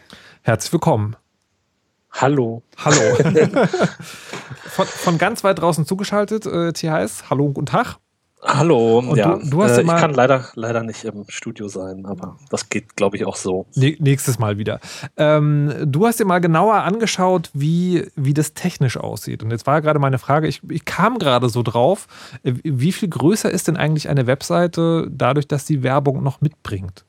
[0.43, 1.17] Herzlich willkommen.
[2.13, 2.63] Hallo.
[2.77, 3.01] Hallo.
[4.65, 7.31] von, von ganz weit draußen zugeschaltet, äh, THS.
[7.31, 7.99] Hallo und guten Tag.
[8.43, 9.37] Hallo, Und ja.
[9.37, 12.39] du- du hast äh, ja ich mal- kann leider, leider nicht im Studio sein, aber
[12.49, 13.67] das geht, glaube ich, auch so.
[13.75, 14.81] Nächstes Mal wieder.
[15.17, 19.43] Ähm, du hast dir mal genauer angeschaut, wie, wie das technisch aussieht.
[19.43, 22.07] Und jetzt war gerade meine Frage, ich, ich kam gerade so drauf,
[22.43, 27.05] äh, wie viel größer ist denn eigentlich eine Webseite dadurch, dass sie Werbung noch mitbringt?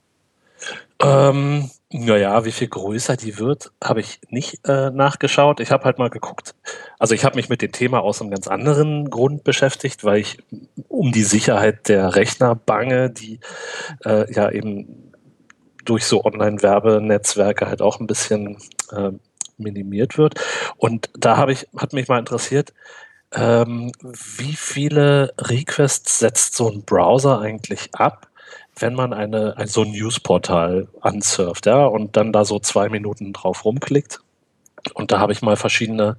[1.00, 5.60] Ähm, naja, wie viel größer die wird, habe ich nicht äh, nachgeschaut.
[5.60, 6.56] Ich habe halt mal geguckt.
[7.00, 10.38] Also ich habe mich mit dem Thema aus einem ganz anderen Grund beschäftigt, weil ich
[10.88, 13.40] um die Sicherheit der Rechner bange, die
[14.06, 15.12] äh, ja eben
[15.84, 18.58] durch so Online-Werbenetzwerke halt auch ein bisschen
[18.92, 19.12] äh,
[19.58, 20.40] minimiert wird.
[20.78, 22.74] Und da habe ich, hat mich mal interessiert,
[23.34, 28.28] ähm, wie viele Requests setzt so ein Browser eigentlich ab,
[28.78, 33.34] wenn man eine, ein, so ein Newsportal ansurft, ja, und dann da so zwei Minuten
[33.34, 34.20] drauf rumklickt.
[34.96, 36.18] Und da habe ich mal verschiedene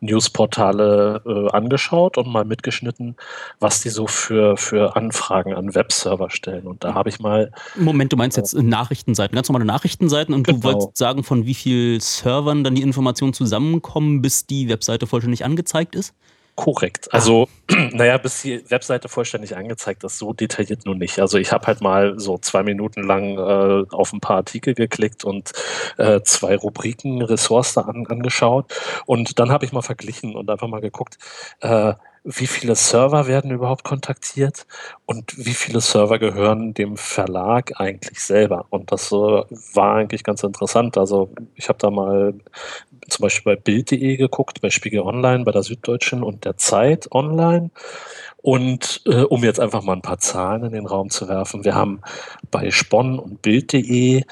[0.00, 3.16] Newsportale äh, angeschaut und mal mitgeschnitten,
[3.58, 6.66] was die so für, für Anfragen an Webserver stellen.
[6.66, 10.46] Und da habe ich mal Moment, du meinst jetzt äh, Nachrichtenseiten, ganz normale Nachrichtenseiten und
[10.46, 10.64] du Genau.
[10.64, 15.94] wolltest sagen, von wie vielen Servern dann die Informationen zusammenkommen, bis die Webseite vollständig angezeigt
[15.94, 16.14] ist?
[16.54, 17.12] Korrekt.
[17.14, 17.48] Also,
[17.92, 21.18] naja, bis die Webseite vollständig angezeigt ist, so detailliert nur nicht.
[21.18, 25.24] Also ich habe halt mal so zwei Minuten lang äh, auf ein paar Artikel geklickt
[25.24, 25.52] und
[25.96, 28.72] äh, zwei Rubriken, Ressorts da an, angeschaut.
[29.06, 31.16] Und dann habe ich mal verglichen und einfach mal geguckt,
[31.60, 31.94] äh,
[32.24, 34.66] wie viele Server werden überhaupt kontaktiert
[35.06, 38.66] und wie viele Server gehören dem Verlag eigentlich selber.
[38.70, 40.96] Und das äh, war eigentlich ganz interessant.
[40.96, 42.34] Also ich habe da mal
[43.08, 47.70] zum Beispiel bei Bild.de geguckt, bei Spiegel Online, bei der Süddeutschen und der Zeit Online.
[48.42, 51.74] Und äh, um jetzt einfach mal ein paar Zahlen in den Raum zu werfen, wir
[51.74, 52.00] haben
[52.50, 54.22] bei Spon und Bild.de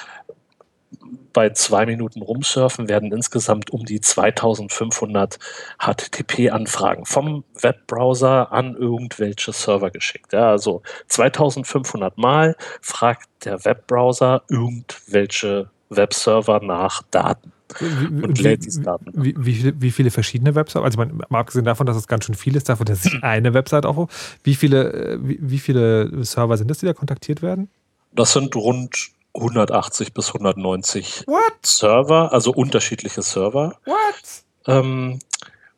[1.40, 5.38] bei zwei Minuten rumsurfen werden insgesamt um die 2500
[5.78, 10.34] HTTP-Anfragen vom Webbrowser an irgendwelche Server geschickt.
[10.34, 19.06] Ja, also 2500 Mal fragt der Webbrowser irgendwelche Webserver nach Daten und lädt diese Daten.
[19.14, 20.82] Wie, wie, viele- wie viele verschiedene Websites?
[20.84, 23.14] Also, ich meine, mal abgesehen davon, dass es ganz schön viel ist, davon, dass ich
[23.22, 24.12] eine Website aufrufe,
[24.44, 27.70] wie viele, äh, wie, wie viele Server sind es, die da kontaktiert werden?
[28.12, 31.24] Das sind rund 180 bis 190
[31.62, 33.76] Server, also unterschiedliche Server.
[33.84, 34.44] What?
[34.66, 35.18] Ähm,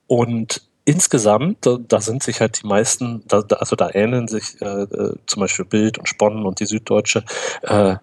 [0.07, 4.61] und insgesamt, da, da sind sich halt die meisten, da, da, also da ähneln sich
[4.61, 7.25] äh, äh, zum Beispiel Bild und Sponnen und die Süddeutsche.
[7.63, 7.97] Äh,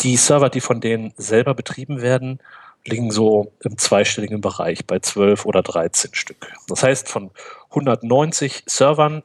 [0.00, 2.40] die Server, die von denen selber betrieben werden,
[2.84, 6.52] liegen so im zweistelligen Bereich bei 12 oder 13 Stück.
[6.68, 7.30] Das heißt, von
[7.70, 9.22] 190 Servern,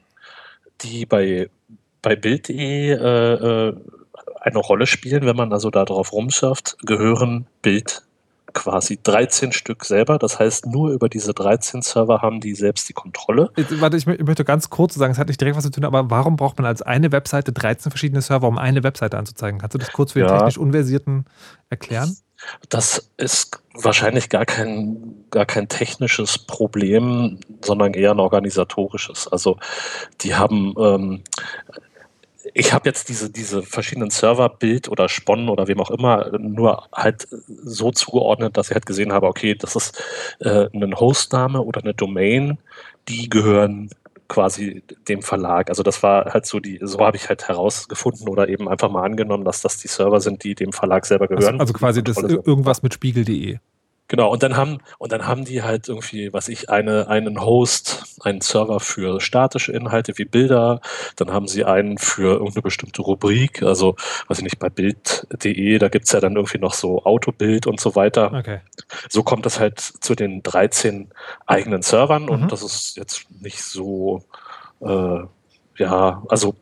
[0.82, 1.49] die bei,
[2.01, 3.75] bei Bild.de äh, äh,
[4.41, 8.03] eine Rolle spielen, wenn man also da drauf rumsurft, gehören Bild
[8.53, 10.17] quasi 13 Stück selber.
[10.17, 13.49] Das heißt, nur über diese 13 Server haben die selbst die Kontrolle.
[13.55, 15.71] Jetzt, warte, ich, mö- ich möchte ganz kurz sagen, es hat nicht direkt was zu
[15.71, 19.59] tun, aber warum braucht man als eine Webseite 13 verschiedene Server, um eine Webseite anzuzeigen?
[19.61, 20.35] Kannst du das kurz für den Ja.
[20.37, 21.25] technisch Unversierten
[21.69, 22.17] erklären?
[22.67, 29.27] Das ist wahrscheinlich gar kein, gar kein technisches Problem, sondern eher ein organisatorisches.
[29.29, 29.59] Also
[30.21, 31.21] die haben, ähm,
[32.54, 36.88] ich habe jetzt diese, diese verschiedenen Server, Bild oder Sponnen oder wem auch immer, nur
[36.93, 40.04] halt so zugeordnet, dass ich halt gesehen habe, okay, das ist
[40.39, 42.58] äh, ein Hostname oder eine Domain,
[43.08, 43.89] die gehören
[44.28, 45.70] quasi dem Verlag.
[45.70, 49.04] Also das war halt so die, so habe ich halt herausgefunden oder eben einfach mal
[49.04, 51.60] angenommen, dass das die Server sind, die dem Verlag selber Also, gehören.
[51.60, 53.58] also quasi das irgendwas mit spiegel.de.
[54.12, 58.03] Genau, und dann haben, und dann haben die halt irgendwie, was ich, eine, einen Host,
[58.20, 60.82] einen Server für statische Inhalte wie Bilder,
[61.16, 63.95] dann haben sie einen für irgendeine bestimmte Rubrik, also,
[64.28, 67.95] weiß ich nicht, bei Bild.de, da gibt's ja dann irgendwie noch so Autobild und so
[67.95, 68.34] weiter.
[68.34, 68.59] Okay.
[69.07, 71.14] So kommt es halt zu den 13
[71.45, 72.30] eigenen Servern Mhm.
[72.30, 74.26] und das ist jetzt nicht so,
[74.82, 75.20] äh,
[75.78, 76.53] ja, also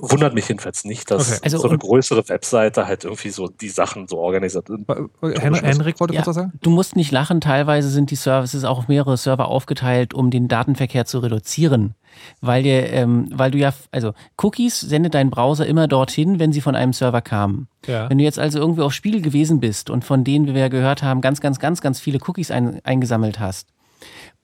[0.00, 1.40] wundert mich jedenfalls nicht, dass Okay.
[1.44, 4.68] Also so eine größere Webseite halt irgendwie so die Sachen so organisiert.
[4.68, 6.52] Hen Henrik wollte Ja, kurz was sagen?
[6.62, 10.48] Du musst nicht lachen, teilweise sind die Services auch auf mehrere Server aufgeteilt, um den
[10.48, 11.94] Datenverkehr zu reduzieren.
[12.40, 16.60] Weil, dir, ähm, weil du ja, also Cookies sendet dein Browser immer dorthin, wenn sie
[16.60, 17.68] von einem Server kamen.
[17.86, 18.08] Ja.
[18.08, 20.68] Wenn du jetzt also irgendwie auf Spiegel gewesen bist und von denen, wie wir ja
[20.68, 23.68] gehört haben, ganz, ganz, ganz, ganz viele Cookies ein, eingesammelt hast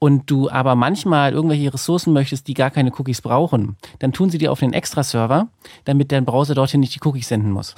[0.05, 4.37] und du aber manchmal irgendwelche Ressourcen möchtest, die gar keine Cookies brauchen, dann tun sie
[4.37, 5.49] dir auf den Extra-Server,
[5.87, 7.75] damit dein Browser dorthin nicht die Cookies senden muss.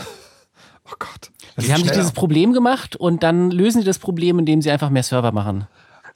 [0.88, 1.30] Oh Gott.
[1.56, 4.90] Sie haben sich dieses Problem gemacht und dann lösen sie das Problem, indem sie einfach
[4.90, 5.68] mehr Server machen.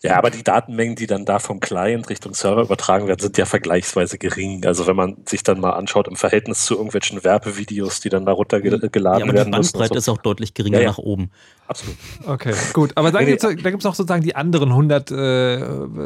[0.02, 3.44] Ja, aber die Datenmengen, die dann da vom Client Richtung Server übertragen werden, sind ja
[3.44, 4.64] vergleichsweise gering.
[4.64, 8.32] Also wenn man sich dann mal anschaut im Verhältnis zu irgendwelchen Werbevideos, die dann da
[8.32, 10.90] runtergeladen Ja, aber die werden und Bandbreite ist auch deutlich geringer Ja, ja.
[10.90, 11.30] nach oben.
[11.66, 11.96] Absolut.
[12.26, 12.92] Okay, gut.
[12.94, 15.62] Aber dann gibt es noch sozusagen die anderen 100, äh,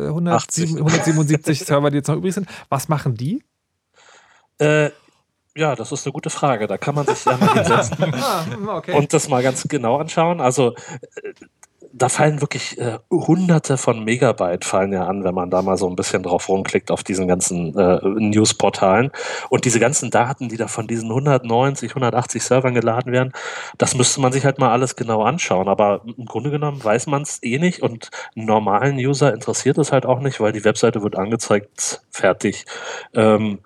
[0.08, 2.48] 107, 177 Server, die jetzt noch übrig sind.
[2.68, 3.44] Was machen die?
[4.58, 4.90] Äh,
[5.56, 6.66] ja, das ist eine gute Frage.
[6.66, 8.44] Da kann man sich ja mal hinsetzen Ah,
[8.76, 8.96] okay.
[8.96, 10.40] und das mal ganz genau anschauen.
[10.40, 11.32] Also äh,
[11.96, 15.88] da fallen wirklich äh, hunderte von Megabyte fallen ja an, wenn man da mal so
[15.88, 19.12] ein bisschen drauf rumklickt auf diesen ganzen äh, Newsportalen.
[19.48, 23.32] Und diese ganzen Daten, die da von diesen 190, 180 Servern geladen werden,
[23.78, 25.68] das müsste man sich halt mal alles genau anschauen.
[25.68, 29.92] Aber im Grunde genommen weiß man es eh nicht und einen normalen User interessiert es
[29.92, 32.64] halt auch nicht, weil die Webseite wird angezeigt, fertig.
[33.14, 33.60] Ähm,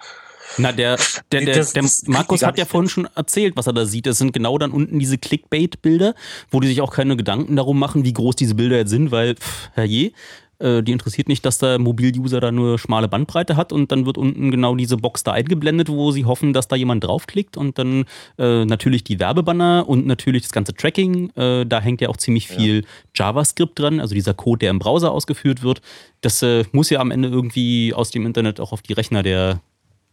[0.56, 0.96] Na, der,
[1.30, 4.06] der, der, Das- der das Markus hat ja vorhin schon erzählt, was er da sieht.
[4.06, 6.14] Das sind genau dann unten diese Clickbait-Bilder,
[6.50, 9.34] wo die sich auch keine Gedanken darum machen, wie groß diese Bilder jetzt sind, weil,
[9.36, 10.12] pff, herrje,
[10.60, 14.18] äh, die interessiert nicht, dass der Mobil-User da nur schmale Bandbreite hat und dann wird
[14.18, 18.06] unten genau diese Box da eingeblendet, wo sie hoffen, dass da jemand draufklickt und dann
[18.38, 21.30] äh, natürlich die Werbebanner und natürlich das ganze Tracking.
[21.36, 22.84] Äh, da hängt ja auch ziemlich viel
[23.14, 25.80] JavaScript dran, also dieser Code, der im Browser ausgeführt wird.
[26.22, 29.60] Das äh, muss ja am Ende irgendwie aus dem Internet auch auf die Rechner der,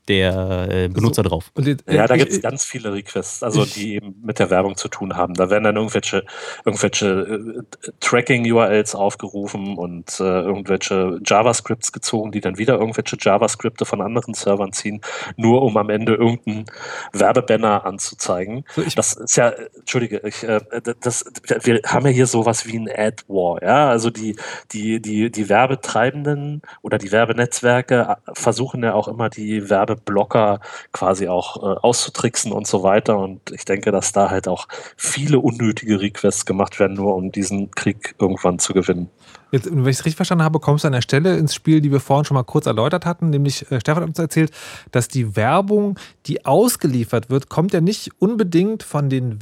[0.08, 1.52] der äh, Benutzer drauf.
[1.56, 4.50] Und jetzt, Ja, da ich- gibt es ganz viele Requests, also die eben mit der
[4.50, 5.34] Werbung zu tun haben.
[5.34, 6.24] Da werden dann irgendwelche,
[6.64, 14.02] irgendwelche äh, Tracking-URLs aufgerufen und äh, irgendwelche JavaScripts gezogen, die dann wieder irgendwelche JavaScripte von
[14.02, 15.02] anderen Servern ziehen,
[15.38, 16.66] nur um am Ende irgendeinen
[17.14, 18.64] Werbebanner anzuzeigen.
[18.96, 20.62] das ist ja, äh, entschuldige, ich, äh,
[21.02, 21.26] das,
[21.64, 24.36] wir haben ja hier sowas wie ein Ad-War, ja, also die,
[24.72, 30.60] die, die, die Werbetreibenden oder die Werbenetzwerke äh, versuchen ja auch immer die Werbeblocker
[30.92, 33.18] quasi auch äh, auszutricksen und so weiter.
[33.18, 37.72] Und ich denke, dass da halt auch viele unnötige Requests gemacht werden, nur um diesen
[37.72, 39.10] Krieg irgendwann zu gewinnen.
[39.52, 41.92] Jetzt, wenn ich es richtig verstanden habe, kommst du an der Stelle ins Spiel, die
[41.92, 44.52] wir vorhin schon mal kurz erläutert hatten, nämlich äh, Stefan hat uns erzählt,
[44.92, 49.42] dass die Werbung, die ausgeliefert wird, kommt ja nicht unbedingt von den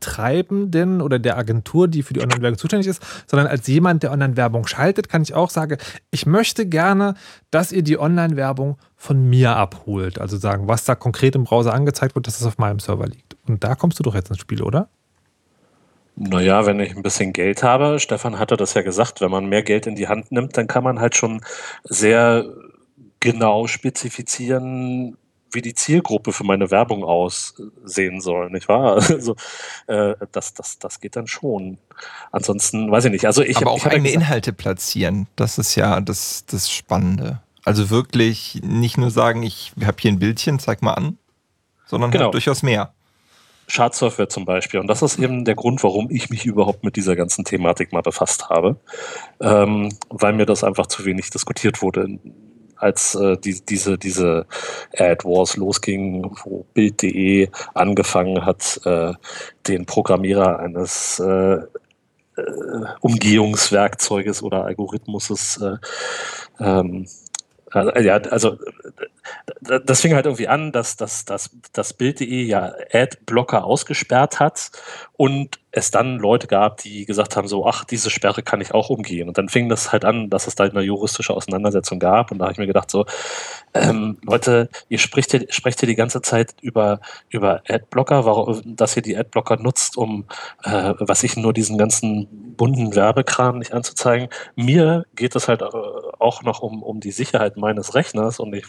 [0.00, 4.66] Werbetreibenden oder der Agentur, die für die Online-Werbung zuständig ist, sondern als jemand, der Online-Werbung
[4.66, 5.76] schaltet, kann ich auch sagen,
[6.10, 7.14] ich möchte gerne,
[7.50, 10.20] dass ihr die Online-Werbung von mir abholt.
[10.20, 13.36] Also sagen, was da konkret im Browser angezeigt wird, dass es auf meinem Server liegt.
[13.46, 14.88] Und da kommst du doch jetzt ins Spiel, oder?
[16.16, 19.62] Naja, wenn ich ein bisschen Geld habe, Stefan hatte das ja gesagt, wenn man mehr
[19.62, 21.40] Geld in die Hand nimmt, dann kann man halt schon
[21.84, 22.44] sehr
[23.20, 25.16] genau spezifizieren,
[25.52, 28.96] wie die Zielgruppe für meine Werbung aussehen soll, nicht wahr?
[29.10, 29.34] Also
[29.86, 31.78] äh, das, das, das geht dann schon.
[32.32, 33.26] Ansonsten weiß ich nicht.
[33.26, 36.70] Also ich, Aber hab- auch ich eigene gesagt- Inhalte platzieren, das ist ja das, das
[36.70, 37.40] Spannende.
[37.64, 41.18] Also wirklich nicht nur sagen, ich habe hier ein Bildchen, zeig mal an,
[41.86, 42.24] sondern Genau.
[42.24, 42.92] halt durchaus mehr.
[43.66, 44.80] Schadsoftware zum Beispiel.
[44.80, 48.00] Und das ist eben der Grund, warum ich mich überhaupt mit dieser ganzen Thematik mal
[48.00, 48.76] befasst habe,
[49.40, 52.18] ähm, weil mir das einfach zu wenig diskutiert wurde,
[52.80, 54.46] als äh, die, diese, diese
[54.96, 59.12] Ad Wars losging, wo Bild.de angefangen hat, äh,
[59.68, 61.64] den Programmierer eines äh, äh,
[63.00, 65.76] Umgehungswerkzeuges oder Algorithmuses äh,
[66.58, 67.06] ähm,
[67.72, 68.58] äh, ja, also
[69.60, 74.70] das fing halt irgendwie an, dass, dass, dass, dass Bild.de ja Adblocker ausgesperrt hat
[75.16, 78.90] und es dann Leute gab, die gesagt haben, so, ach, diese Sperre kann ich auch
[78.90, 79.28] umgehen.
[79.28, 82.32] Und dann fing das halt an, dass es da eine juristische Auseinandersetzung gab.
[82.32, 83.06] Und da habe ich mir gedacht, so,
[83.72, 88.96] ähm, Leute, ihr sprecht hier, sprecht hier die ganze Zeit über, über Adblocker, warum, dass
[88.96, 90.24] ihr die Adblocker nutzt, um,
[90.64, 94.28] äh, was ich nur diesen ganzen bunten Werbekram nicht anzuzeigen.
[94.56, 95.66] Mir geht es halt äh,
[96.18, 98.66] auch noch um, um die Sicherheit meines Rechners und ich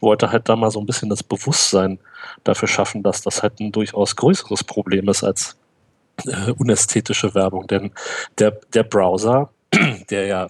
[0.00, 1.98] wollte halt da mal so ein bisschen das Bewusstsein
[2.44, 5.56] dafür schaffen, dass das halt ein durchaus größeres Problem ist als
[6.24, 7.66] äh, unästhetische Werbung.
[7.66, 7.92] Denn
[8.38, 9.50] der, der Browser,
[10.10, 10.48] der ja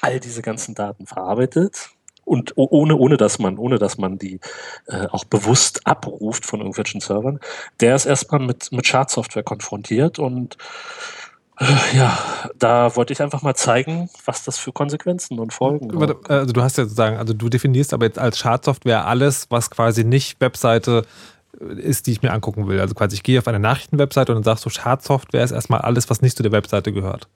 [0.00, 1.90] all diese ganzen Daten verarbeitet
[2.24, 4.38] und ohne, ohne dass man, ohne dass man die
[4.86, 7.40] äh, auch bewusst abruft von irgendwelchen Servern,
[7.80, 10.56] der ist erstmal mit, mit Schadsoftware konfrontiert und
[11.94, 12.18] ja,
[12.58, 16.62] da wollte ich einfach mal zeigen, was das für Konsequenzen und Folgen Warte, Also du
[16.62, 21.04] hast ja sozusagen, also du definierst aber jetzt als Schadsoftware alles, was quasi nicht Webseite
[21.60, 22.80] ist, die ich mir angucken will.
[22.80, 26.10] Also quasi ich gehe auf eine Nachrichtenwebseite und dann sagst du, Schadsoftware ist erstmal alles,
[26.10, 27.28] was nicht zu der Webseite gehört.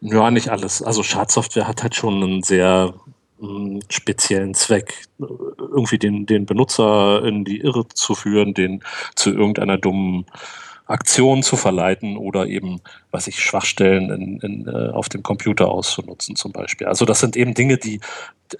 [0.00, 0.82] Ja, nicht alles.
[0.82, 2.94] Also Schadsoftware hat halt schon einen sehr
[3.38, 5.24] mh, speziellen Zweck, äh,
[5.58, 8.82] irgendwie den, den Benutzer in die Irre zu führen, den
[9.14, 10.26] zu irgendeiner dummen
[10.88, 16.34] Aktion zu verleiten oder eben, was ich, Schwachstellen in, in, äh, auf dem Computer auszunutzen
[16.34, 16.86] zum Beispiel.
[16.86, 18.00] Also das sind eben Dinge, die,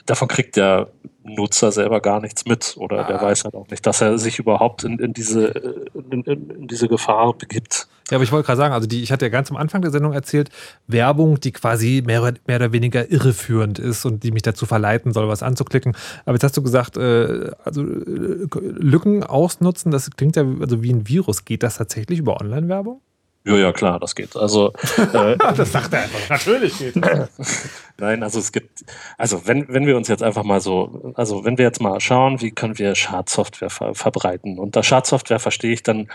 [0.04, 0.88] davon kriegt der
[1.24, 4.84] Nutzer selber gar nichts mit oder der weiß halt auch nicht, dass er sich überhaupt
[4.84, 7.88] in, in, diese, äh, in diese Gefahr begibt.
[8.10, 9.90] Ja, aber ich wollte gerade sagen, also die, ich hatte ja ganz am Anfang der
[9.90, 10.50] Sendung erzählt,
[10.86, 15.12] Werbung, die quasi mehr, oder- mehr oder weniger irreführend ist und die mich dazu verleiten
[15.12, 15.94] soll, was anzuklicken.
[16.24, 20.92] Aber jetzt hast du gesagt, äh, also äh, Lücken ausnutzen, das klingt ja also wie
[20.92, 21.44] ein Virus.
[21.44, 23.00] Geht das tatsächlich über Online-Werbung?
[23.44, 24.36] Ja, ja, klar, das geht.
[24.36, 24.72] Also
[25.12, 26.28] äh, das sagt er einfach.
[26.28, 27.28] Natürlich geht das.
[27.98, 28.84] Nein, also es gibt,
[29.16, 32.40] also wenn, wenn wir uns jetzt einfach mal so, also wenn wir jetzt mal schauen,
[32.40, 34.58] wie können wir Schadsoftware ver verbreiten?
[34.58, 36.08] Unter Schadsoftware verstehe ich dann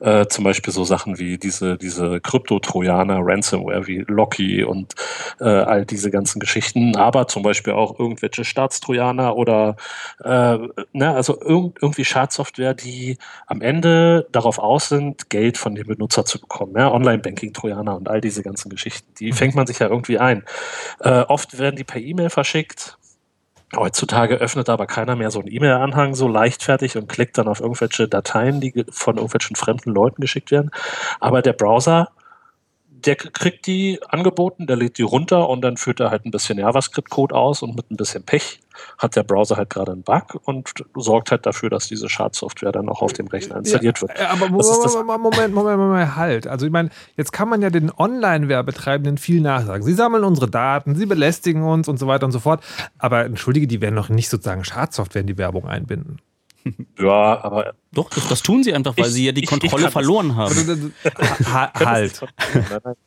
[0.00, 4.94] äh, zum Beispiel so Sachen wie diese, diese Krypto-Trojaner, Ransomware wie Locky und
[5.40, 9.76] äh, all diese ganzen Geschichten, aber zum Beispiel auch irgendwelche Staatstrojaner oder
[10.22, 10.58] äh,
[10.92, 16.24] ne, also irg irgendwie Schadsoftware, die am Ende darauf aus sind, Geld von dem Benutzer
[16.24, 16.74] zu bekommen.
[16.76, 16.92] Ja?
[16.92, 20.44] Online-Banking-Trojaner und all diese ganzen Geschichten, die fängt man sich ja irgendwie ein.
[21.00, 22.98] Äh, oft werden die per E-Mail verschickt
[23.76, 28.08] Heutzutage öffnet aber keiner mehr so einen E-Mail-Anhang so leichtfertig und klickt dann auf irgendwelche
[28.08, 30.70] Dateien, die von irgendwelchen fremden Leuten geschickt werden.
[31.20, 32.08] Aber der Browser,
[33.04, 36.58] der kriegt die angeboten, der lädt die runter und dann führt er halt ein bisschen
[36.58, 38.60] JavaScript-Code aus und mit ein bisschen Pech
[38.96, 42.88] hat der Browser halt gerade einen Bug und sorgt halt dafür, dass diese Schadsoftware dann
[42.88, 44.18] auch auf dem Rechner installiert wird.
[44.18, 46.46] Ja, aber ist das- Moment, Moment, Moment, Moment, halt.
[46.46, 49.82] Also ich meine, jetzt kann man ja den Online-Werbetreibenden viel nachsagen.
[49.82, 52.62] Sie sammeln unsere Daten, sie belästigen uns und so weiter und so fort.
[52.98, 56.18] Aber entschuldige, die werden noch nicht sozusagen Schadsoftware in die Werbung einbinden.
[56.98, 57.74] Ja, aber.
[57.92, 59.92] Doch, das, das tun sie einfach, weil Ich- sie ja die ich- ich Kontrolle das-
[59.92, 60.92] verloren haben.
[61.52, 62.20] Ha halt.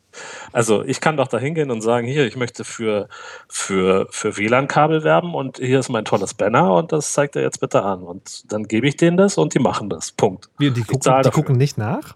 [0.52, 3.08] Also ich kann doch da hingehen und sagen, hier, ich möchte für,
[3.48, 7.60] für, für WLAN-Kabel werben und hier ist mein tolles Banner und das zeigt er jetzt
[7.60, 8.02] bitte an.
[8.02, 10.12] Und dann gebe ich denen das und die machen das.
[10.12, 10.50] Punkt.
[10.60, 12.14] Die, die, Ich gucken, die gucken nicht nach?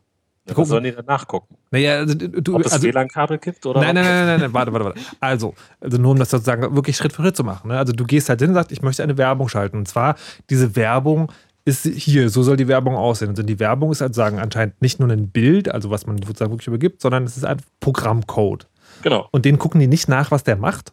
[0.49, 1.57] Ja, was sollen die denn nachgucken?
[1.71, 4.73] Naja, also, du, Ob es also, WLAN-Kabel gibt oder Nein, nein, nein, nein, nein, warte,
[4.73, 5.01] warte, warte.
[5.19, 7.69] Also, also nur um das sozusagen wirklich Schritt für Schritt zu machen.
[7.69, 7.79] Ne?
[7.79, 9.77] Also du gehst halt hin und sagst, ich möchte eine Werbung schalten.
[9.79, 10.15] Und zwar,
[10.49, 11.33] diese Werbung
[11.65, 13.31] ist hier, so soll die Werbung aussehen.
[13.31, 16.53] Also die Werbung ist halt sagen anscheinend nicht nur ein Bild, also was man sozusagen
[16.53, 18.69] wirklich übergibt, sondern es ist ein Programmcode.
[19.03, 19.29] Genau.
[19.33, 20.93] Und den gucken die nicht nach, was der macht.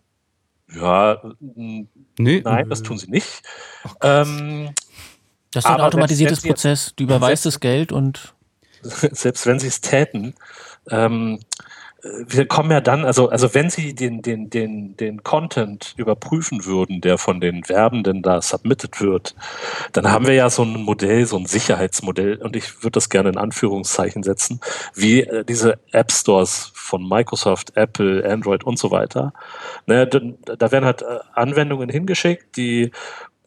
[0.75, 1.21] Ja,
[1.55, 3.43] m, nein, das tun sie nicht.
[4.01, 4.69] Ähm,
[5.51, 6.93] Das ist ein automatisiertes Prozess.
[6.95, 8.33] Du überweist das Geld und
[9.11, 10.33] selbst wenn sie es täten,
[10.89, 11.39] ähm,
[12.03, 16.65] äh, wir kommen ja dann, also, also wenn sie den, den, den, den Content überprüfen
[16.65, 19.35] würden, der von den Werbenden da submitted wird,
[19.91, 23.29] dann haben wir ja so ein Modell, so ein Sicherheitsmodell, und ich würde das gerne
[23.29, 24.59] in Anführungszeichen setzen,
[24.93, 29.33] wie äh, diese App Stores von Microsoft, Apple, Android und so weiter.
[29.85, 32.91] Ne, da werden halt äh, Anwendungen hingeschickt, die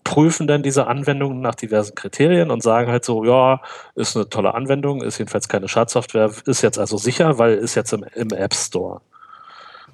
[0.07, 3.61] prüfen dann diese Anwendungen nach diversen Kriterien und sagen halt so, ja,
[3.97, 7.93] ist eine tolle Anwendung, ist jedenfalls keine Schadsoftware, ist jetzt also sicher, weil ist jetzt
[7.93, 9.01] im, im App Store.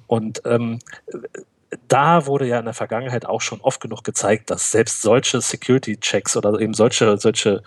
[0.05, 0.77] Und ähm,
[1.87, 6.37] da wurde ja in der Vergangenheit auch schon oft genug gezeigt, dass selbst solche Security-Checks
[6.37, 7.63] oder eben solche, solche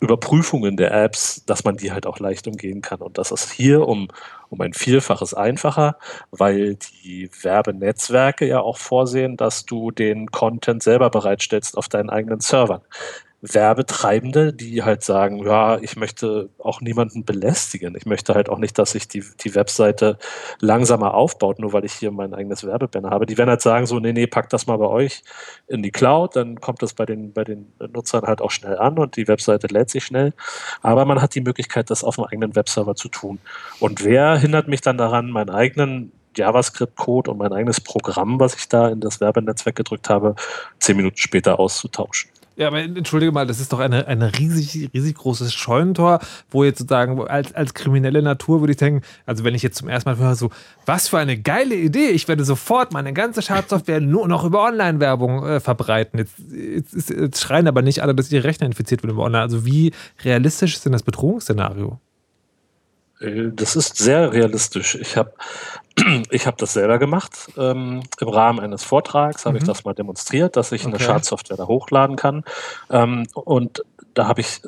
[0.00, 3.00] Überprüfungen der Apps, dass man die halt auch leicht umgehen kann.
[3.00, 4.08] Und das ist hier um,
[4.50, 5.96] um ein Vielfaches einfacher,
[6.30, 12.40] weil die Werbenetzwerke ja auch vorsehen, dass du den Content selber bereitstellst auf deinen eigenen
[12.40, 12.82] Servern.
[13.40, 17.94] Werbetreibende, die halt sagen, ja, ich möchte auch niemanden belästigen.
[17.96, 20.18] Ich möchte halt auch nicht, dass sich die, die Webseite
[20.60, 23.26] langsamer aufbaut, nur weil ich hier mein eigenes Werbebanner habe.
[23.26, 25.22] Die werden halt sagen, so, nee, nee, packt das mal bei euch
[25.68, 28.98] in die Cloud, dann kommt das bei den, bei den Nutzern halt auch schnell an
[28.98, 30.32] und die Webseite lädt sich schnell.
[30.82, 33.38] Aber man hat die Möglichkeit, das auf dem eigenen Webserver zu tun.
[33.78, 38.68] Und wer hindert mich dann daran, meinen eigenen JavaScript-Code und mein eigenes Programm, was ich
[38.68, 40.34] da in das Werbenetzwerk gedrückt habe,
[40.80, 42.30] zehn Minuten später auszutauschen?
[42.58, 46.18] Ja, aber entschuldige mal, das ist doch eine, eine riesig, riesig großes Scheunentor,
[46.50, 49.88] wo jetzt sozusagen als, als kriminelle Natur würde ich denken, also wenn ich jetzt zum
[49.88, 50.50] ersten Mal höre, so,
[50.84, 55.46] was für eine geile Idee, ich werde sofort meine ganze Schadsoftware nur noch über Online-Werbung
[55.46, 56.18] äh, verbreiten.
[56.18, 59.44] Jetzt, jetzt, jetzt schreien aber nicht alle, dass ihre Rechner infiziert werden über Online.
[59.44, 59.92] Also wie
[60.24, 62.00] realistisch ist denn das Bedrohungsszenario?
[63.20, 64.94] Äh, Das ist sehr realistisch.
[64.96, 65.32] Ich habe
[66.30, 67.50] ich hab das selber gemacht.
[67.56, 69.68] Ähm, Im Rahmen eines Vortrags habe ich Mhm.
[69.68, 71.04] das mal demonstriert, dass ich eine Okay.
[71.04, 72.44] Schadsoftware da hochladen kann.
[72.90, 73.82] Ähm, und
[74.14, 74.60] da habe ich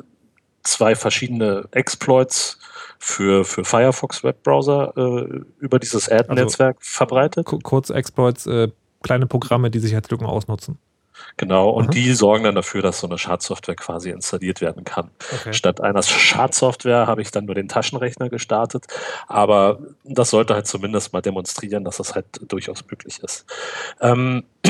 [0.63, 2.59] zwei verschiedene Exploits
[2.99, 7.47] für, für Firefox Webbrowser äh, über dieses Ad-Netzwerk verbreitet.
[7.47, 8.67] Ku- Kurzexploits, äh,
[9.01, 10.77] kleine Programme, die Sicherheitslücken ausnutzen.
[11.37, 11.91] Genau, und Aha.
[11.91, 15.11] die sorgen dann dafür, dass so eine Schadsoftware quasi installiert werden kann.
[15.39, 15.53] Okay.
[15.53, 18.85] Statt einer Schadsoftware habe ich dann nur den Taschenrechner gestartet,
[19.27, 23.45] aber das sollte halt zumindest mal demonstrieren, dass das halt durchaus möglich ist.
[23.99, 24.43] Ähm,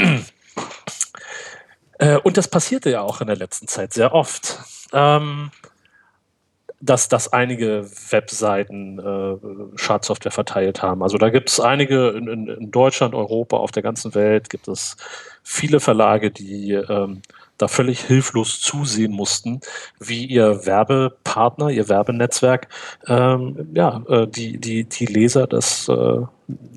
[1.99, 4.59] äh, und das passierte ja auch in der letzten Zeit sehr oft.
[4.93, 5.51] Ähm,
[6.81, 11.03] dass, dass einige Webseiten äh, Schadsoftware verteilt haben.
[11.03, 14.67] Also da gibt es einige in, in, in Deutschland, Europa, auf der ganzen Welt gibt
[14.67, 14.97] es
[15.43, 17.21] viele Verlage, die ähm,
[17.57, 19.61] da völlig hilflos zusehen mussten,
[19.99, 22.67] wie ihr Werbepartner, ihr Werbenetzwerk,
[23.07, 26.21] ähm, ja, äh, die, die, die Leser des äh,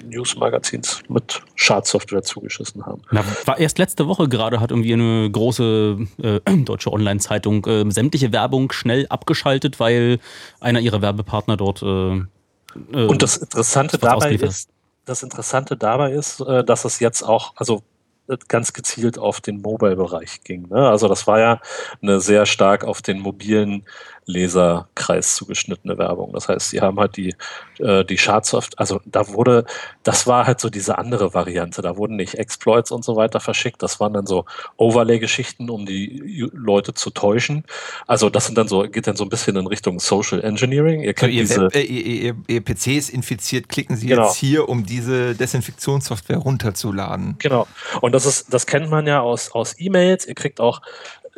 [0.05, 3.03] Newsmagazins mit Schadsoftware zugeschissen haben.
[3.11, 8.33] Na, war erst letzte Woche gerade hat irgendwie eine große äh, deutsche Online-Zeitung äh, sämtliche
[8.33, 10.19] Werbung schnell abgeschaltet, weil
[10.61, 12.21] einer ihrer Werbepartner dort äh,
[12.93, 14.69] äh, Und das Interessante dabei ist,
[15.05, 17.83] das Interessante dabei ist, äh, dass es jetzt auch, also
[18.49, 20.69] ganz gezielt auf den Mobile-Bereich ging.
[20.69, 20.89] Ne?
[20.89, 21.61] Also das war ja
[22.03, 23.85] eine sehr stark auf den mobilen
[24.27, 26.33] Leserkreis zugeschnittene Werbung.
[26.33, 27.35] Das heißt, sie haben halt die,
[27.79, 29.65] äh, die Schadsoft, also da wurde,
[30.03, 31.83] das war halt so diese andere Variante.
[31.83, 33.83] Da wurden nicht Exploits und so weiter verschickt.
[33.83, 34.45] Das waren dann so
[34.77, 37.65] Overlay-Geschichten, um die Leute zu täuschen.
[38.07, 41.03] Also das sind dann so, geht dann so ein bisschen in Richtung Social Engineering.
[41.03, 44.27] Ihr kennt ihr, diese, Web, äh, ihr, ihr, ihr PC ist infiziert, klicken Sie Genau.
[44.27, 47.37] jetzt hier, um diese Desinfektionssoftware runterzuladen.
[47.39, 47.67] Genau.
[48.01, 50.27] Und das ist, das kennt man ja aus, aus E-Mails.
[50.27, 50.81] Ihr kriegt auch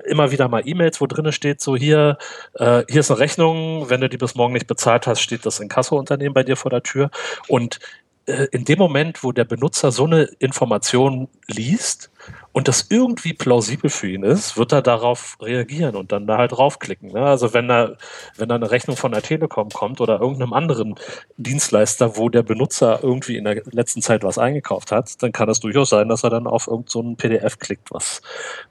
[0.05, 2.19] immer wieder mal E-Mails, wo drin steht, so hier,
[2.55, 5.61] äh, hier ist eine Rechnung, wenn du die bis morgen nicht bezahlt hast, steht das
[5.61, 7.11] Inkasso-Unternehmen bei dir vor der Tür.
[7.49, 7.81] Und
[8.27, 12.11] äh, in dem Moment, wo der Benutzer so eine Information liest
[12.57, 16.53] und das irgendwie plausibel für ihn ist, wird er darauf reagieren und dann da halt
[16.53, 17.13] draufklicken.
[17.13, 17.21] Ne?
[17.21, 17.97] Also wenn da,
[18.39, 20.95] wenn da eine Rechnung von der Telekom kommt oder irgendeinem anderen
[21.37, 25.61] Dienstleister, wo der Benutzer irgendwie in der letzten Zeit was eingekauft hat, dann kann es
[25.61, 28.23] durchaus sein, dass er dann auf irgendein so PDF klickt, was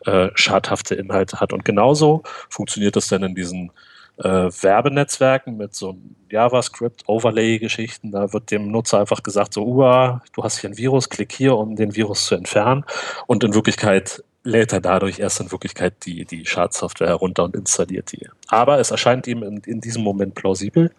[0.07, 1.53] äh, schadhafte Inhalte hat.
[1.53, 3.71] Und genauso funktioniert das dann in diesen
[4.17, 5.97] äh, Werbenetzwerken mit so
[6.29, 8.11] JavaScript-Overlay-Geschichten.
[8.11, 11.55] Da wird dem Nutzer einfach gesagt, so, uah, du hast hier ein Virus, klick hier,
[11.55, 12.85] um den Virus zu entfernen.
[13.27, 18.11] Und in Wirklichkeit lädt er dadurch erst in Wirklichkeit die, die Schadsoftware herunter und installiert
[18.11, 18.27] die.
[18.47, 20.91] Aber es erscheint ihm in, in diesem Moment plausibel.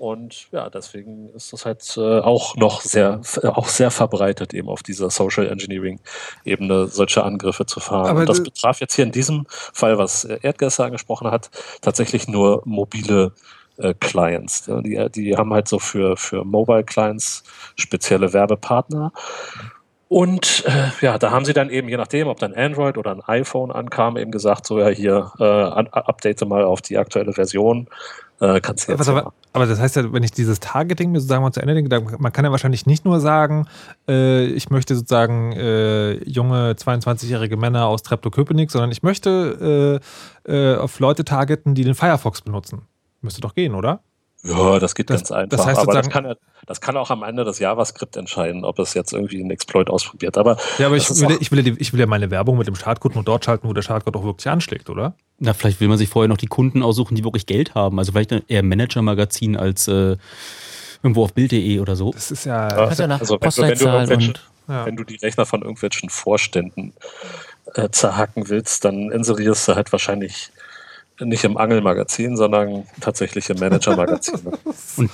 [0.00, 4.82] Und ja, deswegen ist das halt äh, auch noch sehr, auch sehr verbreitet, eben auf
[4.82, 8.06] dieser Social Engineering-Ebene solche Angriffe zu fahren.
[8.06, 11.50] Aber und das betraf jetzt hier in diesem Fall, was äh, Erdgäste angesprochen hat,
[11.82, 13.32] tatsächlich nur mobile
[13.76, 14.68] äh, Clients.
[14.68, 17.44] Ja, die, die haben halt so für, für Mobile Clients
[17.76, 19.12] spezielle Werbepartner.
[20.08, 23.22] Und äh, ja, da haben sie dann eben, je nachdem, ob dann Android oder ein
[23.26, 27.86] iPhone ankam, eben gesagt, so ja, hier, äh, update mal auf die aktuelle Version.
[28.40, 31.42] Äh, kannst du jetzt aber, aber das heißt ja, wenn ich dieses Targeting mir sozusagen
[31.42, 33.66] mal zu Ende denke, dann- man kann ja wahrscheinlich nicht nur sagen,
[34.08, 40.00] äh, ich möchte sozusagen äh, junge 22-jährige Männer aus Treptow-Köpenick, sondern ich möchte
[40.46, 42.82] äh, äh, auf Leute targeten, die den Firefox benutzen.
[43.20, 44.00] Müsste doch gehen, oder?
[44.42, 45.56] Ja, das geht Das- ganz einfach.
[45.58, 46.34] das heißt aber das kann, ja-
[46.66, 50.38] das kann auch am Ende das JavaScript entscheiden, ob es jetzt irgendwie einen Exploit ausprobiert.
[50.38, 52.56] Aber, Ja, aber das ich will, ich, will, ja die- ich will ja meine Werbung
[52.56, 55.14] mit dem Startcode nur dort schalten, wo der Startcode auch wirklich anschlägt, oder?
[55.38, 57.98] Na, vielleicht will man sich vorher noch die Kunden aussuchen, die wirklich Geld haben.
[57.98, 60.16] Also vielleicht eher Manager-Magazin als äh,
[61.02, 62.12] irgendwo auf Bild.de oder so.
[62.12, 62.68] Das ist ja.
[62.68, 64.86] also, wenn, du, wenn, du Postleitzahl irgendwelche- und- Ja.
[64.86, 66.92] wenn du die Rechner von irgendwelchen Vorständen
[67.74, 70.50] äh, zerhacken willst, dann inserierst du halt wahrscheinlich
[71.20, 74.40] nicht im Angelmagazin, sondern tatsächlich im Manager-Magazin.
[74.96, 75.10] Und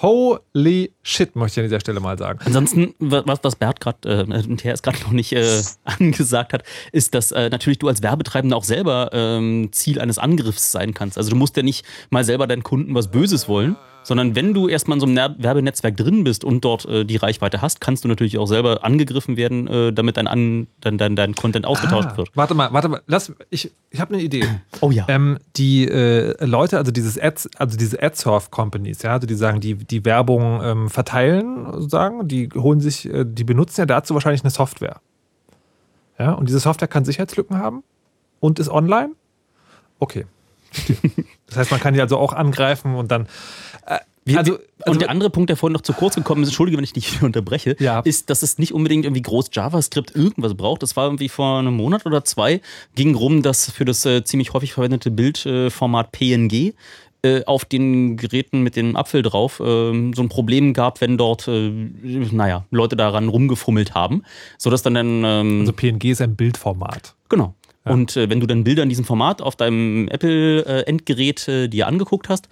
[0.00, 2.38] Holy shit, möchte ich an dieser Stelle mal sagen.
[2.44, 6.52] Ansonsten, wa- was, was Bert gerade, äh, und der es gerade noch nicht äh, angesagt
[6.52, 10.94] hat, ist, dass äh, natürlich du als Werbetreibender auch selber ähm, Ziel eines Angriffs sein
[10.94, 11.18] kannst.
[11.18, 13.76] Also du musst ja nicht mal selber deinen Kunden was Böses wollen,
[14.08, 17.60] sondern wenn du erstmal in so einem Werbenetzwerk drin bist und dort äh, die Reichweite
[17.60, 21.34] hast, kannst du natürlich auch selber angegriffen werden, äh, damit dein, An dein, dein, dein
[21.34, 22.30] Content ausgetauscht Ah, wird.
[22.34, 24.44] Warte mal, warte mal, lass, ich, ich habe eine Idee.
[24.80, 25.04] Oh ja.
[25.08, 29.74] Ähm, die äh, Leute, also dieses Ads, also diese Adsurf-Companies, ja, also die sagen, die,
[29.74, 34.50] die Werbung ähm, verteilen, sozusagen, die holen sich, äh, die benutzen ja dazu wahrscheinlich eine
[34.50, 35.00] Software.
[36.18, 37.82] Ja, und diese Software kann Sicherheitslücken haben
[38.40, 39.10] und ist online.
[39.98, 40.26] Okay.
[41.48, 43.26] Das heißt, man kann die also auch angreifen und dann.
[43.86, 46.76] Äh, Wir, also, und der andere Punkt, der vorhin noch zu kurz gekommen ist, entschuldige,
[46.76, 48.00] wenn ich dich unterbreche, Ja.
[48.00, 50.82] ist, dass es nicht unbedingt irgendwie groß JavaScript irgendwas braucht.
[50.82, 52.60] Das war irgendwie vor einem Monat oder zwei,
[52.94, 56.74] ging rum, dass für das äh, ziemlich häufig verwendete Bildformat PNG
[57.22, 61.48] äh, auf den Geräten mit dem Apfel drauf ähm, so ein Problem gab, wenn dort,
[61.48, 64.22] äh, naja, Leute daran rumgefummelt haben,
[64.58, 65.24] sodass dann dann...
[65.24, 67.14] Ähm, also PNG ist ein Bildformat.
[67.30, 67.54] Genau.
[67.88, 72.28] Und äh, wenn du dann Bilder in diesem Format auf deinem Apple-Endgerät äh, dir angeguckt
[72.28, 72.48] hast,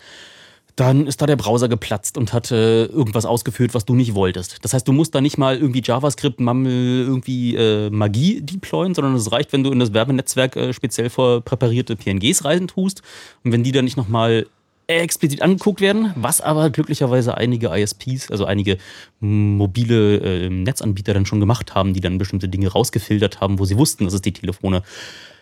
[0.77, 4.63] dann ist da der Browser geplatzt und hat äh, irgendwas ausgeführt, was du nicht wolltest.
[4.63, 9.15] Das heißt, du musst da nicht mal irgendwie JavaScript, Mammel, irgendwie äh, Magie deployen, sondern
[9.15, 13.01] es reicht, wenn du in das Werbenetzwerk äh, speziell vor präparierte PNGs reisen tust.
[13.43, 14.47] Und wenn die dann nicht nochmal
[14.89, 18.79] explizit angeguckt werden, was aber glücklicherweise einige ISPs, also einige
[19.21, 23.77] mobile äh, Netzanbieter dann schon gemacht haben, die dann bestimmte Dinge rausgefiltert haben, wo sie
[23.77, 24.83] wussten, dass es die Telefone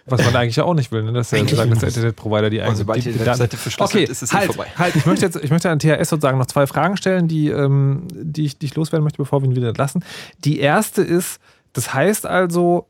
[0.07, 1.13] Was man eigentlich ja auch nicht will, ne?
[1.13, 1.89] dass, der, sagen, dass der.
[1.89, 4.71] Internetprovider die eigene sobald die Daten- Webseite verschlüsselt okay, ist, ist sie halt, vorbei.
[4.77, 8.09] Halt, ich möchte jetzt, ich möchte an THS sozusagen noch zwei Fragen stellen, die, ähm,
[8.13, 10.05] die, ich, die ich loswerden möchte, bevor wir ihn wieder entlassen.
[10.45, 11.39] Die erste ist,
[11.75, 12.87] das heißt also,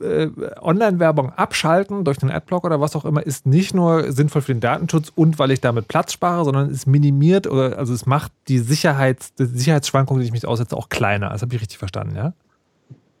[0.00, 0.28] äh,
[0.60, 4.60] Online-Werbung abschalten durch den Adblock oder was auch immer ist nicht nur sinnvoll für den
[4.60, 8.58] Datenschutz und weil ich damit Platz spare, sondern es minimiert oder also es macht die,
[8.58, 11.30] Sicherheits, die Sicherheitsschwankungen, die ich mich aussetze, auch kleiner.
[11.30, 12.32] Das habe ich richtig verstanden, ja?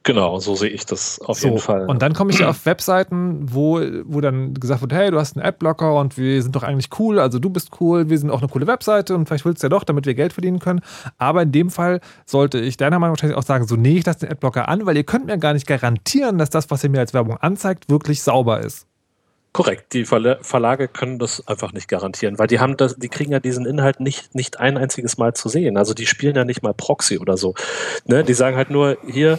[0.08, 1.84] Genau, so sehe ich das auf So, jeden Fall.
[1.84, 5.36] Und dann komme ich ja auf Webseiten, wo, wo dann gesagt wird, hey, du hast
[5.36, 8.38] einen Adblocker und wir sind doch eigentlich cool, also du bist cool, wir sind auch
[8.38, 10.80] eine coole Webseite und vielleicht willst du ja doch, damit wir Geld verdienen können.
[11.18, 14.20] Aber in dem Fall sollte ich deiner Meinung wahrscheinlich auch sagen, so nee, ich lasse
[14.20, 17.00] den Adblocker an, weil ihr könnt mir gar nicht garantieren, dass das, was ihr mir
[17.00, 18.86] als Werbung anzeigt, wirklich sauber ist.
[19.52, 23.32] Korrekt, die Verla- Verlage können das einfach nicht garantieren, weil die haben das, die kriegen
[23.32, 25.76] ja diesen Inhalt nicht, nicht ein einziges Mal zu sehen.
[25.76, 27.54] Also die spielen ja nicht mal Proxy oder so.
[28.06, 28.24] Ne?
[28.24, 29.38] Die sagen halt nur, hier,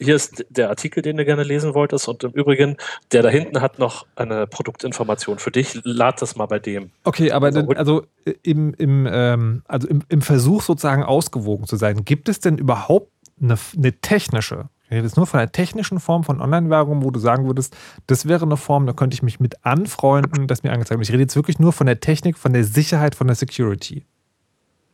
[0.00, 2.76] hier ist der Artikel, den du gerne lesen wolltest, und im Übrigen,
[3.12, 5.78] der da hinten hat noch eine Produktinformation für dich.
[5.84, 6.90] Lad das mal bei dem.
[7.04, 8.04] Okay, aber dann, also
[8.42, 13.12] im, im, ähm, also im, im Versuch sozusagen ausgewogen zu sein, gibt es denn überhaupt
[13.40, 17.20] eine, eine technische, ich rede jetzt nur von einer technischen Form von Online-Werbung, wo du
[17.20, 17.76] sagen würdest,
[18.08, 21.08] das wäre eine Form, da könnte ich mich mit anfreunden, das mir angezeigt wird.
[21.08, 24.04] Ich rede jetzt wirklich nur von der Technik, von der Sicherheit, von der Security.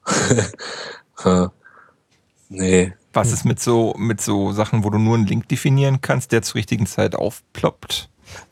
[2.51, 2.93] nee.
[3.17, 6.43] Was ist mit so, mit so Sachen, wo du nur einen Link definieren kannst, der
[6.43, 8.11] zur richtigen Zeit aufploppt?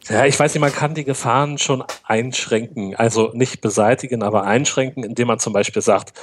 [0.09, 2.97] Ja, ich weiß nicht, man kann die Gefahren schon einschränken.
[2.97, 6.19] Also nicht beseitigen, aber einschränken, indem man zum Beispiel sagt,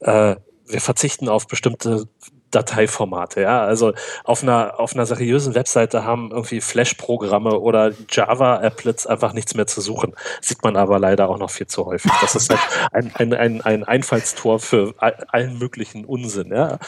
[0.00, 0.36] äh,
[0.66, 2.08] wir verzichten auf bestimmte
[2.52, 3.40] Dateiformate.
[3.42, 3.92] Ja, also
[4.24, 9.80] auf einer, auf einer seriösen Webseite haben irgendwie Flash-Programme oder Java-Applets einfach nichts mehr zu
[9.80, 10.14] suchen.
[10.40, 12.12] Sieht man aber leider auch noch viel zu häufig.
[12.20, 12.60] Das ist halt
[12.92, 16.52] ein, ein, ein, ein Einfallstor für all- allen möglichen Unsinn.
[16.52, 16.78] Ja,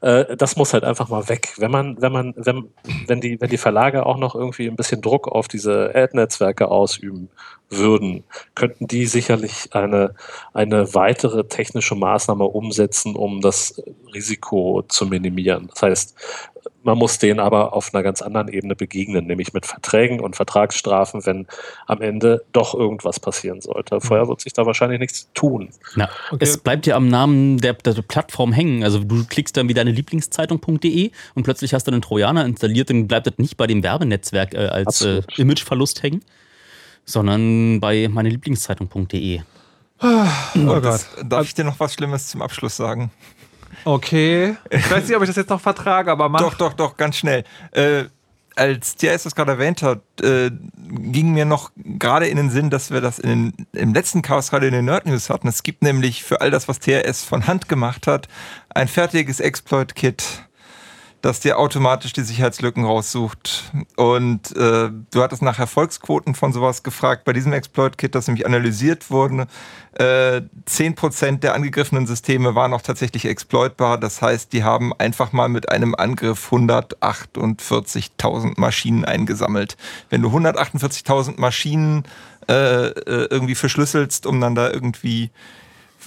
[0.00, 1.54] äh, das muss halt einfach mal weg.
[1.56, 2.70] Wenn man, wenn man, wenn,
[3.06, 7.30] wenn die, wenn die Verlage auch noch irgendwie ein bisschen Druck auf diese Ad-Netzwerke ausüben
[7.70, 8.24] würden,
[8.54, 10.14] könnten die sicherlich eine,
[10.52, 13.82] eine weitere technische Maßnahme umsetzen, um das
[14.12, 15.68] Risiko zu minimieren.
[15.72, 16.14] Das heißt,
[16.84, 21.24] man muss denen aber auf einer ganz anderen Ebene begegnen, nämlich mit Verträgen und Vertragsstrafen,
[21.24, 21.46] wenn
[21.86, 24.00] am Ende doch irgendwas passieren sollte.
[24.00, 25.70] Vorher wird sich da wahrscheinlich nichts tun.
[25.96, 28.84] Na, Es bleibt ja am Namen der, der Plattform hängen.
[28.84, 33.08] Also du klickst dann wie deine Lieblingszeitung.de und plötzlich hast du einen Trojaner installiert, dann
[33.08, 35.22] bleibt das nicht bei dem Werbenetzwerk äh, als äh.
[35.36, 36.22] Imageverlust hängen,
[37.04, 39.40] sondern bei meine Lieblingszeitung.de.
[40.00, 43.10] Oh Das, darf ich dir noch was Schlimmes zum Abschluss sagen?
[43.84, 44.56] Okay.
[44.70, 46.40] Ich weiß nicht, ob ich das jetzt noch vertrage, aber mach.
[46.40, 47.44] Doch, doch, doch, ganz schnell.
[47.72, 48.04] Äh,
[48.56, 52.90] als TS das gerade erwähnt hat, äh, ging mir noch gerade in den Sinn, dass
[52.90, 55.48] wir das in den, im letzten Chaos gerade in den Nerd News hatten.
[55.48, 58.28] Es gibt nämlich für all das, was TRS von Hand gemacht hat,
[58.70, 60.44] ein fertiges Exploit-Kit,
[61.24, 63.72] das dir automatisch die Sicherheitslücken raussucht.
[63.96, 67.24] Und äh, du hattest nach Erfolgsquoten von sowas gefragt.
[67.24, 69.46] Bei diesem Exploit-Kit, das nämlich analysiert wurde,
[69.94, 73.96] äh, 10% der angegriffenen Systeme waren auch tatsächlich exploitbar.
[73.96, 79.78] Das heißt, die haben einfach mal mit einem Angriff 148.000 Maschinen eingesammelt.
[80.10, 82.04] Wenn du 148.000 Maschinen
[82.50, 85.30] äh, äh, irgendwie verschlüsselst, um dann da irgendwie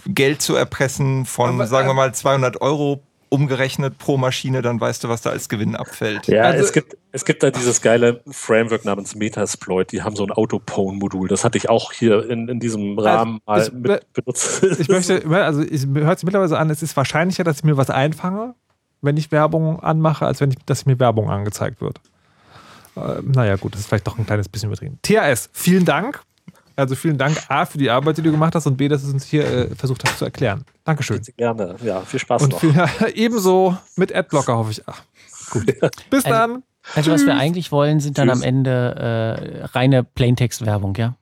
[0.05, 4.79] Geld zu erpressen von, Aber, sagen wir äh, mal, 200 Euro umgerechnet pro Maschine, dann
[4.79, 6.27] weißt du, was da als Gewinn abfällt.
[6.27, 10.23] Ja, Also- es, gibt, es gibt da dieses geile Framework namens Metasploit, die haben so
[10.23, 11.27] ein Autopone-Modul.
[11.27, 14.63] Das hatte ich auch hier in, in diesem Rahmen Also, mal es- mit benutzt.
[14.79, 17.89] Ich möchte, also es hört sich mittlerweile an, es ist wahrscheinlicher, dass ich mir was
[17.89, 18.55] einfange,
[19.01, 21.99] wenn ich Werbung anmache, als wenn ich, dass mir Werbung angezeigt wird.
[22.95, 24.99] Äh, naja, gut, das ist vielleicht doch ein kleines bisschen übertrieben.
[25.03, 26.21] THS, vielen Dank.
[26.77, 29.07] Also vielen Dank A für die Arbeit, die du gemacht hast und B, dass du
[29.07, 30.63] es uns hier äh, versucht hast zu erklären.
[30.85, 31.21] Dankeschön.
[31.35, 31.75] Gerne.
[31.83, 32.59] Ja, viel Spaß Und noch.
[32.59, 32.73] viel,
[33.15, 34.83] ebenso mit Adblocker, hoffe ich.
[34.87, 35.01] Ach,
[35.49, 35.65] gut.
[36.09, 36.63] Bis Also- dann.
[36.95, 38.37] Also was wir eigentlich wollen, sind dann Tschüss.
[38.37, 41.15] am Ende äh, reine Plaintext-Werbung, ja?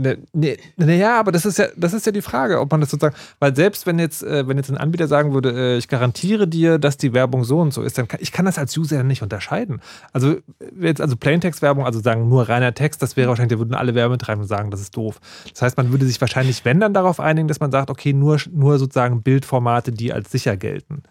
[0.00, 2.90] Ne, ne, naja, aber das ist ja, das ist ja die Frage, ob man das
[2.90, 6.46] sozusagen, weil selbst wenn jetzt, äh, wenn jetzt ein Anbieter sagen würde, äh, ich garantiere
[6.46, 8.98] dir, dass die Werbung so und so ist, dann kann ich kann das als User
[8.98, 9.80] ja nicht unterscheiden.
[10.12, 10.40] Also äh,
[10.82, 14.46] jetzt also Plaintext-Werbung, also sagen nur reiner Text, das wäre wahrscheinlich, da würden alle Werbetreibenden
[14.46, 15.20] sagen, das ist doof.
[15.50, 18.38] Das heißt, man würde sich wahrscheinlich, wenn dann darauf einigen, dass man sagt, okay, nur,
[18.52, 21.02] nur sozusagen Bildformate, die als sicher gelten.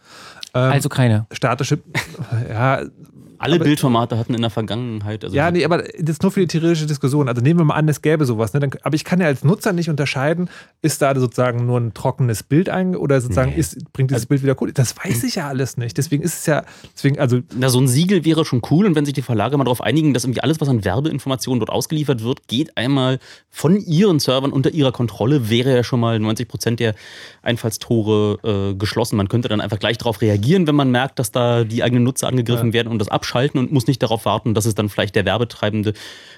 [0.54, 1.26] Ähm, Also keine.
[1.34, 1.80] Statische,
[2.50, 2.84] ja.
[3.40, 5.24] Alle aber- Bildformate hatten in der Vergangenheit.
[5.24, 7.28] Also Ja, nee, aber das ist nur für die theoretische Diskussion.
[7.28, 8.54] Also nehmen wir mal an, es gäbe sowas.
[8.54, 8.60] Ne?
[8.60, 10.50] Dann, aber ich kann ja als Nutzer nicht unterscheiden,
[10.82, 14.56] ist da sozusagen nur ein trockenes Bild ein oder sozusagen ist, bringt dieses Bild wieder
[14.62, 14.72] cool.
[14.72, 15.98] Das weiß ich ja alles nicht.
[15.98, 16.64] Deswegen ist es ja,
[16.96, 19.64] deswegen, also Na, so ein Siegel wäre schon cool und wenn sich die Verlage mal
[19.66, 23.20] darauf einigen, dass irgendwie alles, was an Werbeinformationen dort ausgeliefert wird, geht einmal
[23.50, 26.96] von ihren Servern unter ihrer Kontrolle, wäre ja schon mal 90 Prozent der
[27.44, 29.16] Einfallstore äh, geschlossen.
[29.18, 32.28] Man könnte dann einfach gleich darauf reagieren, wenn man merkt, dass da die eigenen Nutzer
[32.28, 32.74] angegriffen Ja.
[32.74, 35.94] werden und das abschalten und muss nicht darauf warten, dass es dann vielleicht der Werbetreibende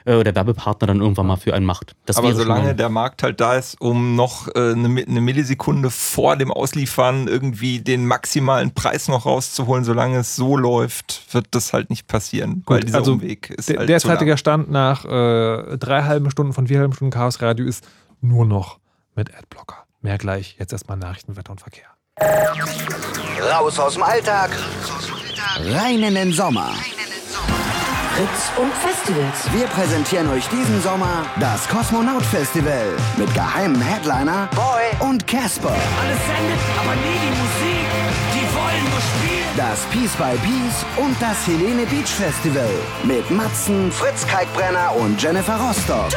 [0.05, 1.95] äh, oder der Werbepartner dann irgendwann mal für einen macht.
[2.05, 6.35] Das Aber solange der Markt halt da ist, um noch äh, eine, eine Millisekunde vor
[6.35, 11.89] dem Ausliefern irgendwie den maximalen Preis noch rauszuholen, solange es so läuft, wird das halt
[11.89, 16.03] nicht passieren, weil Gut, dieser also Umweg ist der halt derzeitiger Stand nach äh, drei
[16.03, 17.87] halben Stunden von vier halben Stunden Chaos Radio ist
[18.21, 18.79] nur noch
[19.15, 19.85] mit Adblocker.
[20.01, 20.55] Mehr gleich.
[20.59, 21.87] Jetzt erstmal Nachrichten, Wetter und Verkehr.
[23.51, 24.51] Raus aus dem Alltag.
[25.73, 26.73] Rein in den Sommer.
[28.15, 29.53] Fritz und Festivals.
[29.53, 32.85] Wir präsentieren euch diesen Sommer das Kosmonaut Festival
[33.17, 35.69] mit geheimen Headliner Boy und Casper.
[35.69, 37.87] Alles sendet, aber nie die Musik.
[38.33, 39.39] Die wollen nur spielen.
[39.55, 42.69] Das Peace by Peace und das Helene Beach Festival
[43.03, 46.09] mit Matzen, Fritz Kalkbrenner und Jennifer Rostock.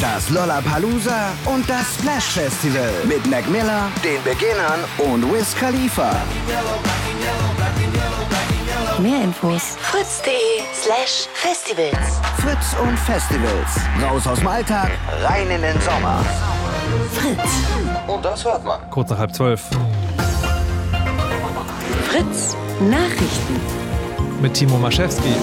[0.00, 6.12] Das Lollapalooza und das Splash Festival mit Mac Miller, den Beginnern und Wiz Khalifa.
[8.98, 10.32] Mehr Infos fritz.de
[10.72, 12.18] slash festivals.
[12.38, 13.76] Fritz und Festivals.
[14.02, 14.90] Raus aus dem Alltag,
[15.22, 16.24] rein in den Sommer.
[17.12, 17.50] Fritz.
[18.06, 18.80] Und das hört man.
[18.90, 19.62] Kurz nach halb zwölf.
[22.08, 23.60] Fritz Nachrichten.
[24.40, 25.34] Mit Timo Maschewski.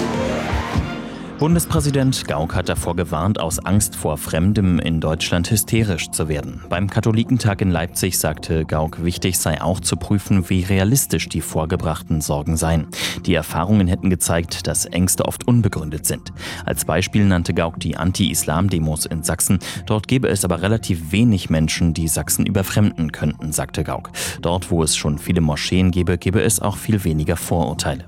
[1.38, 6.64] Bundespräsident Gauck hat davor gewarnt, aus Angst vor Fremdem in Deutschland hysterisch zu werden.
[6.68, 12.20] Beim Katholikentag in Leipzig sagte Gauck, wichtig sei auch zu prüfen, wie realistisch die vorgebrachten
[12.20, 12.88] Sorgen seien.
[13.24, 16.32] Die Erfahrungen hätten gezeigt, dass Ängste oft unbegründet sind.
[16.66, 19.60] Als Beispiel nannte Gauck die Anti-Islam-Demos in Sachsen.
[19.86, 24.10] Dort gäbe es aber relativ wenig Menschen, die Sachsen überfremden könnten, sagte Gauck.
[24.42, 28.06] Dort, wo es schon viele Moscheen gäbe, gäbe es auch viel weniger Vorurteile.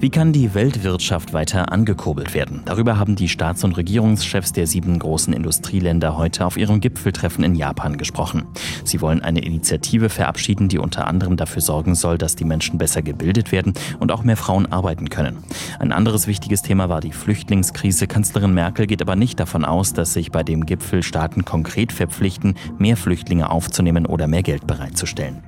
[0.00, 2.62] Wie kann die Weltwirtschaft weiter angekurbelt werden?
[2.64, 7.54] Darüber haben die Staats- und Regierungschefs der sieben großen Industrieländer heute auf ihrem Gipfeltreffen in
[7.54, 8.46] Japan gesprochen.
[8.82, 13.02] Sie wollen eine Initiative verabschieden, die unter anderem dafür sorgen soll, dass die Menschen besser
[13.02, 15.44] gebildet werden und auch mehr Frauen arbeiten können.
[15.78, 18.06] Ein anderes wichtiges Thema war die Flüchtlingskrise.
[18.06, 22.54] Kanzlerin Merkel geht aber nicht davon aus, dass sich bei dem Gipfel Staaten konkret verpflichten,
[22.78, 25.42] mehr Flüchtlinge aufzunehmen oder mehr Geld bereitzustellen.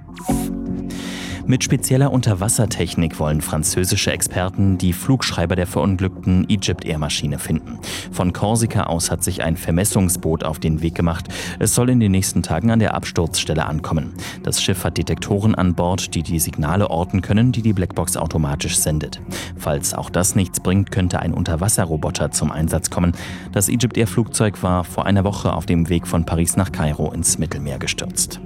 [1.44, 7.80] Mit spezieller Unterwassertechnik wollen französische Experten die Flugschreiber der verunglückten Egypt Air Maschine finden.
[8.12, 11.26] Von Korsika aus hat sich ein Vermessungsboot auf den Weg gemacht.
[11.58, 14.12] Es soll in den nächsten Tagen an der Absturzstelle ankommen.
[14.44, 18.78] Das Schiff hat Detektoren an Bord, die die Signale orten können, die die Blackbox automatisch
[18.78, 19.20] sendet.
[19.56, 23.12] Falls auch das nichts bringt, könnte ein Unterwasserroboter zum Einsatz kommen.
[23.50, 27.10] Das Egypt Air Flugzeug war vor einer Woche auf dem Weg von Paris nach Kairo
[27.12, 28.40] ins Mittelmeer gestürzt.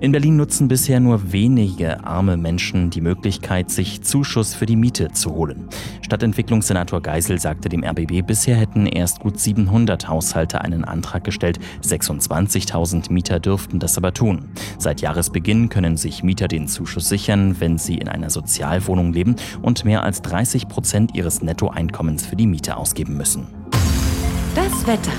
[0.00, 5.12] In Berlin nutzen bisher nur wenige arme Menschen die Möglichkeit, sich Zuschuss für die Miete
[5.12, 5.68] zu holen.
[6.02, 11.58] Stadtentwicklungssenator Geisel sagte dem RBB, bisher hätten erst gut 700 Haushalte einen Antrag gestellt.
[11.82, 14.50] 26.000 Mieter dürften das aber tun.
[14.78, 19.84] Seit Jahresbeginn können sich Mieter den Zuschuss sichern, wenn sie in einer Sozialwohnung leben und
[19.84, 23.46] mehr als 30 Prozent ihres Nettoeinkommens für die Miete ausgeben müssen.
[24.54, 25.12] Das Wetter.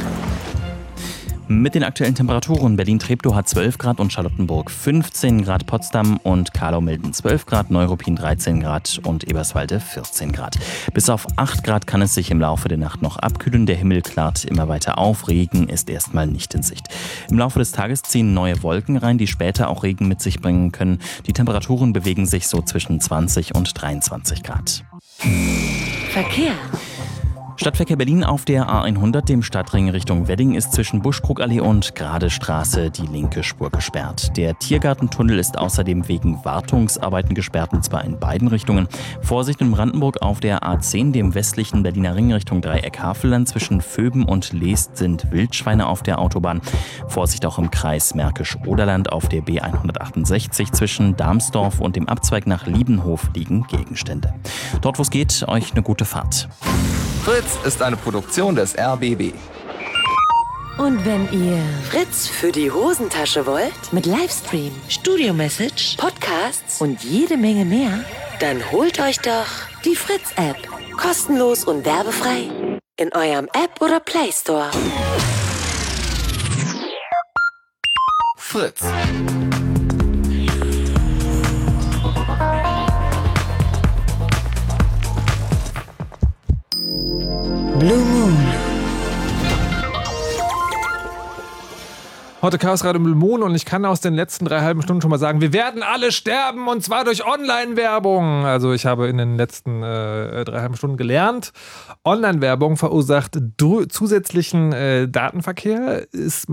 [1.47, 7.13] Mit den aktuellen Temperaturen Berlin-Treptow hat 12 Grad und Charlottenburg 15 Grad, Potsdam und Karlau-Milden
[7.13, 10.57] 12 Grad, Neuruppin 13 Grad und Eberswalde 14 Grad.
[10.95, 13.67] Bis auf 8 Grad kann es sich im Laufe der Nacht noch abkühlen.
[13.67, 15.27] Der Himmel klart immer weiter auf.
[15.27, 16.87] Regen ist erstmal nicht in Sicht.
[17.29, 20.71] Im Laufe des Tages ziehen neue Wolken rein, die später auch Regen mit sich bringen
[20.71, 20.97] können.
[21.27, 24.83] Die Temperaturen bewegen sich so zwischen 20 und 23 Grad.
[26.09, 26.55] Verkehr.
[27.57, 32.91] Stadtverkehr Berlin auf der A100, dem Stadtring Richtung Wedding, ist zwischen Buschkrugallee und Grade Straße
[32.91, 34.35] die linke Spur gesperrt.
[34.35, 38.89] Der Tiergartentunnel ist außerdem wegen Wartungsarbeiten gesperrt, und zwar in beiden Richtungen.
[39.21, 43.47] Vorsicht in Brandenburg auf der A10, dem westlichen Berliner Ring Richtung Dreieck Havelland.
[43.47, 46.61] Zwischen Föben und Leest sind Wildschweine auf der Autobahn.
[47.07, 50.73] Vorsicht auch im Kreis Märkisch-Oderland auf der B168.
[50.73, 54.33] Zwischen Darmsdorf und dem Abzweig nach Liebenhof liegen Gegenstände.
[54.81, 56.49] Dort, wo es geht, euch eine gute Fahrt.
[57.25, 59.33] Fritz ist eine Produktion des RBB.
[60.77, 67.65] Und wenn ihr Fritz für die Hosentasche wollt, mit Livestream, Studio-Message, Podcasts und jede Menge
[67.65, 68.05] mehr,
[68.39, 69.47] dann holt euch doch
[69.83, 70.69] die Fritz-App.
[70.97, 72.77] Kostenlos und werbefrei.
[72.97, 74.69] In eurem App oder Play Store.
[78.37, 78.83] Fritz.
[87.79, 88.37] Blue Moon.
[92.41, 95.17] Heute Chaos Radio Moon und ich kann aus den letzten drei halben Stunden schon mal
[95.17, 98.45] sagen, wir werden alle sterben und zwar durch Online-Werbung.
[98.45, 101.53] Also ich habe in den letzten äh, drei halben Stunden gelernt,
[102.03, 103.39] Online-Werbung verursacht
[103.89, 106.45] zusätzlichen äh, Datenverkehr, es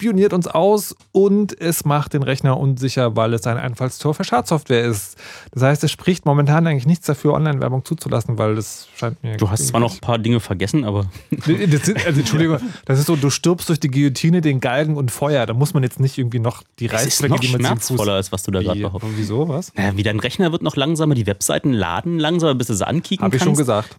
[0.00, 4.86] spioniert uns aus und es macht den Rechner unsicher, weil es ein Einfallstor für Schadsoftware
[4.86, 5.18] ist.
[5.52, 9.36] Das heißt, es spricht momentan eigentlich nichts dafür, Online-Werbung zuzulassen, weil das scheint mir...
[9.36, 11.10] Du hast zwar noch ein paar Dinge vergessen, aber...
[11.30, 15.10] Das ist, also, Entschuldigung, das ist so, du stirbst durch die Guillotine, den Galgen und
[15.10, 15.44] Feuer.
[15.44, 18.50] Da muss man jetzt nicht irgendwie noch die Reißzwecke, die man schmerzvoller, als was du
[18.52, 19.12] da gerade behauptest.
[19.16, 19.74] Wieso, was?
[19.74, 23.22] Naja, wie dein Rechner wird noch langsamer, die Webseiten laden langsamer, bis du sie ankicken
[23.22, 23.44] Hab kannst.
[23.44, 23.98] Habe ich schon gesagt.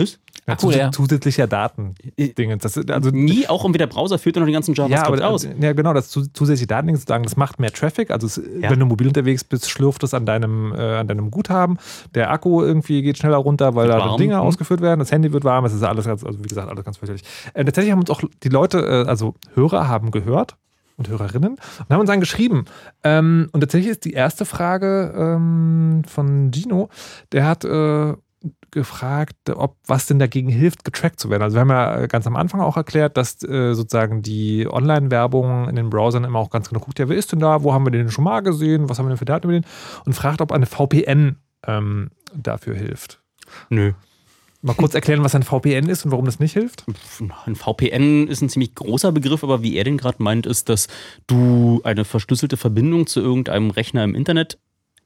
[0.00, 0.18] Das?
[0.46, 0.92] Ja, Akku zus leer.
[0.92, 2.56] zusätzlicher Daten-Dinge.
[2.56, 5.34] Das, also, Nie, auch irgendwie der Browser führt ja noch den ganzen ja, JavaScript aber,
[5.34, 5.46] aus.
[5.60, 8.10] ja, genau, das zu, zusätzliche Daten sozusagen, das macht mehr Traffic.
[8.10, 11.76] Also, es, wenn du mobil unterwegs bist, schlürft es an deinem, äh, an deinem Guthaben.
[12.14, 14.16] Der Akku irgendwie geht schneller runter, weil Wird da.
[14.16, 14.40] Dinge Mhm.
[14.40, 15.00] ausgeführt werden.
[15.00, 15.66] Das Handy wird warm.
[15.66, 17.24] Es ist alles ganz, also wie gesagt, alles ganz fürchterlich.
[17.52, 20.56] Äh, tatsächlich haben uns auch die Leute, äh, also Hörer haben gehört
[20.96, 22.64] und Hörerinnen und haben uns dann geschrieben.
[23.04, 26.88] Ähm, und tatsächlich ist die erste Frage ähm, von Gino,
[27.32, 28.14] der hat äh,
[28.70, 31.42] gefragt, ob was denn dagegen hilft, getrackt zu werden.
[31.42, 35.76] Also wir haben ja ganz am Anfang auch erklärt, dass äh, sozusagen die Online-Werbung in
[35.76, 37.90] den Browsern immer auch ganz genau guckt, ja, wer ist denn da, wo haben wir
[37.90, 39.66] den schon mal gesehen, was haben wir denn für Daten über den
[40.04, 41.36] und fragt, ob eine VPN
[41.66, 43.20] ähm, dafür hilft.
[43.68, 43.92] Nö.
[44.60, 46.84] Mal kurz erklären, was ein VPN ist und warum das nicht hilft.
[47.46, 50.88] Ein VPN ist ein ziemlich großer Begriff, aber wie er den gerade meint, ist, dass
[51.28, 54.58] du eine verschlüsselte Verbindung zu irgendeinem Rechner im Internet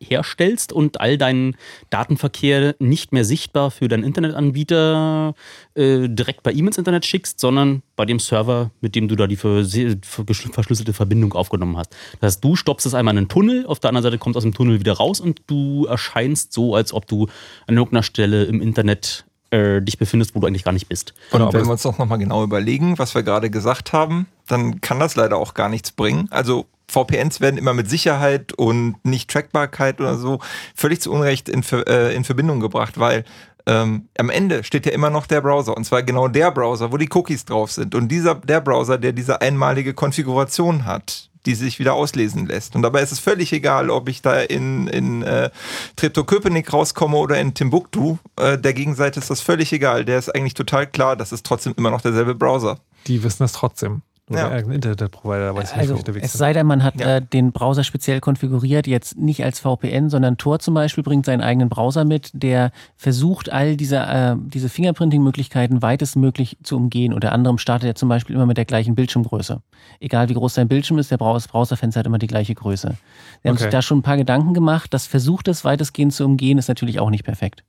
[0.08, 1.56] herstellst und all deinen
[1.90, 5.34] Datenverkehr nicht mehr sichtbar für deinen Internetanbieter
[5.74, 9.26] äh, direkt bei ihm ins Internet schickst, sondern bei dem Server, mit dem du da
[9.26, 11.92] die verschlüsselte Verbindung aufgenommen hast.
[12.20, 14.42] Das heißt, du stoppst es einmal in einen Tunnel, auf der anderen Seite kommt aus
[14.42, 17.28] dem Tunnel wieder raus und du erscheinst so, als ob du
[17.66, 21.14] an irgendeiner Stelle im Internet äh, dich befindest, wo du eigentlich gar nicht bist.
[21.30, 24.98] Und wenn wir uns doch nochmal genau überlegen, was wir gerade gesagt haben, dann kann
[24.98, 26.26] das leider auch gar nichts bringen.
[26.30, 30.40] Also VPNs werden immer mit Sicherheit und nicht Trackbarkeit oder so
[30.74, 33.24] völlig zu Unrecht in, äh, in Verbindung gebracht, weil
[33.66, 36.96] ähm, am Ende steht ja immer noch der Browser und zwar genau der Browser, wo
[36.96, 41.78] die Cookies drauf sind und dieser der Browser, der diese einmalige Konfiguration hat, die sich
[41.78, 42.76] wieder auslesen lässt.
[42.76, 45.50] Und dabei ist es völlig egal, ob ich da in, in äh,
[45.96, 48.18] Treptow-Köpenick rauskomme oder in Timbuktu.
[48.36, 50.04] Äh, der Gegenseite ist das völlig egal.
[50.04, 52.78] Der ist eigentlich total klar, das ist trotzdem immer noch derselbe Browser.
[53.06, 54.02] Die wissen das trotzdem.
[54.38, 54.48] Ja.
[54.56, 57.84] Internetprovider weiß nicht, Also, wo ich unterwegs es sei denn, man hat äh, den Browser
[57.84, 62.30] speziell konfiguriert, jetzt nicht als VPN, sondern Tor zum Beispiel bringt seinen eigenen Browser mit,
[62.32, 67.12] der versucht, all diese, äh, diese Fingerprinting-Möglichkeiten weitestmöglich zu umgehen.
[67.12, 69.60] Unter anderem startet er zum Beispiel immer mit der gleichen Bildschirmgröße.
[70.00, 72.96] Egal wie groß sein Bildschirm ist, der Browserfenster hat immer die gleiche Größe.
[73.42, 73.64] Wir haben Okay.
[73.64, 74.92] sich da schon ein paar Gedanken gemacht.
[74.94, 77.64] Das versucht es weitestgehend zu umgehen, ist natürlich auch nicht perfekt.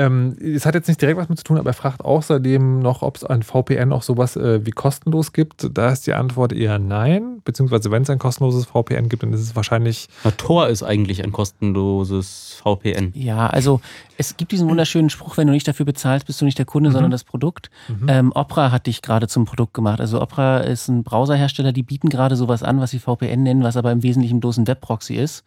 [0.00, 3.02] Ähm, es hat jetzt nicht direkt was mit zu tun, aber er fragt außerdem noch,
[3.02, 5.76] ob es ein VPN auch sowas äh, wie kostenlos gibt.
[5.76, 7.42] Da ist die Antwort eher nein.
[7.44, 10.08] Beziehungsweise, wenn es ein kostenloses VPN gibt, dann ist es wahrscheinlich.
[10.24, 13.12] Na, Tor ist eigentlich ein kostenloses VPN.
[13.14, 13.82] Ja, also
[14.16, 16.92] es gibt diesen wunderschönen Spruch, wenn du nicht dafür bezahlst, bist du nicht der Kunde,
[16.92, 17.70] sondern das Produkt.
[17.88, 18.08] Mhm.
[18.08, 20.00] Ähm, Opera hat dich gerade zum Produkt gemacht.
[20.00, 23.76] Also Opera ist ein Browserhersteller, die bieten gerade sowas an, was sie VPN nennen, was
[23.76, 25.44] aber im Wesentlichen bloß ein Webproxy ist.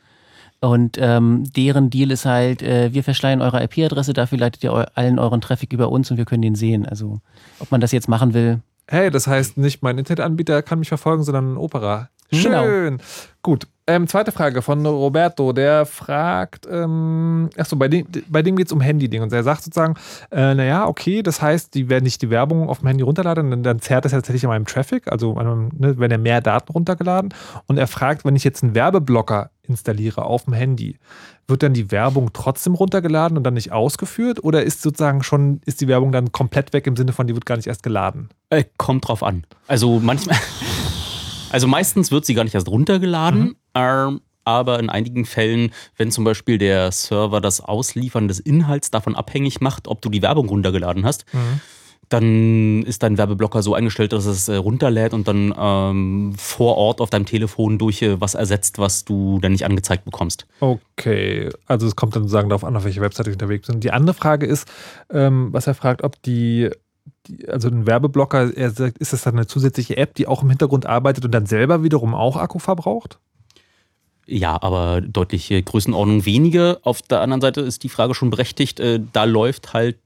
[0.64, 4.86] Und ähm, deren Deal ist halt, äh, wir verschleiern eure IP-Adresse, dafür leitet ihr eu
[4.96, 6.86] allen euren Traffic über uns und wir können den sehen.
[6.86, 7.20] Also
[7.60, 11.24] ob man das jetzt machen will, Hey, das heißt nicht mein Internetanbieter kann mich verfolgen,
[11.24, 12.10] sondern Opera.
[12.42, 12.64] Genau.
[12.64, 13.00] Schön.
[13.42, 13.68] Gut.
[13.86, 15.52] Ähm, zweite Frage von Roberto.
[15.52, 19.22] Der fragt, ähm, achso, bei dem, bei dem geht es um Handy-Ding.
[19.22, 19.96] Und er sagt sozusagen,
[20.32, 23.62] äh, naja, okay, das heißt, die, wenn ich die Werbung auf dem Handy runterlade, dann,
[23.62, 26.72] dann zerrt das ja tatsächlich an meinem Traffic, also meinem, ne, werden ja mehr Daten
[26.72, 27.34] runtergeladen.
[27.68, 30.98] Und er fragt, wenn ich jetzt einen Werbeblocker installiere auf dem Handy,
[31.48, 34.42] wird dann die Werbung trotzdem runtergeladen und dann nicht ausgeführt?
[34.46, 37.46] Oder ist sozusagen schon, ist die Werbung dann komplett weg im Sinne von, die wird
[37.46, 38.30] gar nicht erst geladen?
[38.50, 39.44] Äh, kommt drauf an.
[39.68, 40.38] Also manchmal.
[41.54, 46.24] Also meistens wird sie gar nicht erst runtergeladen, ähm, aber in einigen Fällen, wenn zum
[46.24, 51.06] Beispiel der Server das Ausliefern des Inhalts davon abhängig macht, ob du die Werbung runtergeladen
[51.06, 51.26] hast,
[52.10, 57.02] dann ist dein Werbeblocker so eingestellt, dass es äh, runterlädt und dann ähm, vor Ort
[57.02, 60.46] auf deinem Telefon durch äh, was ersetzt, was du dann nicht angezeigt bekommst.
[60.60, 63.80] Okay, also es kommt dann sozusagen darauf an, auf welche Webseite ich unterwegs bin.
[63.80, 64.68] Die andere Frage ist,
[65.12, 66.70] ähm, was er fragt, ob die,
[67.48, 70.86] also ein Werbeblocker, er sagt, ist das dann eine zusätzliche App, die auch im Hintergrund
[70.86, 73.20] arbeitet und dann selber wiederum auch Akku verbraucht?
[74.26, 76.80] Ja, aber deutlich äh, Größenordnung weniger.
[76.84, 78.80] Auf der anderen Seite ist die Frage schon berechtigt.
[78.80, 79.98] Äh, da läuft halt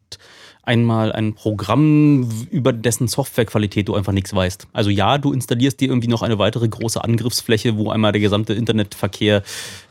[0.64, 4.68] einmal ein Programm, über dessen Softwarequalität du einfach nichts weißt.
[4.74, 8.54] Also ja, du installierst dir irgendwie noch eine weitere große Angriffsfläche, wo einmal der gesamte
[8.54, 9.44] Internetverkehr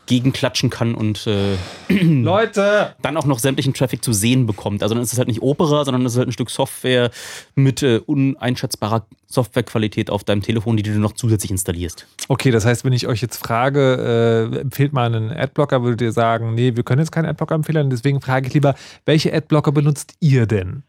[0.07, 1.55] gegenklatschen kann und äh,
[1.89, 2.95] Leute!
[3.01, 4.81] dann auch noch sämtlichen Traffic zu sehen bekommt.
[4.81, 7.11] Also dann ist es halt nicht Opera, sondern es ist halt ein Stück Software
[7.55, 12.07] mit äh, uneinschätzbarer Softwarequalität auf deinem Telefon, die du noch zusätzlich installierst.
[12.29, 16.11] Okay, das heißt, wenn ich euch jetzt frage, äh, empfehlt mal einen Adblocker, würdet ihr
[16.11, 17.89] sagen, nee, wir können jetzt keinen Adblocker empfehlen.
[17.89, 18.75] Deswegen frage ich lieber,
[19.05, 20.83] welche Adblocker benutzt ihr denn?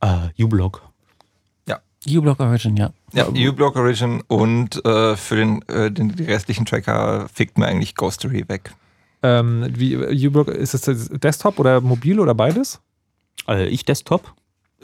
[0.00, 0.93] Äh, uBlock.
[2.06, 2.92] uBlock Origin, ja.
[3.12, 7.94] Ja, uBlock Origin und äh, für den, äh, den die restlichen Tracker fickt mir eigentlich
[7.94, 8.72] Ghostery weg.
[9.22, 12.80] Ähm, wie, uBlock, ist es Desktop oder mobil oder beides?
[13.48, 14.34] Äh, ich Desktop.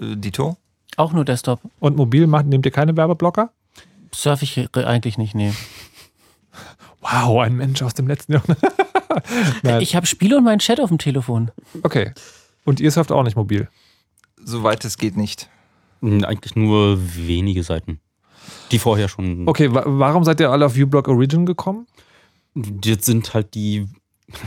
[0.00, 0.56] Äh, Dito?
[0.96, 1.60] Auch nur Desktop.
[1.78, 3.50] Und mobil macht, nehmt ihr keine Werbeblocker?
[4.12, 5.52] Surf ich eigentlich nicht, nee.
[7.00, 8.60] Wow, ein Mensch aus dem letzten Jahrhundert.
[9.62, 9.80] Nein.
[9.80, 11.50] Ich habe Spiele und meinen Chat auf dem Telefon.
[11.82, 12.12] Okay.
[12.64, 13.68] Und ihr surft auch nicht mobil?
[14.44, 15.48] soweit es geht nicht.
[16.02, 18.00] Eigentlich nur wenige Seiten.
[18.72, 19.46] Die vorher schon.
[19.48, 21.86] Okay, wa warum seid ihr alle auf uBlock Origin gekommen?
[22.82, 23.86] Jetzt sind halt die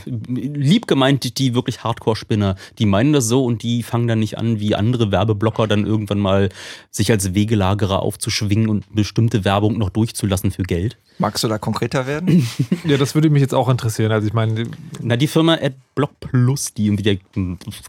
[0.05, 4.37] lieb gemeint die, die wirklich Hardcore-Spinner, die meinen das so und die fangen dann nicht
[4.37, 6.49] an, wie andere Werbeblocker dann irgendwann mal
[6.91, 10.97] sich als Wegelagerer aufzuschwingen und bestimmte Werbung noch durchzulassen für Geld.
[11.19, 12.47] Magst du da konkreter werden?
[12.85, 14.11] ja, das würde mich jetzt auch interessieren.
[14.11, 14.67] Also ich meine,
[15.01, 17.17] Na, die Firma AdBlock Plus, die irgendwie der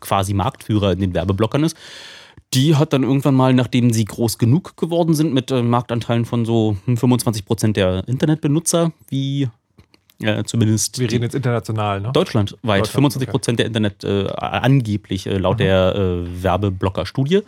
[0.00, 1.76] quasi Marktführer in den Werbeblockern ist,
[2.54, 6.44] die hat dann irgendwann mal, nachdem sie groß genug geworden sind, mit äh, Marktanteilen von
[6.44, 9.48] so hm, 25 Prozent der Internetbenutzer, wie
[10.22, 12.12] äh, zumindest wir reden jetzt international, ne?
[12.12, 12.82] Deutschlandweit.
[12.82, 17.40] Deutschland, 25 Prozent der Internet äh, angeblich äh, laut der äh, Werbeblocker-Studie.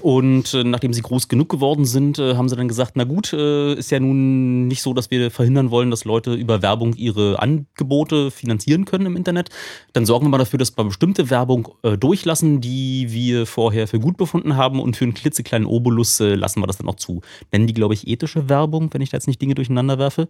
[0.00, 3.32] Und äh, nachdem sie groß genug geworden sind, äh, haben sie dann gesagt, na gut,
[3.32, 8.30] ist ja nun nicht so, dass wir verhindern wollen, dass Leute über Werbung ihre Angebote
[8.30, 9.50] finanzieren können im Internet.
[9.92, 11.68] Dann sorgen wir mal dafür, dass wir bestimmte Werbung
[11.98, 16.66] durchlassen, die wir vorher für gut befunden haben und für einen klitzekleinen Obolus lassen wir
[16.66, 17.20] das dann auch zu.
[17.52, 20.28] Nennen die, glaube ich, ethische Werbung, wenn ich da jetzt nicht Dinge durcheinander werfe.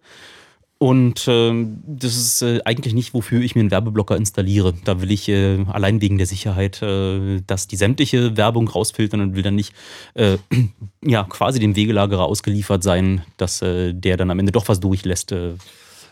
[0.78, 4.74] Und ähm, das ist äh, eigentlich nicht, wofür ich mir einen Werbeblocker installiere.
[4.84, 9.36] Da will ich äh, allein wegen der Sicherheit, äh, dass die sämtliche Werbung rausfiltern und
[9.36, 9.72] will dann nicht
[10.14, 10.36] äh,
[11.02, 15.32] ja, quasi dem Wegelagerer ausgeliefert sein, dass äh, der dann am Ende doch was durchlässt.
[15.32, 15.54] Äh.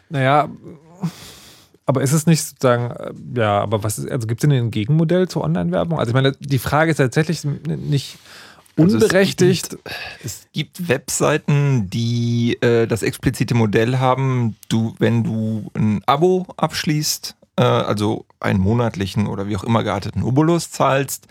[0.08, 0.48] Naja,
[1.84, 4.70] aber ist es nicht sozusagen, äh, ja, aber was ist, also gibt es denn ein
[4.70, 5.98] Gegenmodell zur Online-Werbung?
[5.98, 8.18] Also ich meine, die Frage ist tatsächlich nicht
[8.76, 9.70] Also es unberechtigt.
[9.70, 9.82] gibt-
[10.24, 17.36] Es gibt Webseiten, die äh, das explizite Modell haben, du, wenn du ein Abo abschließt,
[17.56, 21.26] äh, also einen monatlichen oder wie auch immer gearteten Obolus zahlst,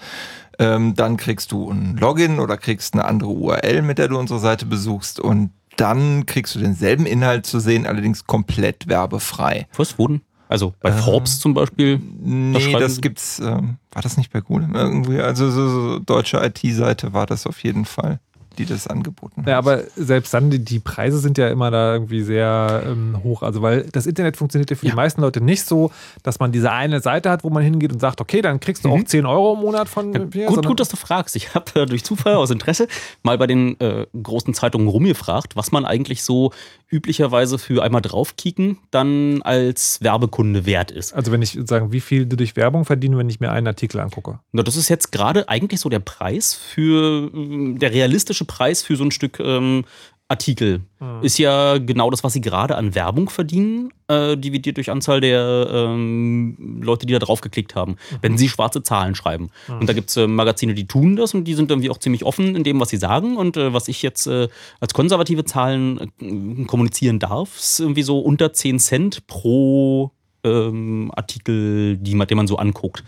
[0.59, 4.39] ähm, dann kriegst du ein Login oder kriegst eine andere URL, mit der du unsere
[4.39, 9.68] Seite besuchst und dann kriegst du denselben Inhalt zu sehen, allerdings komplett werbefrei.
[9.77, 10.22] Was wurden?
[10.52, 11.98] Also bei Forbes zum Beispiel?
[12.19, 14.68] Nee, das sie- gibt's, ähm, war das nicht bei Google?
[14.73, 18.19] Irgendwie, also so, so deutsche IT-Seite war das auf jeden Fall,
[18.57, 19.48] die das angeboten hat.
[19.48, 23.44] Ja, aber selbst dann, die, die Preise sind ja immer da irgendwie sehr ähm, hoch.
[23.44, 25.91] Also, weil das Internet funktioniert ja für die meisten Leute nicht so,
[26.23, 28.90] dass man diese eine Seite hat, wo man hingeht und sagt, okay, dann kriegst du
[28.90, 30.48] auch 10 Euro im Monat von mir.
[30.48, 31.36] Gut, gut, dass du fragst.
[31.36, 32.88] Ich habe äh, durch Zufall aus Interesse
[33.23, 36.52] mal bei den äh, großen Zeitungen rumgefragt, was man eigentlich so
[36.91, 41.14] üblicherweise für einmal draufkicken dann als Werbekunde wert ist.
[41.14, 43.99] Also wenn ich sagen, wie viel du durch Werbung verdienen, wenn ich mir einen Artikel
[44.02, 44.40] angucke.
[44.52, 48.95] Na, das ist jetzt gerade eigentlich so der Preis für, ähm, der realistische Preis für
[48.95, 49.84] so ein Stück ähm,
[50.31, 50.81] Artikel.
[51.01, 51.23] Mhm.
[51.23, 55.68] Ist ja genau das, was sie gerade an Werbung verdienen, äh, dividiert durch Anzahl der
[55.69, 59.49] ähm, Leute, die da drauf geklickt haben, wenn sie schwarze Zahlen schreiben.
[59.68, 59.80] Mhm.
[59.81, 62.23] Und da gibt es äh, Magazine, die tun das und die sind irgendwie auch ziemlich
[62.23, 63.35] offen in dem, was sie sagen.
[63.35, 64.47] Und äh, was ich jetzt äh,
[64.80, 70.11] als konservative Zahlen äh, kommunizieren darf, ist irgendwie so unter 10 Cent pro
[70.45, 73.03] ähm, Artikel, die man, den man so anguckt.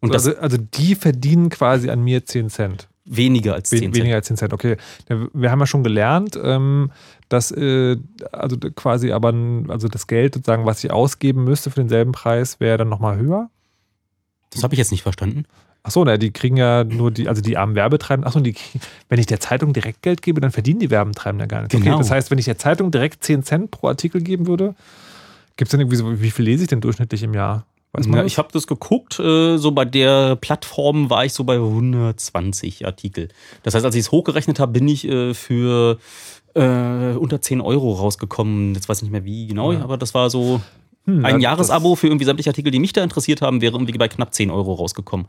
[0.00, 2.88] Und das also, also die verdienen quasi an mir 10 Cent.
[3.04, 3.96] Weniger als 10 We Cent.
[3.96, 4.76] Weniger als 10 Cent, okay.
[5.32, 6.90] Wir haben ja schon gelernt, ähm,
[7.28, 7.96] dass äh,
[8.30, 9.34] also quasi aber
[9.68, 13.50] also das Geld, sozusagen, was ich ausgeben müsste für denselben Preis, wäre dann nochmal höher.
[14.50, 15.44] Das habe ich jetzt nicht verstanden.
[15.84, 18.54] Achso, na, die kriegen ja nur die, also die armen Werbetreibenden, achso, die
[19.08, 21.74] wenn ich der Zeitung direkt Geld gebe, dann verdienen die Werbetreibenden ja gar nichts.
[21.74, 21.94] Genau.
[21.94, 24.76] Okay, das heißt, wenn ich der Zeitung direkt 10 Cent pro Artikel geben würde,
[25.56, 27.66] gibt es dann irgendwie so, wie viel lese ich denn durchschnittlich im Jahr?
[27.92, 28.06] Das?
[28.26, 33.28] ich habe das geguckt, äh, so bei der Plattform war ich so bei 120 Artikel.
[33.62, 35.98] Das heißt, als ich es hochgerechnet habe, bin ich äh, für
[36.54, 38.74] äh, unter 10 Euro rausgekommen.
[38.74, 39.82] Jetzt weiß ich nicht mehr wie genau, Ja.
[39.82, 40.60] aber das war so
[41.04, 43.92] Hm, ein ja, Jahresabo für irgendwie sämtliche Artikel, die mich da interessiert haben, wäre irgendwie
[43.98, 45.26] bei knapp 10 Euro rausgekommen.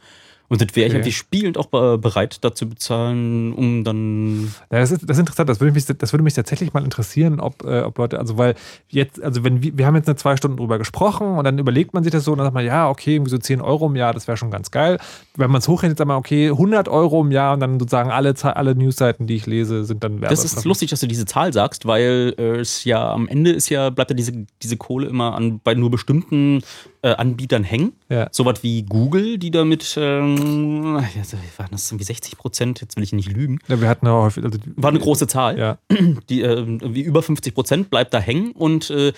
[0.50, 4.92] Und das wäre ich irgendwie spielend auch be- bereit dazu bezahlen, um dann Ja, das
[4.92, 5.50] ist, das ist interessant.
[5.50, 8.54] Das würde mich, das würde mich tatsächlich mal interessieren, ob, äh, ob Leute, also weil
[8.90, 11.94] jetzt, also wenn wir, wir haben jetzt eine zwei Stunden drüber gesprochen und dann überlegt
[11.94, 13.96] man sich das so und dann sagt man, ja, okay, irgendwie so 10 Euro im
[13.96, 15.00] Jahr, das wäre schon ganz geil.
[15.38, 18.36] Wenn man es hochrechnet, sagt man, okay, 100 Euro im Jahr und dann sozusagen alle,
[18.44, 21.86] alle Newsseiten, die ich lese, sind dann Das ist lustig, dass du diese Zahl sagst,
[21.88, 25.62] weil äh, es ja am Ende ist ja, bleibt ja diese, diese Kohle immer an,
[25.64, 26.62] bei nur bestimmten
[27.04, 27.94] äh, Anbietern hängen.
[28.10, 28.28] Ja.
[28.32, 33.32] Sowas wie Google, die damit, ähm, waren das irgendwie 60 Prozent, jetzt will ich nicht
[33.32, 33.60] lügen.
[33.68, 35.60] Ja, wir hatten ja häufig, also War eine große Zahl.
[35.60, 35.78] Ja.
[36.30, 39.14] Die, äh, wie über 50 Prozent bleibt da hängen und äh,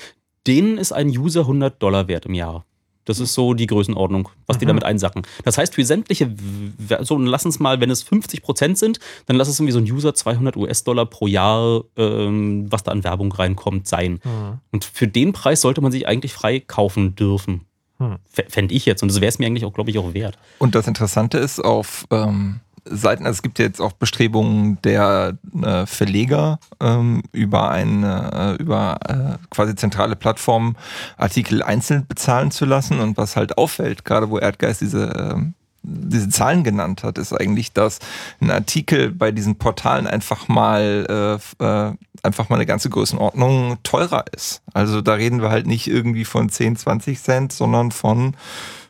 [0.47, 2.65] denen ist ein User 100 Dollar wert im Jahr.
[3.07, 4.69] Das ist so die Größenordnung, was die Mhm.
[4.69, 5.21] damit einsacken.
[5.43, 6.35] Das heißt, für sämtliche,
[7.01, 9.83] so lass uns mal, wenn es 50 Prozent sind, dann lass es irgendwie so ein
[9.91, 14.13] User 200 US-Dollar pro Jahr, ähm, was da an Werbung reinkommt, sein.
[14.23, 14.59] Mhm.
[14.71, 17.61] Und für den Preis sollte man sich eigentlich frei kaufen dürfen.
[17.97, 18.17] Hm.
[18.49, 19.01] Fände ich jetzt.
[19.01, 20.37] Und das wäre es mir eigentlich auch, glaube ich, auch wert.
[20.59, 25.37] Und das Interessante ist, auf ähm, Seiten, also es gibt ja jetzt auch Bestrebungen der
[25.63, 30.75] äh, Verleger ähm, über eine, äh, über äh, quasi zentrale Plattformen
[31.17, 32.99] Artikel einzeln bezahlen zu lassen.
[32.99, 35.55] Und was halt auffällt, gerade wo Erdgeist diese ähm,
[35.87, 37.99] diese Zahlen genannt hat, ist eigentlich, dass
[38.41, 41.93] ein Artikel bei diesen Portalen einfach mal äh, äh,
[42.23, 44.61] einfach mal eine ganze Größenordnung teurer ist.
[44.73, 48.35] Also da reden wir halt nicht irgendwie von 10, 20 Cent, sondern von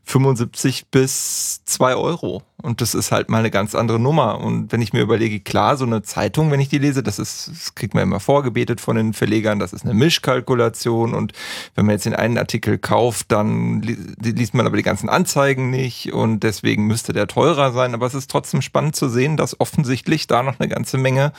[0.05, 2.43] 75 bis 2 Euro.
[2.61, 4.39] Und das ist halt mal eine ganz andere Nummer.
[4.39, 7.49] Und wenn ich mir überlege, klar, so eine Zeitung, wenn ich die lese, das ist,
[7.49, 11.15] das kriegt man immer vorgebetet von den Verlegern, das ist eine Mischkalkulation.
[11.15, 11.33] Und
[11.73, 16.13] wenn man jetzt den einen Artikel kauft, dann liest man aber die ganzen Anzeigen nicht
[16.13, 17.95] und deswegen müsste der teurer sein.
[17.95, 21.33] Aber es ist trotzdem spannend zu sehen, dass offensichtlich da noch eine ganze Menge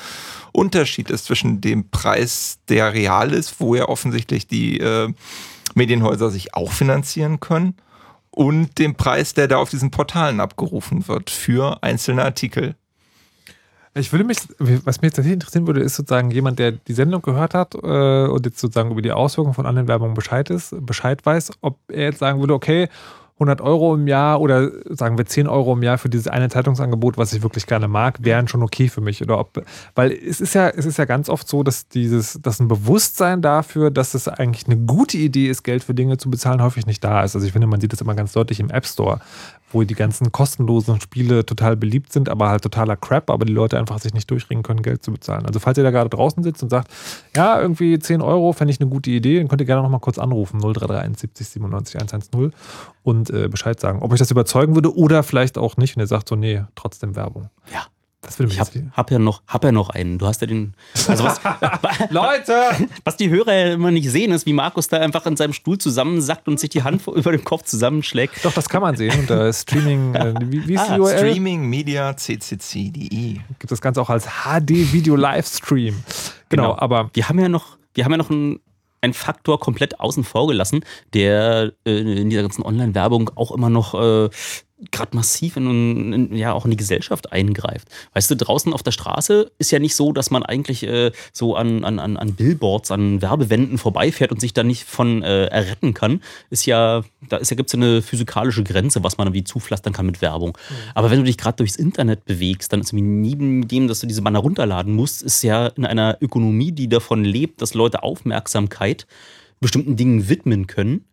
[0.50, 5.12] Unterschied ist zwischen dem Preis, der real ist, wo ja offensichtlich die äh,
[5.74, 7.74] Medienhäuser sich auch finanzieren können
[8.36, 12.76] und dem Preis, der da auf diesen Portalen abgerufen wird für einzelne Artikel.
[13.94, 17.54] Ich würde mich, was mich tatsächlich interessieren würde, ist sozusagen jemand, der die Sendung gehört
[17.54, 21.52] hat äh, und jetzt sozusagen über die Auswirkungen von anderen Werbungen Bescheid ist, Bescheid weiß,
[21.62, 22.90] ob er jetzt sagen würde, okay,
[23.36, 27.18] 100 Euro im Jahr oder sagen wir 10 Euro im Jahr für dieses eine Zeitungsangebot,
[27.18, 29.22] was ich wirklich gerne mag, wären schon okay für mich.
[29.22, 29.62] Oder ob,
[29.94, 33.42] weil es ist ja, es ist ja ganz oft so, dass dieses, dass ein Bewusstsein
[33.42, 37.04] dafür, dass es eigentlich eine gute Idee ist, Geld für Dinge zu bezahlen, häufig nicht
[37.04, 37.34] da ist.
[37.34, 39.20] Also ich finde, man sieht das immer ganz deutlich im App Store
[39.72, 43.78] wo die ganzen kostenlosen Spiele total beliebt sind, aber halt totaler Crap, aber die Leute
[43.78, 45.44] einfach sich nicht durchringen können, Geld zu bezahlen.
[45.46, 46.90] Also falls ihr da gerade draußen sitzt und sagt,
[47.34, 50.18] ja, irgendwie 10 Euro fände ich eine gute Idee, dann könnt ihr gerne nochmal kurz
[50.18, 52.52] anrufen, 0331 70 97 110
[53.06, 56.08] und äh, Bescheid sagen, ob euch das überzeugen würde oder vielleicht auch nicht und ihr
[56.08, 57.50] sagt so, nee, trotzdem Werbung.
[57.72, 57.86] Ja.
[58.22, 60.18] Das will ich hab, hab, ja noch, hab ja noch einen.
[60.18, 60.74] Du hast ja den.
[61.06, 61.40] Also was,
[62.10, 62.54] Leute!
[63.04, 65.78] Was die Hörer ja immer nicht sehen, ist, wie Markus da einfach in seinem Stuhl
[65.78, 68.44] zusammensackt und sich die Hand über dem Kopf zusammenschlägt.
[68.44, 69.16] Doch, das kann man sehen.
[69.16, 71.18] unter Streaming, äh, wie, wie ist ah, die URL?
[71.18, 73.34] Streaming Media CCC.de.
[73.60, 75.94] Gibt das Ganze auch als HD-Video-Livestream.
[76.48, 77.10] Genau, genau, aber.
[77.12, 78.58] Wir haben ja noch, wir haben ja noch einen
[79.06, 80.84] ein Faktor komplett außen vor gelassen,
[81.14, 84.28] der äh, in dieser ganzen Online-Werbung auch immer noch äh,
[84.90, 87.88] gerade massiv in, in, ja auch in die Gesellschaft eingreift.
[88.12, 91.56] Weißt du, draußen auf der Straße ist ja nicht so, dass man eigentlich äh, so
[91.56, 96.20] an, an, an Billboards, an Werbewänden vorbeifährt und sich da nicht von äh, erretten kann.
[96.50, 99.94] Ist ja, da ist ja, gibt es ja eine physikalische Grenze, was man irgendwie zupflastern
[99.94, 100.50] kann mit Werbung.
[100.50, 100.74] Mhm.
[100.94, 104.22] Aber wenn du dich gerade durchs Internet bewegst, dann ist neben dem, dass du diese
[104.22, 109.06] Banner runterladen musst, ist ja in einer Ökonomie, die davon lebt, dass Leute Aufmerksamkeit
[109.58, 111.06] bestimmten Dingen widmen können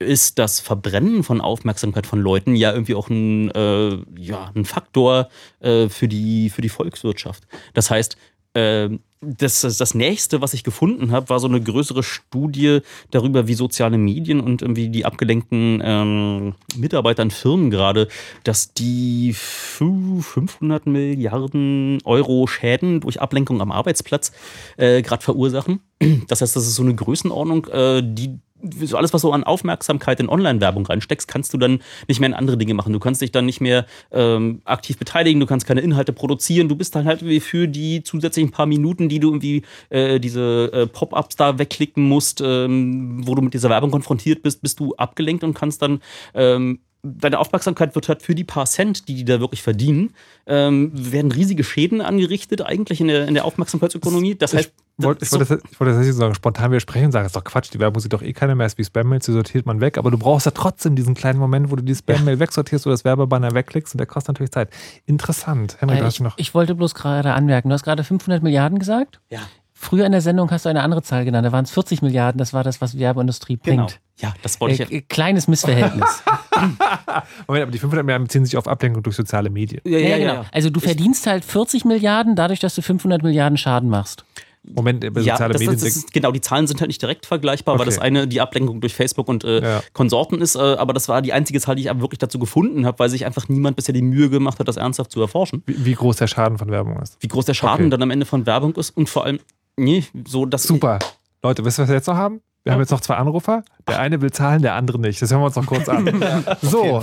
[0.00, 5.28] ist das Verbrennen von Aufmerksamkeit von Leuten ja irgendwie auch ein, äh, ja, ein Faktor
[5.60, 7.46] äh, für, die, für die Volkswirtschaft.
[7.74, 8.16] Das heißt,
[8.54, 8.88] äh,
[9.22, 12.80] das, das nächste, was ich gefunden habe, war so eine größere Studie
[13.10, 18.08] darüber, wie soziale Medien und irgendwie die abgelenkten ähm, Mitarbeiter in Firmen gerade,
[18.44, 24.32] dass die 500 Milliarden Euro Schäden durch Ablenkung am Arbeitsplatz
[24.78, 25.80] äh, gerade verursachen.
[26.28, 28.38] Das heißt, das ist so eine Größenordnung, äh, die
[28.84, 32.34] so alles, was so an Aufmerksamkeit in Online-Werbung reinsteckst, kannst du dann nicht mehr in
[32.34, 32.92] andere Dinge machen.
[32.92, 36.76] Du kannst dich dann nicht mehr ähm, aktiv beteiligen, du kannst keine Inhalte produzieren, du
[36.76, 41.36] bist dann halt für die zusätzlichen paar Minuten, die du irgendwie äh, diese äh, Pop-ups
[41.36, 45.54] da wegklicken musst, ähm, wo du mit dieser Werbung konfrontiert bist, bist du abgelenkt und
[45.54, 46.00] kannst dann
[46.34, 50.14] ähm, deine Aufmerksamkeit wird halt für die paar Cent, die die da wirklich verdienen,
[50.46, 54.34] ähm, werden riesige Schäden angerichtet eigentlich in der, in der Aufmerksamkeitsökonomie.
[54.34, 57.24] Das heißt, ich wollte ich wollt das, ich wollt das nicht sagen, spontan widersprechen sagen,
[57.24, 59.32] das ist doch Quatsch, die Werbung sieht doch eh keiner mehr, ist wie Spam-Mails, die
[59.32, 62.34] sortiert man weg, aber du brauchst ja trotzdem diesen kleinen Moment, wo du die Spam-Mail
[62.34, 62.40] ja.
[62.40, 64.70] wegsortierst oder das Werbebanner wegklickst und der kostet natürlich Zeit.
[65.06, 65.76] Interessant.
[65.80, 69.20] Henrik, äh, ich, ich wollte bloß gerade anmerken, du hast gerade 500 Milliarden gesagt?
[69.30, 69.40] Ja.
[69.82, 71.46] Früher in der Sendung hast du eine andere Zahl genannt.
[71.46, 72.38] Da waren es 40 Milliarden.
[72.38, 73.86] Das war das, was Werbeindustrie genau.
[73.86, 73.98] bringt.
[74.18, 74.92] Ja, das wollte ich.
[74.92, 76.22] Äh, kleines Missverhältnis.
[77.48, 79.80] Moment, aber die 500 Milliarden beziehen sich auf Ablenkung durch soziale Medien.
[79.86, 80.44] Ja, ja, ja genau.
[80.52, 84.26] Also du verdienst halt 40 Milliarden dadurch, dass du 500 Milliarden Schaden machst.
[84.62, 85.80] Moment, über ja, soziale das, Medien.
[85.80, 87.80] Das ist, genau, die Zahlen sind halt nicht direkt vergleichbar, okay.
[87.80, 89.82] weil das eine die Ablenkung durch Facebook und äh, ja.
[89.94, 92.84] Konsorten ist, äh, aber das war die einzige Zahl, die ich aber wirklich dazu gefunden
[92.84, 95.62] habe, weil sich einfach niemand bisher die Mühe gemacht hat, das ernsthaft zu erforschen.
[95.64, 97.16] Wie, wie groß der Schaden von Werbung ist.
[97.20, 97.90] Wie groß der Schaden okay.
[97.90, 99.40] dann am Ende von Werbung ist und vor allem,
[99.76, 100.64] nee, so dass.
[100.64, 100.98] Super.
[101.42, 102.42] Leute, wisst ihr, was wir jetzt noch haben?
[102.62, 103.64] Wir haben jetzt noch zwei Anrufer.
[103.88, 105.22] Der eine will zahlen, der andere nicht.
[105.22, 106.06] Das hören wir uns noch kurz an.
[106.20, 107.02] ja, so,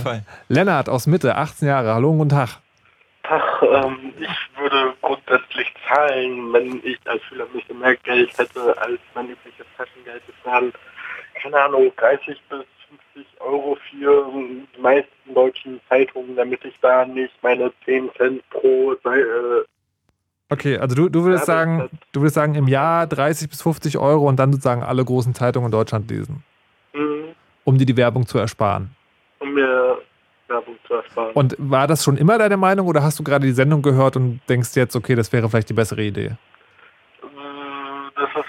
[0.49, 1.95] Lennart aus Mitte, 18 Jahre.
[1.95, 2.59] Hallo und guten Tag.
[3.23, 8.99] Tag, ähm, ich würde grundsätzlich zahlen, wenn ich als Schüler nicht mehr Geld hätte als
[9.15, 10.21] mein übliches Taschengeld.
[10.27, 10.71] Das waren,
[11.41, 12.63] keine Ahnung, 30 bis
[13.15, 14.31] 50 Euro für
[14.75, 19.63] die meisten deutschen Zeitungen, damit ich da nicht meine 10 Cent pro äh,
[20.49, 24.27] Okay, also du, du würdest sagen, du würdest sagen, im Jahr 30 bis 50 Euro
[24.27, 26.43] und dann sozusagen alle großen Zeitungen in Deutschland lesen.
[26.93, 27.35] Mhm.
[27.65, 28.95] Um dir die Werbung zu ersparen.
[29.39, 29.97] Um mir
[30.47, 31.33] Werbung zu ersparen.
[31.33, 34.39] Und war das schon immer deine Meinung oder hast du gerade die Sendung gehört und
[34.47, 36.27] denkst jetzt, okay, das wäre vielleicht die bessere Idee?
[36.27, 36.37] Äh,
[38.15, 38.45] das ist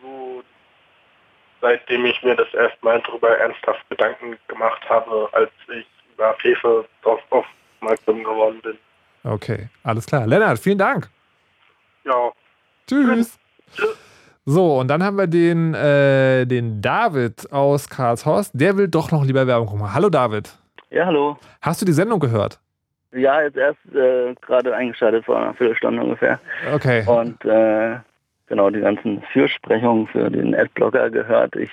[0.00, 0.42] so,
[1.60, 7.20] seitdem ich mir das erstmal darüber ernsthaft Gedanken gemacht habe, als ich über Fefe auf,
[7.30, 7.46] auf
[7.82, 8.78] aufmerksam geworden bin.
[9.24, 10.26] Okay, alles klar.
[10.26, 11.10] Lennart, vielen Dank.
[12.04, 12.30] Ja.
[12.86, 13.38] Tschüss.
[14.44, 18.52] So, und dann haben wir den, äh, den David aus Karlshorst.
[18.54, 19.94] Der will doch noch lieber Werbung gucken.
[19.94, 20.52] Hallo David.
[20.90, 21.38] Ja, hallo.
[21.60, 22.58] Hast du die Sendung gehört?
[23.12, 26.40] Ja, jetzt erst äh, gerade eingeschaltet vor einer Viertelstunde ungefähr.
[26.74, 27.04] Okay.
[27.06, 27.98] Und äh,
[28.46, 31.54] genau die ganzen Fürsprechungen für den Adblocker gehört.
[31.56, 31.70] Ich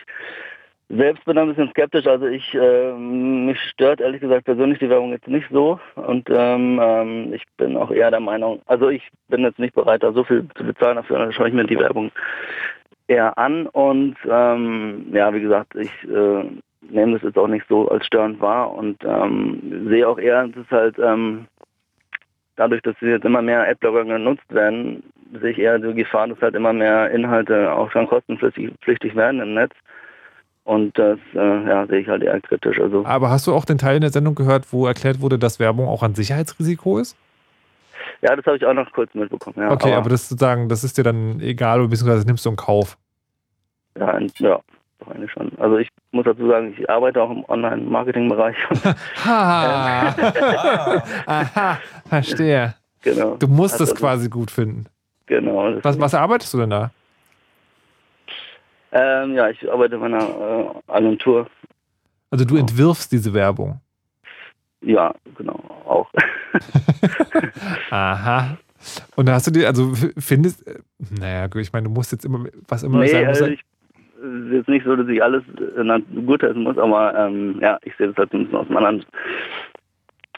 [0.90, 2.08] selbst bin ein bisschen skeptisch.
[2.08, 5.80] Also ich äh, mich stört ehrlich gesagt persönlich die Werbung jetzt nicht so.
[5.96, 10.04] Und ähm, ähm, ich bin auch eher der Meinung, also ich bin jetzt nicht bereit,
[10.04, 11.20] da so viel zu bezahlen dafür.
[11.20, 12.12] Dann schaue ich mir die Werbung
[13.08, 13.68] eher an.
[13.68, 16.44] Und ähm, ja, wie gesagt, ich äh,
[16.90, 20.66] nehme das jetzt auch nicht so als störend wahr und ähm, sehe auch eher, dass
[20.66, 21.46] es halt ähm,
[22.56, 25.04] dadurch, dass jetzt immer mehr Adblocker genutzt werden,
[25.40, 29.40] sehe ich eher die Gefahr, dass halt immer mehr Inhalte auch schon kostenpflichtig pflichtig werden
[29.40, 29.74] im Netz.
[30.64, 32.80] Und das äh, ja, sehe ich halt eher kritisch.
[32.80, 35.60] Also Aber hast du auch den Teil in der Sendung gehört, wo erklärt wurde, dass
[35.60, 37.16] Werbung auch ein Sicherheitsrisiko ist?
[38.22, 39.56] ja, das habe ich auch noch kurz mitbekommen.
[39.58, 42.56] Ja, okay, aber, das sozusagen, das ist dir dann egal, beziehungsweise das nimmst du in
[42.56, 42.98] Kauf.
[43.98, 44.60] ja, ja,
[45.00, 45.52] doch eigentlich schon.
[45.58, 48.58] Also ich muss dazu sagen, ich arbeite auch im Online-Marketing-Bereich.
[49.26, 50.16] Ha!
[51.26, 52.76] Aha, verstehe.
[53.02, 53.36] Genau.
[53.38, 54.86] Du musst es Also, quasi gut finden.
[55.28, 55.76] Genau.
[55.82, 56.92] Was, was arbeitest du denn da?
[58.92, 60.24] Ähm, ja, ich arbeite in einer
[60.88, 61.48] äh, Agentur.
[62.32, 63.80] Also du entwirfst diese Werbung.
[64.82, 66.10] Ja, genau, auch.
[67.90, 68.58] Aha.
[69.16, 70.80] Und da hast du dir, also findest, äh,
[71.20, 73.42] naja, ich meine, du musst jetzt immer, was immer nee, sein muss.
[73.42, 73.62] also ich,
[74.18, 75.44] es ist jetzt nicht so, dass ich alles
[75.78, 78.78] äh, gut heißen muss, aber ähm, ja, ich sehe das halt ein bisschen aus einem
[78.78, 79.06] anderen,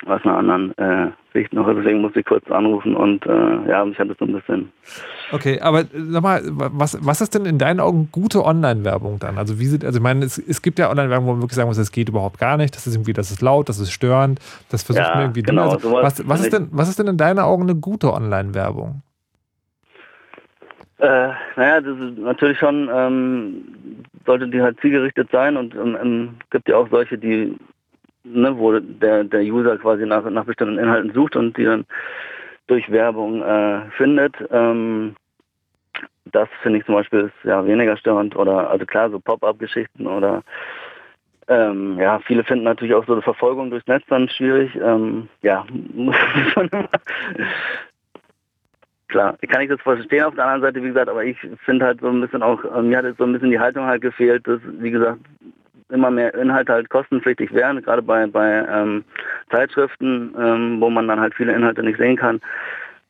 [0.06, 1.68] aus einer anderen äh, Sicht noch.
[1.68, 4.72] Deswegen musste ich kurz anrufen und äh, ja, mich hat das so ein bisschen
[5.32, 9.38] Okay, aber äh, sag mal, was, was ist denn in deinen Augen gute Online-Werbung dann?
[9.38, 11.70] Also wie sind, also ich meine, es, es gibt ja Online-Werbung, wo man wirklich sagen
[11.70, 14.40] muss, das geht überhaupt gar nicht, das ist irgendwie, das ist laut, das ist störend,
[14.70, 17.08] das versucht Ja, mir irgendwie genau, also, sowas was, was, ist denn, was ist denn
[17.08, 19.02] in deinen Augen eine gute Online-Werbung?
[20.98, 23.64] Äh, naja, das ist natürlich schon, ähm,
[24.26, 27.58] sollte die halt zielgerichtet sein und ähm, ähm, gibt ja auch solche, die,
[28.24, 31.86] ne, wo der, der User quasi nach, nach bestimmten Inhalten sucht und die dann
[32.68, 34.36] durch Werbung äh, findet.
[34.52, 35.16] Ähm,
[36.26, 40.44] das finde ich zum Beispiel ist ja weniger störend oder also klar so Pop-up-Geschichten oder
[41.48, 44.74] ähm, ja, viele finden natürlich auch so eine Verfolgung durchs Netz dann schwierig.
[44.76, 45.66] Ähm, ja,
[49.12, 52.00] Klar, kann ich das verstehen auf der anderen Seite, wie gesagt, aber ich finde halt
[52.00, 54.48] so ein bisschen auch, äh, mir hat jetzt so ein bisschen die Haltung halt gefehlt,
[54.48, 55.20] dass, wie gesagt,
[55.92, 59.04] immer mehr Inhalte halt kostenpflichtig wären, gerade bei, bei ähm,
[59.50, 62.40] Zeitschriften, ähm, wo man dann halt viele Inhalte nicht sehen kann.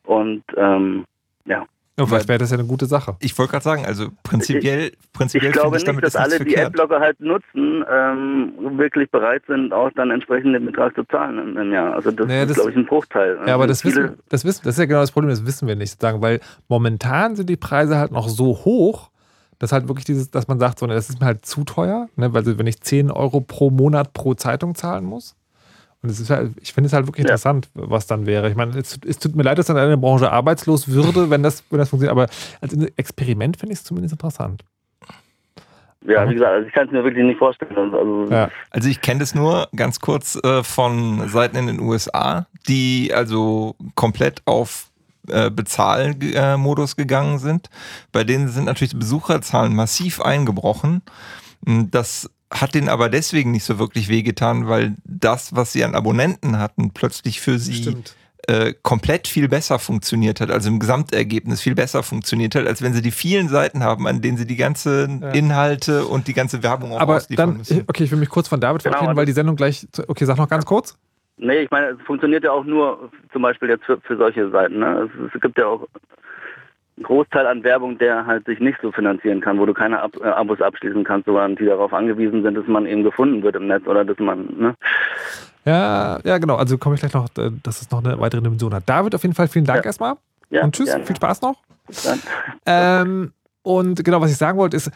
[0.04, 1.04] Und ähm,
[1.44, 1.64] ja.
[1.98, 3.16] Ja, vielleicht wäre das ja eine gute Sache.
[3.20, 6.34] Ich wollte gerade sagen, also prinzipiell, prinzipiell ich glaube ich nicht, damit dass ist nichts
[6.40, 6.58] alle, die.
[6.58, 11.56] Adblocker halt nutzen, ähm, wirklich bereit sind, auch dann entsprechend den Betrag zu zahlen im,
[11.58, 11.92] im Jahr.
[11.94, 13.38] Also das Naja, ist, das- glaube ich, ein Bruchteil.
[13.46, 15.68] Ja, aber Also das wissen, das wissen, das ist ja genau das Problem, das wissen
[15.68, 19.10] wir nicht sozusagen, weil momentan sind die Preise halt noch so hoch,
[19.62, 22.08] dass halt wirklich dieses, dass man sagt, so, ne, das ist mir halt zu teuer,
[22.16, 25.36] ne, weil so, wenn ich 10 Euro pro Monat pro Zeitung zahlen muss.
[26.02, 28.50] Und es ist halt, ich finde es halt wirklich interessant, was dann wäre.
[28.50, 31.62] Ich meine, es, es tut mir leid, dass dann eine Branche arbeitslos würde, wenn das,
[31.70, 32.26] wenn das funktioniert, aber
[32.60, 34.64] als Experiment finde ich es zumindest interessant.
[36.04, 37.94] ja, wie gesagt, also ich kann es mir wirklich nicht vorstellen.
[37.94, 43.12] Also, Also ich kenne das nur ganz kurz äh, von Seiten in den USA, die
[43.14, 44.88] also komplett auf
[45.28, 47.68] äh, Bezahlmodus gegangen sind.
[48.12, 51.02] Bei denen sind natürlich die Besucherzahlen massiv eingebrochen.
[51.64, 56.58] Das hat denen aber deswegen nicht so wirklich wehgetan, weil das, was sie an Abonnenten
[56.58, 57.96] hatten, plötzlich für sie
[58.48, 62.92] äh, komplett viel besser funktioniert hat, also im Gesamtergebnis viel besser funktioniert hat, als wenn
[62.92, 65.30] sie die vielen Seiten haben, an denen sie die ganzen Ja.
[65.30, 67.84] Inhalte und die ganze Werbung auch Aber ausliefern dann, müssen.
[67.86, 70.24] okay, ich will mich kurz von David Genau, verabschieden, weil die Sendung gleich, zu- okay,
[70.24, 70.96] sag noch ganz kurz.
[71.36, 74.78] Nee, ich meine, es funktioniert ja auch nur zum Beispiel jetzt für, für solche Seiten.
[74.78, 75.08] Ne?
[75.08, 75.88] Es, es gibt ja auch
[76.96, 80.12] einen Großteil an Werbung, der halt sich nicht so finanzieren kann, wo du keine Ab
[80.22, 83.66] äh, Abos abschließen kannst, sondern die darauf angewiesen sind, dass man eben gefunden wird im
[83.66, 84.74] Netz oder dass man, ne?
[85.64, 86.56] Ja, ja, genau.
[86.56, 88.88] Also komme ich gleich noch, äh, dass es noch eine weitere Dimension hat.
[88.88, 90.14] David, auf jeden Fall vielen Dank erstmal.
[90.50, 91.06] Ja, und tschüss, gerne.
[91.06, 91.56] viel Spaß noch.
[92.66, 93.32] Ähm,
[93.64, 94.90] und genau, was ich sagen wollte, ist,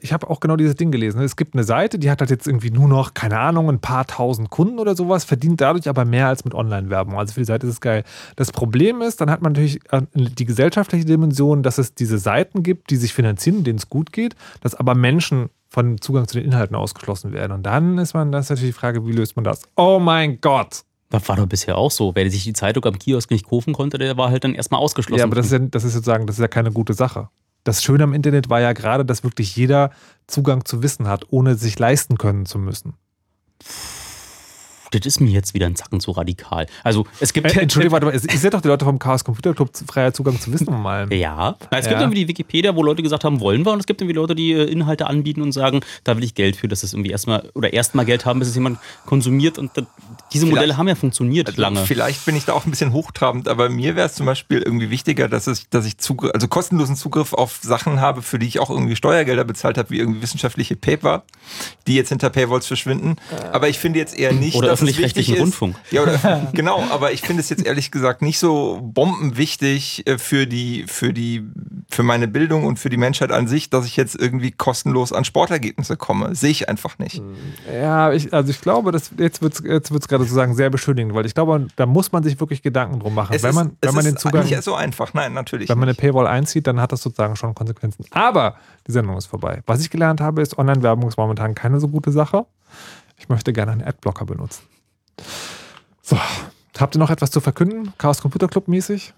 [0.00, 1.22] ich habe auch genau dieses Ding gelesen.
[1.22, 4.04] Es gibt eine Seite, die hat halt jetzt irgendwie nur noch, keine Ahnung, ein paar
[4.04, 7.16] tausend Kunden oder sowas, verdient dadurch aber mehr als mit Online-Werbung.
[7.16, 8.02] Also für die Seite ist es geil.
[8.34, 12.64] Das Problem ist, dann hat man natürlich äh, die gesellschaftliche Dimension, dass es diese Seiten
[12.64, 16.46] gibt, die sich finanzieren, denen es gut geht, dass aber Menschen von Zugang zu den
[16.46, 17.52] Inhalten ausgeschlossen werden.
[17.52, 19.62] Und dann ist man, das ist natürlich die Frage, wie löst man das?
[19.76, 20.82] Oh mein Gott!
[21.10, 22.12] Das war doch bisher auch so.
[22.14, 25.18] Wer sich die Zeitung am Kiosk nicht kaufen konnte, der war halt dann erstmal ausgeschlossen.
[25.18, 27.28] Ja, aber das ist ja, das ist sozusagen, das ist ja keine gute Sache.
[27.64, 29.90] Das Schöne am Internet war ja gerade, dass wirklich jeder
[30.26, 32.94] Zugang zu Wissen hat, ohne sich leisten können zu müssen.
[34.90, 36.66] Das ist mir jetzt wieder ein Zacken zu radikal.
[36.84, 37.54] Also es gibt.
[37.54, 40.40] Äh, Entschuldigung, warte mal, ihr seid doch die Leute vom Chaos Computer Club freier Zugang
[40.40, 41.10] zu Wissen um allem.
[41.12, 41.56] Ja.
[41.70, 42.00] Es gibt Ja.
[42.00, 44.52] irgendwie die Wikipedia, wo Leute gesagt haben, wollen wir, und es gibt irgendwie Leute, die
[44.52, 47.72] äh, Inhalte anbieten und sagen, da will ich Geld für, dass es irgendwie erstmal oder
[47.72, 49.58] erstmal Geld haben, bis es jemand konsumiert.
[49.58, 49.84] Und das,
[50.32, 51.84] diese Modelle haben ja funktioniert lange.
[51.86, 54.90] Vielleicht bin ich da auch ein bisschen hochtrabend, aber mir wäre es zum Beispiel irgendwie
[54.90, 58.58] wichtiger, dass ich, dass ich Zugriff, also kostenlosen Zugriff auf Sachen habe, für die ich
[58.60, 61.22] auch irgendwie Steuergelder bezahlt habe, wie irgendwie wissenschaftliche Paper,
[61.86, 63.16] die jetzt hinter Paywalls verschwinden.
[63.52, 65.76] Aber ich finde jetzt eher nicht, Oder dass es öffentlich-rechtlichen ist- Rundfunk.
[65.90, 70.46] Ja, oder, genau, aber ich finde es jetzt ehrlich gesagt nicht so bombenwichtig äh, für
[70.46, 71.42] die, für die,
[71.90, 75.24] für meine Bildung und für die Menschheit an sich, dass ich jetzt irgendwie kostenlos an
[75.24, 76.34] Sportergebnisse komme.
[76.34, 77.22] Sehe ich einfach nicht.
[77.72, 81.14] Ja, ich, also ich glaube, das, jetzt wird es jetzt wird's gerade sozusagen sehr beschönigend,
[81.14, 83.34] weil ich glaube, da muss man sich wirklich Gedanken drum machen.
[83.34, 85.14] Es wenn ist- man, es wenn man ist den Zugang, nicht so einfach.
[85.14, 88.04] Nein, natürlich wenn man eine Paywall einzieht, dann hat das sozusagen schon Konsequenzen.
[88.10, 89.62] Aber die Sendung ist vorbei.
[89.66, 92.46] Was ich gelernt habe, ist, Online-Werbung ist momentan keine so gute Sache.
[93.20, 94.62] Ich möchte gerne einen Adblocker benutzen.
[96.02, 96.18] So,
[96.78, 97.92] habt ihr noch etwas zu verkünden?
[97.98, 99.12] Chaos Computer Club mäßig?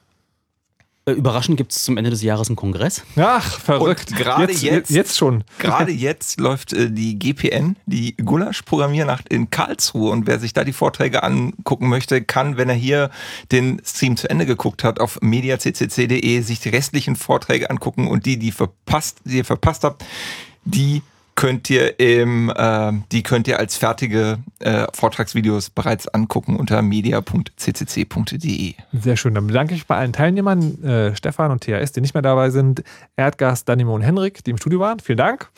[1.06, 3.02] Äh, Überraschend gibt es zum Ende des Jahres einen Kongress.
[3.16, 4.10] Ach, verrückt.
[4.10, 5.44] Und gerade Jetzt- jetzt, jetzt schon.
[5.58, 10.10] Gerade jetzt läuft äh, die GPN, die Gulasch-Programmiernacht in Karlsruhe.
[10.10, 13.10] Und wer sich da die Vorträge angucken möchte, kann, wenn er hier
[13.52, 18.36] den Stream zu Ende geguckt hat, auf mediaccc.de sich die restlichen Vorträge angucken und die,
[18.38, 20.04] die verpasst, die ihr verpasst habt,
[20.64, 21.02] die
[21.34, 28.74] könnt ihr im, äh, die könnt ihr als fertige äh, Vortragsvideos bereits angucken unter media.ccc.de.
[28.92, 29.34] Sehr schön.
[29.34, 32.50] Dann bedanke ich mich bei allen Teilnehmern, äh, Stefan und THS, die nicht mehr dabei
[32.50, 32.82] sind,
[33.16, 35.00] Erdgas, Danimo und Henrik, die im Studio waren.
[35.00, 35.50] Vielen Dank.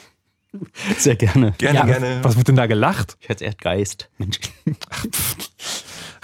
[0.98, 1.52] Sehr gerne.
[1.58, 2.18] Gerne, Ja, gerne.
[2.22, 3.16] Was wird denn da gelacht?
[3.20, 4.08] Ich hätte Erdgeist.
[4.18, 4.38] Mensch.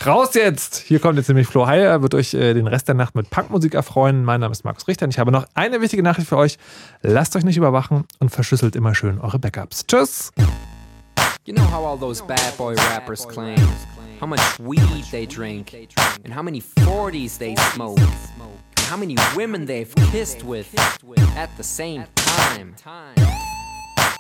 [0.05, 0.79] Raus jetzt!
[0.79, 3.75] Hier kommt jetzt nämlich Flo Heyer, wird euch äh, den Rest der Nacht mit Punkmusik
[3.75, 4.25] erfreuen.
[4.25, 6.57] Mein Name ist Markus Richter und ich habe noch eine wichtige Nachricht für euch.
[7.03, 9.87] Lasst euch nicht überwachen und verschlüsselt immer schön eure Backups.
[9.87, 10.33] Tschüss!
[11.45, 13.59] You know how all those bad boy rappers claim
[14.21, 15.75] how much weed they drink,
[16.25, 20.67] and how many 40s they smoke, and how many women they've kissed with
[21.37, 22.75] at the same time.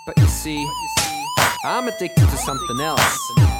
[0.07, 0.67] But you see,
[1.65, 3.60] I'm addicted to something else.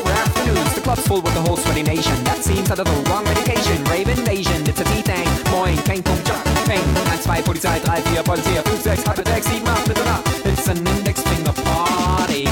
[0.51, 0.75] afternoons.
[0.75, 2.23] The club's full with the whole sweaty nation.
[2.23, 3.83] That seems out of the wrong medication.
[3.85, 5.27] Rave invasion, it's a D-Thing.
[5.51, 6.83] Moin, kein Punkt, jump, ping.
[7.07, 10.23] 1, 2, Polizei, 3, 4, Polizei, 5, 6, halbe 6, 7, 8, bitte nach.
[10.45, 12.47] It's an index finger party.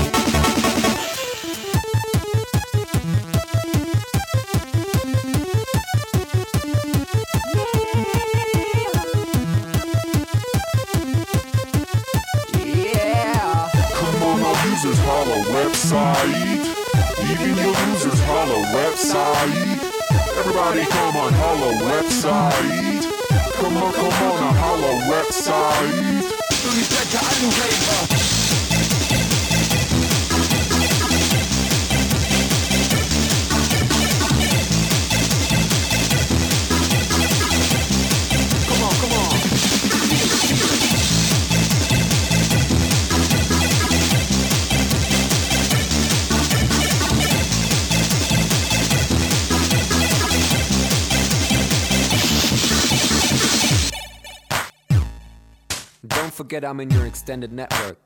[12.54, 13.70] Yeah.
[13.94, 16.49] Come on, our users holla website.
[17.31, 19.77] Even your users holla website.
[20.39, 23.03] Everybody come on, holla website.
[23.53, 26.39] Come on, come on, holla website.
[26.64, 28.59] Come
[56.40, 57.98] forget I'm in your extended network.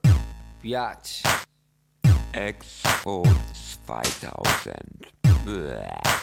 [0.64, 1.22] Biatch.
[3.86, 5.06] 2000.
[5.46, 6.23] Bäh.